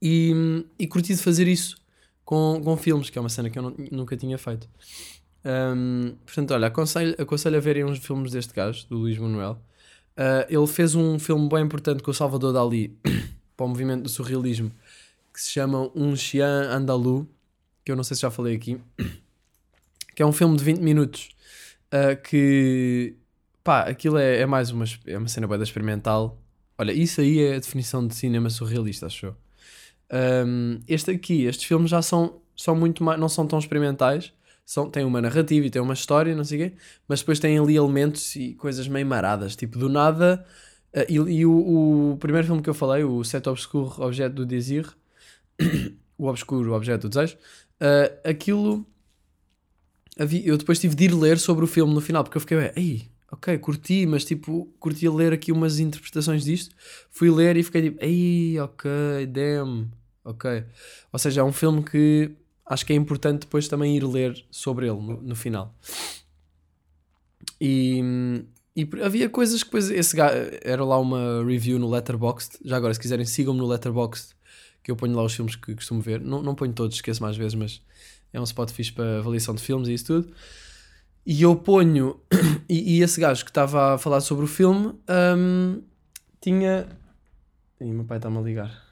E, 0.03 0.35
e 0.79 0.87
curti 0.89 1.15
de 1.15 1.23
fazer 1.23 1.47
isso 1.47 1.77
com, 2.25 2.61
com 2.63 2.77
filmes, 2.77 3.09
que 3.09 3.17
é 3.17 3.21
uma 3.21 3.29
cena 3.29 3.49
que 3.49 3.59
eu 3.59 3.63
não- 3.63 3.75
nunca 3.93 4.17
tinha 4.17 4.37
feito. 4.37 4.69
Um, 5.45 6.17
portanto, 6.27 6.53
olha, 6.53 6.67
aconselho, 6.67 7.15
aconselho 7.19 7.57
a 7.57 7.61
verem 7.61 7.85
uns 7.85 7.99
filmes 7.99 8.33
deste 8.33 8.53
gajo, 8.53 8.87
do 8.89 8.99
Luís 8.99 9.17
Manuel. 9.17 9.63
Uh, 10.19 10.45
ele 10.49 10.67
fez 10.67 10.95
um 10.95 11.19
filme 11.19 11.49
bem 11.49 11.65
importante 11.65 12.03
com 12.03 12.11
o 12.11 12.15
Salvador 12.15 12.53
Dali 12.53 12.99
para 13.57 13.65
o 13.65 13.69
movimento 13.69 14.03
do 14.03 14.09
surrealismo 14.09 14.71
que 15.35 15.41
se 15.41 15.51
chama 15.51 15.91
Um 15.97 16.15
Chien 16.15 16.45
Andalou, 16.71 17.27
que 17.85 17.91
eu 17.91 17.97
não 17.97 18.05
sei 18.05 18.15
se 18.15 18.23
já 18.23 18.31
falei 18.31 18.55
aqui, 18.55 18.81
que 20.15 20.23
é 20.23 20.27
um 20.27 20.33
filme 20.33 20.57
de 20.57 20.63
20 20.63 20.79
minutos 20.79 21.31
uh, 21.93 22.21
que 22.23 23.17
pá, 23.65 23.81
aquilo 23.81 24.17
é, 24.17 24.41
é 24.43 24.47
mais 24.47 24.71
uma, 24.71 24.85
é 25.07 25.19
uma 25.19 25.27
cena 25.27 25.49
bem 25.49 25.61
experimental. 25.61 26.41
Olha, 26.79 26.93
isso 26.93 27.21
aí 27.21 27.41
é 27.41 27.57
a 27.57 27.59
definição 27.59 28.07
de 28.07 28.15
cinema 28.15 28.49
surrealista, 28.49 29.07
acho 29.07 29.27
eu. 29.27 29.37
Um, 30.47 30.81
este 30.87 31.11
aqui, 31.11 31.45
estes 31.45 31.65
filmes 31.67 31.91
já 31.91 32.01
são, 32.01 32.41
são 32.57 32.77
muito 32.77 33.03
mais, 33.03 33.19
não 33.19 33.29
são 33.29 33.45
tão 33.47 33.59
experimentais, 33.59 34.33
são, 34.65 34.89
têm 34.89 35.05
uma 35.05 35.21
narrativa 35.21 35.67
e 35.67 35.71
têm 35.71 35.83
uma 35.83 35.95
história, 35.95 36.35
não 36.37 36.45
sei 36.45 36.67
o 36.67 36.71
quê, 36.71 36.77
mas 37.09 37.21
depois 37.21 37.41
têm 37.41 37.59
ali 37.59 37.75
elementos 37.75 38.37
e 38.37 38.55
coisas 38.55 38.87
meio 38.87 39.07
maradas, 39.07 39.57
tipo 39.57 39.79
do 39.79 39.89
nada. 39.89 40.47
uh, 40.95 41.05
e 41.09 41.15
e 41.15 41.47
o, 41.47 42.13
o 42.13 42.17
primeiro 42.19 42.47
filme 42.47 42.63
que 42.63 42.71
eu 42.71 42.75
falei, 42.75 43.03
o 43.03 43.25
Set 43.25 43.49
Obscur 43.49 44.01
Objeto 44.01 44.35
do 44.37 44.47
Désir, 44.47 44.95
o 46.19 46.27
obscuro 46.27 46.75
objeto 46.75 47.09
do 47.09 47.09
desejo, 47.09 47.37
uh, 47.81 48.29
aquilo 48.29 48.87
eu 50.17 50.57
depois 50.57 50.79
tive 50.79 50.95
de 50.95 51.05
ir 51.05 51.15
ler 51.15 51.39
sobre 51.39 51.65
o 51.65 51.67
filme 51.69 51.93
no 51.93 52.01
final, 52.01 52.23
porque 52.23 52.37
eu 52.37 52.41
fiquei, 52.41 52.73
ei, 52.77 53.09
ok, 53.31 53.59
curti, 53.59 54.07
mas 54.07 54.25
tipo, 54.25 54.73
curti 54.79 55.09
ler 55.09 55.33
aqui 55.33 55.51
umas 55.51 55.79
interpretações 55.79 56.45
disto, 56.45 56.75
fui 57.11 57.31
ler 57.31 57.57
e 57.57 57.63
fiquei 57.63 57.83
tipo, 57.83 57.99
ei, 58.01 58.59
ok, 58.61 58.91
damn, 59.27 59.91
ok. 60.25 60.65
Ou 61.13 61.19
seja, 61.19 61.41
é 61.41 61.45
um 61.45 61.53
filme 61.53 61.83
que 61.83 62.31
acho 62.65 62.87
que 62.87 62.93
é 62.93 62.97
importante 62.97 63.41
depois 63.41 63.67
também 63.69 63.97
ir 63.97 64.05
ler 64.05 64.45
sobre 64.51 64.87
ele 64.87 65.01
no, 65.01 65.21
no 65.21 65.37
final. 65.37 65.75
E, 67.61 68.01
e 68.77 68.89
havia 69.03 69.29
coisas 69.29 69.63
que 69.63 69.69
depois 69.69 69.91
esse 69.91 70.17
gajo, 70.17 70.37
era 70.63 70.85
lá 70.85 70.99
uma 70.99 71.45
review 71.45 71.79
no 71.79 71.91
Letterboxd, 71.91 72.59
já 72.65 72.77
agora 72.77 72.95
se 72.95 73.01
quiserem 73.01 73.27
sigam-me 73.27 73.59
no 73.59 73.67
Letterboxd, 73.67 74.35
que 74.85 74.91
eu 74.91 74.97
ponho 74.97 75.17
lá 75.17 75.25
os 75.25 75.35
filmes 75.35 75.57
que 75.57 75.75
costumo 75.75 76.03
ver. 76.03 76.21
Não, 76.21 76.43
não 76.43 76.55
ponho 76.55 76.73
todos, 76.75 76.97
esqueço 76.97 77.23
mais 77.23 77.37
vezes, 77.37 77.55
mas 77.55 77.81
é 78.33 78.39
um 78.39 78.45
spot 78.45 78.71
fixe 78.71 78.93
para 78.93 79.19
avaliação 79.19 79.55
de 79.55 79.63
filmes 79.63 79.89
e 79.89 79.95
isso 79.95 80.05
tudo. 80.05 80.33
E 81.27 81.43
eu 81.43 81.57
ponho. 81.57 82.21
E, 82.67 82.97
e 82.97 83.03
esse 83.03 83.21
gajo 83.21 83.45
que 83.45 83.51
estava 83.51 83.95
a 83.95 83.99
falar 83.99 84.23
sobre 84.23 84.45
o 84.47 84.49
filme 84.49 84.95
hum, 85.37 85.83
tinha. 86.41 86.89
Ih, 87.79 87.93
meu 87.93 88.05
pai 88.07 88.17
está-me 88.17 88.39
a 88.39 88.41
ligar. 88.41 88.83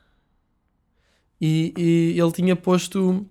E, 1.41 1.73
e 1.75 2.21
ele 2.21 2.33
tinha 2.33 2.55
posto. 2.55 3.27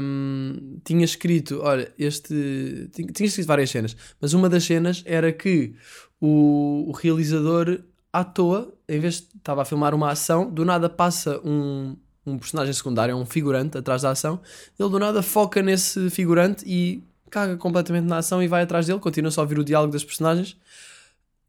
hum, 0.00 0.78
tinha 0.84 1.04
escrito, 1.04 1.58
olha, 1.60 1.92
este. 1.98 2.88
Tinha, 2.92 3.08
tinha 3.08 3.26
escrito 3.26 3.48
várias 3.48 3.68
cenas, 3.68 3.96
mas 4.20 4.32
uma 4.32 4.48
das 4.48 4.62
cenas 4.62 5.02
era 5.04 5.32
que 5.32 5.74
o, 6.20 6.84
o 6.88 6.92
realizador, 6.92 7.80
à 8.20 8.24
toa, 8.24 8.72
em 8.88 8.98
vez 8.98 9.20
de 9.20 9.28
estava 9.36 9.62
a 9.62 9.64
filmar 9.64 9.94
uma 9.94 10.10
ação, 10.10 10.50
do 10.50 10.64
nada 10.64 10.88
passa 10.88 11.40
um, 11.44 11.96
um 12.24 12.38
personagem 12.38 12.72
secundário, 12.72 13.16
um 13.16 13.26
figurante 13.26 13.78
atrás 13.78 14.02
da 14.02 14.10
ação, 14.10 14.40
ele 14.78 14.88
do 14.88 14.98
nada 14.98 15.22
foca 15.22 15.62
nesse 15.62 16.10
figurante 16.10 16.64
e 16.66 17.02
caga 17.30 17.56
completamente 17.56 18.06
na 18.06 18.18
ação 18.18 18.42
e 18.42 18.48
vai 18.48 18.62
atrás 18.62 18.86
dele, 18.86 18.98
continua 19.00 19.30
só 19.30 19.40
a 19.40 19.44
ouvir 19.44 19.58
o 19.58 19.64
diálogo 19.64 19.92
das 19.92 20.04
personagens. 20.04 20.56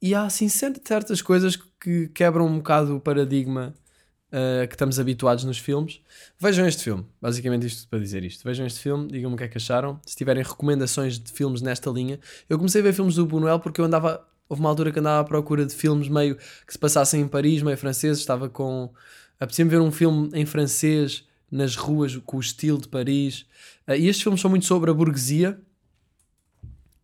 E 0.01 0.13
há 0.13 0.23
assim 0.23 0.47
cer- 0.47 0.80
certas 0.86 1.21
coisas 1.21 1.56
que 1.80 2.08
quebram 2.10 2.45
um 2.45 2.58
bocado 2.58 2.95
o 2.95 2.99
paradigma 2.99 3.73
uh, 4.27 4.67
que 4.67 4.75
estamos 4.75 4.99
habituados 4.99 5.43
nos 5.43 5.58
filmes. 5.58 6.01
Vejam 6.39 6.67
este 6.67 6.84
filme, 6.84 7.06
basicamente 7.21 7.65
isto 7.65 7.88
para 7.88 7.99
dizer 7.99 8.23
isto. 8.23 8.43
Vejam 8.43 8.65
este 8.65 8.80
filme, 8.80 9.08
digam-me 9.08 9.36
o 9.36 9.38
que 9.38 9.43
é 9.45 9.47
que 9.47 9.58
acharam. 9.58 9.99
Se 10.06 10.15
tiverem 10.15 10.43
recomendações 10.43 11.17
de 11.17 11.32
filmes 11.32 11.62
nesta 11.62 11.89
linha, 11.89 12.19
eu 12.49 12.58
comecei 12.58 12.82
a 12.82 12.84
ver 12.84 12.93
filmes 12.93 13.15
do 13.15 13.25
Buñuel 13.25 13.60
porque 13.60 13.82
eu 13.82 13.86
andava. 13.86 14.23
Houve 14.50 14.62
uma 14.62 14.70
altura 14.70 14.92
que 14.92 15.00
andava 15.00 15.22
à 15.22 15.24
procura 15.24 15.66
de 15.66 15.74
filmes 15.74 16.08
meio 16.08 16.36
que 16.36 16.74
se 16.74 16.80
passassem 16.80 17.22
em 17.22 17.28
Paris, 17.28 17.62
meio 17.62 17.78
franceses. 17.78 18.20
Estava 18.20 18.50
com. 18.50 18.92
Apetecia-me 19.40 19.70
ver 19.70 19.82
um 19.82 19.92
filme 19.92 20.30
em 20.34 20.46
francês 20.46 21.26
nas 21.52 21.76
ruas 21.76 22.16
com 22.18 22.38
o 22.38 22.40
estilo 22.40 22.80
de 22.80 22.88
Paris. 22.88 23.46
Uh, 23.88 23.94
e 23.94 24.08
estes 24.08 24.24
filmes 24.24 24.42
são 24.42 24.50
muito 24.50 24.66
sobre 24.66 24.90
a 24.90 24.94
burguesia. 24.94 25.60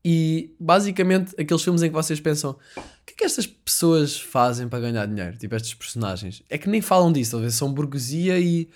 E 0.05 0.53
basicamente 0.59 1.33
aqueles 1.39 1.63
filmes 1.63 1.81
em 1.81 1.87
que 1.87 1.93
vocês 1.93 2.19
pensam 2.19 2.57
o 3.03 3.05
que 3.05 3.13
é 3.13 3.15
que 3.17 3.23
estas 3.25 3.45
pessoas 3.45 4.19
fazem 4.19 4.67
para 4.67 4.79
ganhar 4.79 5.05
dinheiro? 5.05 5.37
Tipo, 5.37 5.55
estes 5.55 5.73
personagens. 5.73 6.41
É 6.49 6.57
que 6.57 6.69
nem 6.69 6.81
falam 6.81 7.11
disso, 7.11 7.31
talvez 7.31 7.53
são 7.53 7.73
burguesia 7.73 8.39
e 8.39 8.69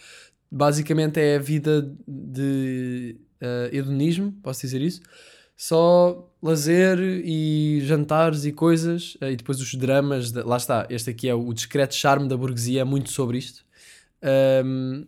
basicamente 0.51 1.19
é 1.19 1.37
a 1.37 1.39
vida 1.39 1.93
de 2.07 3.17
eh, 3.39 3.69
hedonismo, 3.71 4.33
posso 4.43 4.61
dizer 4.61 4.81
isso? 4.81 5.01
Só 5.57 6.29
lazer 6.41 6.99
e 6.99 7.81
jantares 7.83 8.45
e 8.45 8.51
coisas, 8.51 9.17
eh, 9.21 9.31
e 9.31 9.35
depois 9.35 9.59
os 9.59 9.73
dramas. 9.75 10.31
de- 10.31 10.43
lá 10.43 10.57
está, 10.57 10.85
este 10.89 11.09
aqui 11.09 11.27
é 11.27 11.33
o 11.33 11.51
discreto 11.53 11.95
charme 11.95 12.27
da 12.29 12.37
burguesia, 12.37 12.81
é 12.81 12.83
muito 12.83 13.09
sobre 13.11 13.39
isto. 13.39 13.65
Ahm, 14.21 15.05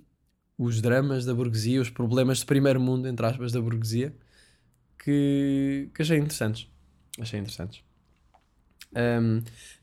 os 0.58 0.82
dramas 0.82 1.24
da 1.26 1.34
burguesia, 1.34 1.80
os 1.82 1.90
problemas 1.90 2.40
de 2.40 2.46
primeiro 2.48 2.82
mundo, 2.82 3.08
entre 3.08 3.26
aspas, 3.26 3.52
da 3.52 3.62
burguesia, 3.62 4.14
que, 5.04 5.90
que 5.94 6.02
achei 6.02 6.18
interessantes. 6.18 6.68
Achei 7.20 7.40
interessantes. 7.40 7.84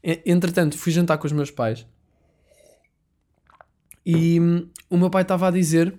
E- 0.03 0.23
entretanto, 0.27 0.77
fui 0.77 0.93
jantar 0.93 1.19
com 1.19 1.27
os 1.27 1.33
meus 1.33 1.51
pais 1.51 1.87
e 4.05 4.41
hum, 4.41 4.69
o 4.91 4.97
meu 4.97 5.11
pai 5.11 5.23
estava 5.23 5.49
a 5.49 5.51
dizer 5.51 5.99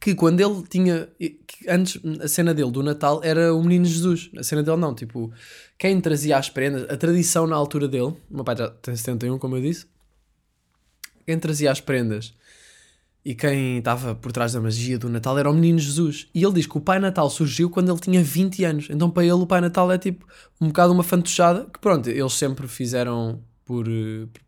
que 0.00 0.14
quando 0.14 0.40
ele 0.40 0.62
tinha. 0.66 1.08
antes, 1.68 2.00
a 2.20 2.26
cena 2.26 2.54
dele 2.54 2.70
do 2.70 2.82
Natal 2.82 3.20
era 3.22 3.54
o 3.54 3.62
Menino 3.62 3.84
Jesus. 3.84 4.30
A 4.36 4.42
cena 4.42 4.62
dele 4.62 4.78
não, 4.78 4.94
tipo, 4.94 5.30
quem 5.78 6.00
trazia 6.00 6.38
as 6.38 6.48
prendas, 6.48 6.88
a 6.90 6.96
tradição 6.96 7.46
na 7.46 7.54
altura 7.54 7.86
dele, 7.86 8.04
o 8.04 8.16
meu 8.30 8.42
pai 8.42 8.56
já 8.56 8.70
tem 8.70 8.96
71, 8.96 9.38
como 9.38 9.56
eu 9.56 9.62
disse, 9.62 9.86
quem 11.26 11.38
trazia 11.38 11.70
as 11.70 11.80
prendas 11.80 12.34
e 13.22 13.34
quem 13.34 13.78
estava 13.78 14.14
por 14.14 14.32
trás 14.32 14.54
da 14.54 14.60
magia 14.60 14.98
do 14.98 15.08
Natal 15.10 15.38
era 15.38 15.50
o 15.50 15.54
Menino 15.54 15.78
Jesus. 15.78 16.28
E 16.34 16.42
ele 16.42 16.54
diz 16.54 16.66
que 16.66 16.78
o 16.78 16.80
Pai 16.80 16.98
Natal 16.98 17.28
surgiu 17.28 17.68
quando 17.68 17.92
ele 17.92 18.00
tinha 18.00 18.22
20 18.22 18.64
anos. 18.64 18.88
Então 18.90 19.10
para 19.10 19.22
ele 19.22 19.32
o 19.32 19.46
Pai 19.46 19.60
Natal 19.60 19.92
é 19.92 19.98
tipo 19.98 20.26
um 20.58 20.68
bocado 20.68 20.92
uma 20.92 21.02
fantochada 21.02 21.66
que 21.70 21.78
pronto, 21.78 22.08
eles 22.08 22.32
sempre 22.32 22.66
fizeram 22.66 23.42
por, 23.70 23.86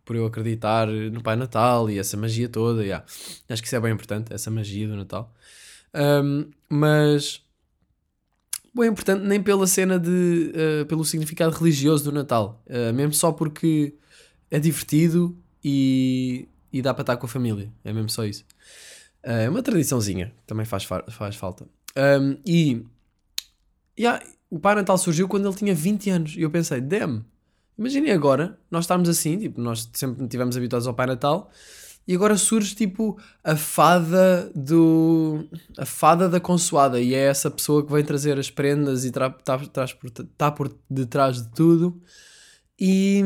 por 0.04 0.16
eu 0.16 0.26
acreditar 0.26 0.88
no 0.88 1.22
Pai 1.22 1.37
Natal 1.37 1.88
e 1.88 1.96
essa 1.96 2.16
magia 2.16 2.48
toda. 2.48 2.82
yeah. 2.82 3.04
Acho 3.48 3.62
que 3.62 3.68
isso 3.68 3.76
é 3.76 3.80
bem 3.80 3.92
importante, 3.92 4.35
essa 4.35 4.50
magia 4.50 4.88
do 4.88 4.96
Natal. 4.96 5.32
Ahm, 5.94 6.46
mas 6.68 7.40
bem 8.74 8.88
importante 8.88 9.24
nem 9.24 9.40
pela 9.40 9.64
cena 9.68 9.96
de 9.96 10.50
eh, 10.54 10.85
pelo 10.87 11.04
significado 11.04 11.54
religioso 11.56 12.02
do 12.04 12.11
Natal, 12.12 12.61
Eh, 12.66 12.90
mesmo 12.92 13.14
só 13.14 13.30
porque 13.30 13.94
é 14.50 14.58
divertido 14.58 15.37
e, 15.62 16.48
e 16.72 16.82
dá 16.82 16.92
para 16.92 17.02
estar 17.02 17.16
com 17.16 17.26
a 17.26 17.28
família. 17.28 17.70
É 17.85 17.92
mesmo 17.92 18.08
só 18.11 18.24
isso. 18.24 18.44
Eh, 19.22 19.44
É 19.44 19.48
uma 19.48 19.62
tradiçãozinha, 19.62 20.32
também 20.48 20.66
faz, 20.66 20.82
fa- 20.85 21.04
faz 21.11 21.37
falta. 21.37 21.64
Um, 21.96 22.37
e 22.44 22.85
yeah, 23.96 24.20
o 24.50 24.58
Pai 24.58 24.74
Natal 24.74 24.98
surgiu 24.98 25.28
quando 25.28 25.46
ele 25.46 25.54
tinha 25.56 25.74
20 25.74 26.11
anos. 26.11 26.35
E 26.37 26.42
eu 26.42 26.50
pensei, 26.50 26.80
damn, 26.80 27.24
imaginem 27.78 28.12
agora, 28.12 28.58
nós 28.70 28.85
estamos 28.85 29.08
assim, 29.08 29.38
tipo, 29.38 29.61
nós 29.61 29.88
sempre 29.92 30.24
estivemos 30.24 30.56
habituados 30.56 30.87
ao 30.87 30.94
Pai 30.94 31.06
Natal, 31.06 31.50
e 32.06 32.14
agora 32.14 32.37
surge 32.37 32.74
tipo 32.74 33.16
a 33.44 33.54
fada 33.54 34.50
do. 34.54 35.48
a 35.78 35.87
fada 35.87 36.28
da 36.28 36.40
consoada, 36.40 37.00
e 37.00 37.14
é 37.14 37.26
essa 37.26 37.50
pessoa 37.50 37.85
que 37.87 37.92
vem 37.92 38.04
trazer 38.04 38.38
as 38.38 38.50
prendas 38.50 39.04
e 39.04 39.08
está 39.08 39.30
traz 39.72 39.92
por, 39.92 40.11
tá 40.11 40.50
por 40.50 40.74
detrás 40.90 41.42
de 41.42 41.48
tudo. 41.50 42.00
E. 42.78 43.22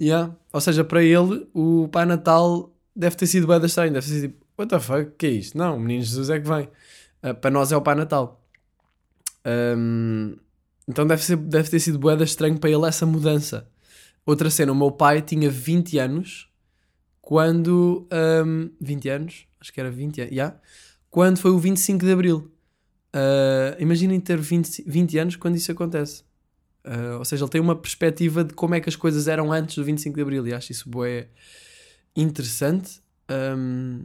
Yeah. 0.00 0.36
Ou 0.52 0.60
seja, 0.60 0.84
para 0.84 1.02
ele, 1.02 1.48
o 1.54 1.88
Pai 1.88 2.04
Natal 2.04 2.70
deve 2.94 3.16
ter 3.16 3.26
sido 3.26 3.46
bem 3.46 3.64
estranho, 3.64 3.92
deve 3.92 4.06
ter 4.06 4.12
sido 4.12 4.32
tipo, 4.32 4.46
what 4.58 4.68
the 4.68 4.78
fuck, 4.78 5.12
que 5.16 5.26
é 5.26 5.30
isto? 5.30 5.56
Não, 5.56 5.76
o 5.76 5.80
Menino 5.80 6.02
Jesus 6.02 6.28
é 6.28 6.38
que 6.38 6.46
vem. 6.46 6.68
Ah, 7.22 7.34
para 7.34 7.50
nós 7.50 7.72
é 7.72 7.76
o 7.76 7.82
Pai 7.82 7.94
Natal. 7.94 8.42
Ahm, 9.44 10.36
então 10.86 11.06
deve, 11.06 11.22
ser, 11.22 11.36
deve 11.36 11.68
ter 11.68 11.80
sido 11.80 11.98
boeda 11.98 12.24
estranho 12.24 12.58
para 12.58 12.70
ele 12.70 12.86
essa 12.86 13.06
mudança. 13.06 13.68
Outra 14.24 14.50
cena, 14.50 14.72
o 14.72 14.74
meu 14.74 14.90
pai 14.90 15.22
tinha 15.22 15.50
20 15.50 15.98
anos 15.98 16.48
quando. 17.20 18.06
ahm, 18.10 18.70
20 18.80 19.08
anos? 19.08 19.46
Acho 19.60 19.72
que 19.72 19.80
era 19.80 19.90
20 19.90 20.20
anos. 20.20 20.32
Yeah, 20.32 20.58
quando 21.10 21.38
foi 21.38 21.50
o 21.50 21.58
25 21.58 22.04
de 22.04 22.12
Abril. 22.12 22.52
Ah, 23.16 23.74
imaginem 23.78 24.20
ter 24.20 24.38
20, 24.38 24.82
20 24.86 25.18
anos 25.18 25.36
quando 25.36 25.56
isso 25.56 25.72
acontece. 25.72 26.22
Ah, 26.84 27.16
ou 27.18 27.24
seja, 27.24 27.44
ele 27.44 27.50
tem 27.50 27.60
uma 27.60 27.74
perspectiva 27.74 28.44
de 28.44 28.52
como 28.54 28.74
é 28.74 28.80
que 28.80 28.88
as 28.88 28.96
coisas 28.96 29.26
eram 29.26 29.50
antes 29.50 29.76
do 29.76 29.84
25 29.84 30.14
de 30.14 30.22
Abril 30.22 30.46
e 30.46 30.52
acho 30.52 30.72
isso 30.72 30.88
bué 30.88 31.28
interessante. 32.14 33.00
Um, 33.30 34.04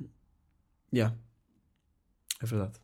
yeah. 0.94 1.14
É 2.42 2.46
verdade. 2.46 2.80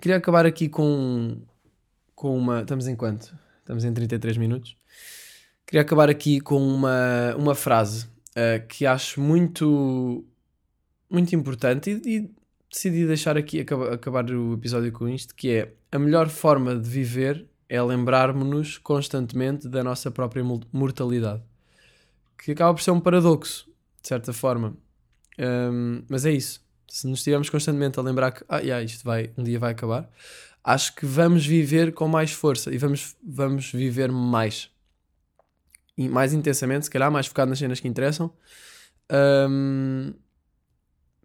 Queria 0.00 0.16
acabar 0.16 0.46
aqui 0.46 0.68
com, 0.68 1.42
com 2.16 2.36
uma. 2.36 2.62
Estamos 2.62 2.88
em 2.88 2.96
quanto? 2.96 3.32
Estamos 3.60 3.84
em 3.84 3.92
33 3.92 4.36
minutos. 4.38 4.76
Queria 5.64 5.82
acabar 5.82 6.08
aqui 6.10 6.40
com 6.40 6.58
uma, 6.58 7.34
uma 7.36 7.54
frase 7.54 8.08
ah, 8.34 8.58
que 8.58 8.84
acho 8.86 9.20
muito, 9.20 10.24
muito 11.08 11.34
importante 11.36 11.90
e, 11.90 12.16
e 12.16 12.30
decidi 12.70 13.06
deixar 13.06 13.36
aqui 13.36 13.60
acaba- 13.60 13.94
acabar 13.94 14.28
o 14.30 14.54
episódio 14.54 14.90
com 14.92 15.08
isto, 15.08 15.34
que 15.34 15.50
é 15.50 15.72
a 15.92 15.98
melhor 15.98 16.28
forma 16.28 16.74
de 16.74 16.88
viver 16.88 17.46
é 17.68 17.82
lembrarmos-nos 17.82 18.78
constantemente 18.78 19.68
da 19.68 19.82
nossa 19.82 20.10
própria 20.10 20.44
mortalidade. 20.72 21.42
Que 22.38 22.52
acaba 22.52 22.72
por 22.74 22.82
ser 22.82 22.92
um 22.92 23.00
paradoxo, 23.00 23.66
de 24.00 24.08
certa 24.08 24.32
forma. 24.32 24.76
Um, 25.38 26.02
mas 26.08 26.24
é 26.24 26.30
isso. 26.30 26.64
Se 26.88 27.08
nos 27.08 27.18
estivermos 27.18 27.50
constantemente 27.50 27.98
a 27.98 28.02
lembrar 28.02 28.30
que 28.30 28.44
ah, 28.48 28.58
yeah, 28.58 28.82
isto 28.84 29.04
vai, 29.04 29.32
um 29.36 29.42
dia 29.42 29.58
vai 29.58 29.72
acabar, 29.72 30.08
acho 30.66 30.96
que 30.96 31.06
vamos 31.06 31.46
viver 31.46 31.94
com 31.94 32.08
mais 32.08 32.32
força 32.32 32.74
e 32.74 32.76
vamos, 32.76 33.14
vamos 33.22 33.70
viver 33.70 34.10
mais. 34.10 34.68
E 35.96 36.08
mais 36.08 36.34
intensamente, 36.34 36.86
se 36.86 36.90
calhar, 36.90 37.10
mais 37.10 37.28
focado 37.28 37.50
nas 37.50 37.60
cenas 37.60 37.78
que 37.78 37.86
interessam. 37.86 38.32
Um, 39.48 40.12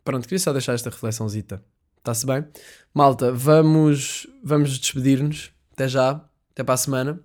pronto, 0.03 0.27
queria 0.27 0.37
só 0.37 0.53
deixar 0.53 0.75
esta 0.75 0.91
reflexãozita. 0.91 1.61
Está-se 1.97 2.25
bem? 2.25 2.45
Malta, 2.93 3.31
vamos, 3.31 4.27
vamos 4.43 4.77
despedir-nos. 4.77 5.51
Até 5.73 5.87
já. 5.87 6.23
Até 6.51 6.63
para 6.63 6.75
a 6.75 6.77
semana. 6.77 7.19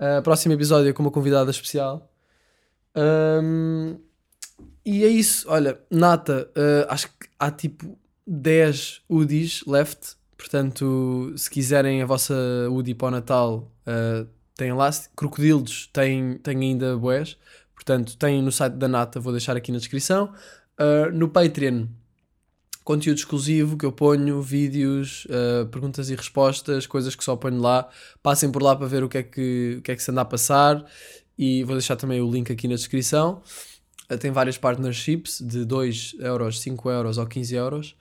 Uh, 0.00 0.20
próximo 0.22 0.52
episódio 0.54 0.92
com 0.92 1.02
uma 1.02 1.12
convidada 1.12 1.50
especial. 1.52 2.12
Um, 2.96 3.98
e 4.84 5.04
é 5.04 5.08
isso. 5.08 5.48
Olha, 5.48 5.78
Nata, 5.88 6.50
uh, 6.56 6.86
acho 6.88 7.06
que 7.06 7.28
há 7.38 7.52
tipo 7.52 7.96
10 8.26 9.02
UDIs 9.08 9.62
left. 9.64 10.16
Portanto, 10.42 11.32
se 11.36 11.48
quiserem 11.48 12.02
a 12.02 12.04
vossa 12.04 12.34
UDI 12.68 12.94
para 12.94 13.06
o 13.06 13.10
Natal, 13.12 13.72
uh, 13.86 14.28
tem 14.56 14.72
lá. 14.72 14.90
Crocodilos 15.14 15.88
tem, 15.92 16.36
tem 16.38 16.58
ainda 16.58 16.96
boés. 16.96 17.38
Portanto, 17.76 18.16
tem 18.16 18.42
no 18.42 18.50
site 18.50 18.74
da 18.74 18.88
Nata, 18.88 19.20
vou 19.20 19.32
deixar 19.32 19.56
aqui 19.56 19.70
na 19.70 19.78
descrição. 19.78 20.34
Uh, 20.80 21.12
no 21.12 21.28
Patreon, 21.28 21.86
conteúdo 22.82 23.18
exclusivo 23.18 23.78
que 23.78 23.86
eu 23.86 23.92
ponho, 23.92 24.42
vídeos, 24.42 25.26
uh, 25.26 25.68
perguntas 25.68 26.10
e 26.10 26.16
respostas, 26.16 26.88
coisas 26.88 27.14
que 27.14 27.22
só 27.22 27.36
ponho 27.36 27.60
lá. 27.60 27.88
Passem 28.20 28.50
por 28.50 28.64
lá 28.64 28.74
para 28.74 28.88
ver 28.88 29.04
o 29.04 29.08
que 29.08 29.18
é 29.18 29.22
que, 29.22 29.76
o 29.78 29.82
que, 29.82 29.92
é 29.92 29.94
que 29.94 30.02
se 30.02 30.10
anda 30.10 30.22
a 30.22 30.24
passar 30.24 30.84
e 31.38 31.62
vou 31.62 31.76
deixar 31.76 31.94
também 31.94 32.20
o 32.20 32.28
link 32.28 32.50
aqui 32.50 32.66
na 32.66 32.74
descrição. 32.74 33.42
Tem 34.18 34.32
várias 34.32 34.58
partnerships 34.58 35.40
de 35.40 35.64
2 35.64 36.16
euros, 36.18 36.60
5 36.60 36.90
euros 36.90 37.16
ou 37.16 37.26
15 37.28 37.54
euros. 37.54 37.96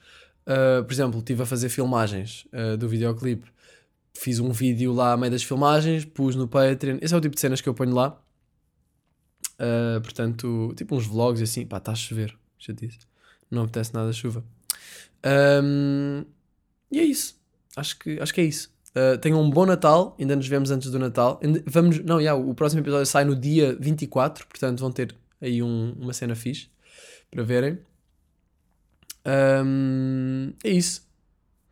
Uh, 0.48 0.84
por 0.84 0.92
exemplo, 0.92 1.20
estive 1.20 1.44
a 1.44 1.46
fazer 1.46 1.70
filmagens 1.70 2.46
uh, 2.54 2.76
do 2.78 2.88
videoclipe. 2.90 3.48
Fiz 4.14 4.40
um 4.40 4.52
vídeo 4.52 4.92
lá 4.94 5.14
a 5.14 5.18
meio 5.18 5.32
das 5.32 5.44
filmagens, 5.44 6.04
pus 6.04 6.36
no 6.36 6.48
Patreon. 6.48 6.98
Esse 7.02 7.14
é 7.14 7.18
o 7.18 7.22
tipo 7.22 7.36
de 7.36 7.42
cenas 7.42 7.62
que 7.62 7.70
eu 7.70 7.74
ponho 7.74 7.94
lá. 7.94 8.20
Uh, 9.60 10.02
portanto, 10.02 10.74
tipo 10.76 10.96
uns 10.96 11.06
vlogs 11.06 11.42
assim. 11.42 11.66
Pá, 11.66 11.78
está 11.78 11.92
a 11.92 11.96
chover. 11.96 12.36
Já 12.60 12.74
disse. 12.74 13.00
Não 13.50 13.64
apetece 13.64 13.94
nada 13.94 14.10
a 14.10 14.14
chuva. 14.14 14.44
Um, 15.64 16.26
e 16.92 17.00
é 17.00 17.04
isso. 17.04 17.40
Acho 17.76 17.98
que, 18.00 18.20
acho 18.20 18.34
que 18.34 18.42
é 18.42 18.46
isso. 18.46 18.72
Uh, 18.90 19.18
tenham 19.20 19.42
um 19.42 19.50
bom 19.50 19.66
Natal. 19.66 20.16
Ainda 20.20 20.36
nos 20.36 20.48
vemos 20.48 20.72
antes 20.72 20.90
do 20.92 21.00
Natal. 21.00 21.40
Vamos, 21.66 22.00
não, 22.00 22.22
já, 22.22 22.34
o 22.36 22.54
próximo 22.54 22.82
episódio 22.82 23.06
sai 23.06 23.24
no 23.24 23.36
dia 23.36 23.76
24. 23.80 24.46
Portanto, 24.48 24.80
vão 24.80 24.92
ter 24.92 25.16
aí 25.40 25.62
um- 25.64 25.94
uma 26.00 26.14
cena 26.14 26.36
fixe 26.36 26.70
para 27.30 27.44
verem. 27.44 27.80
Um, 29.26 30.54
é 30.64 30.70
isso. 30.70 31.08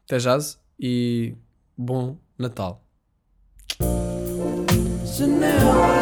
Até 0.05 0.17
jazz 0.17 0.59
e 0.79 1.35
bom 1.77 2.17
Natal. 2.37 2.83
Janela. 5.05 5.98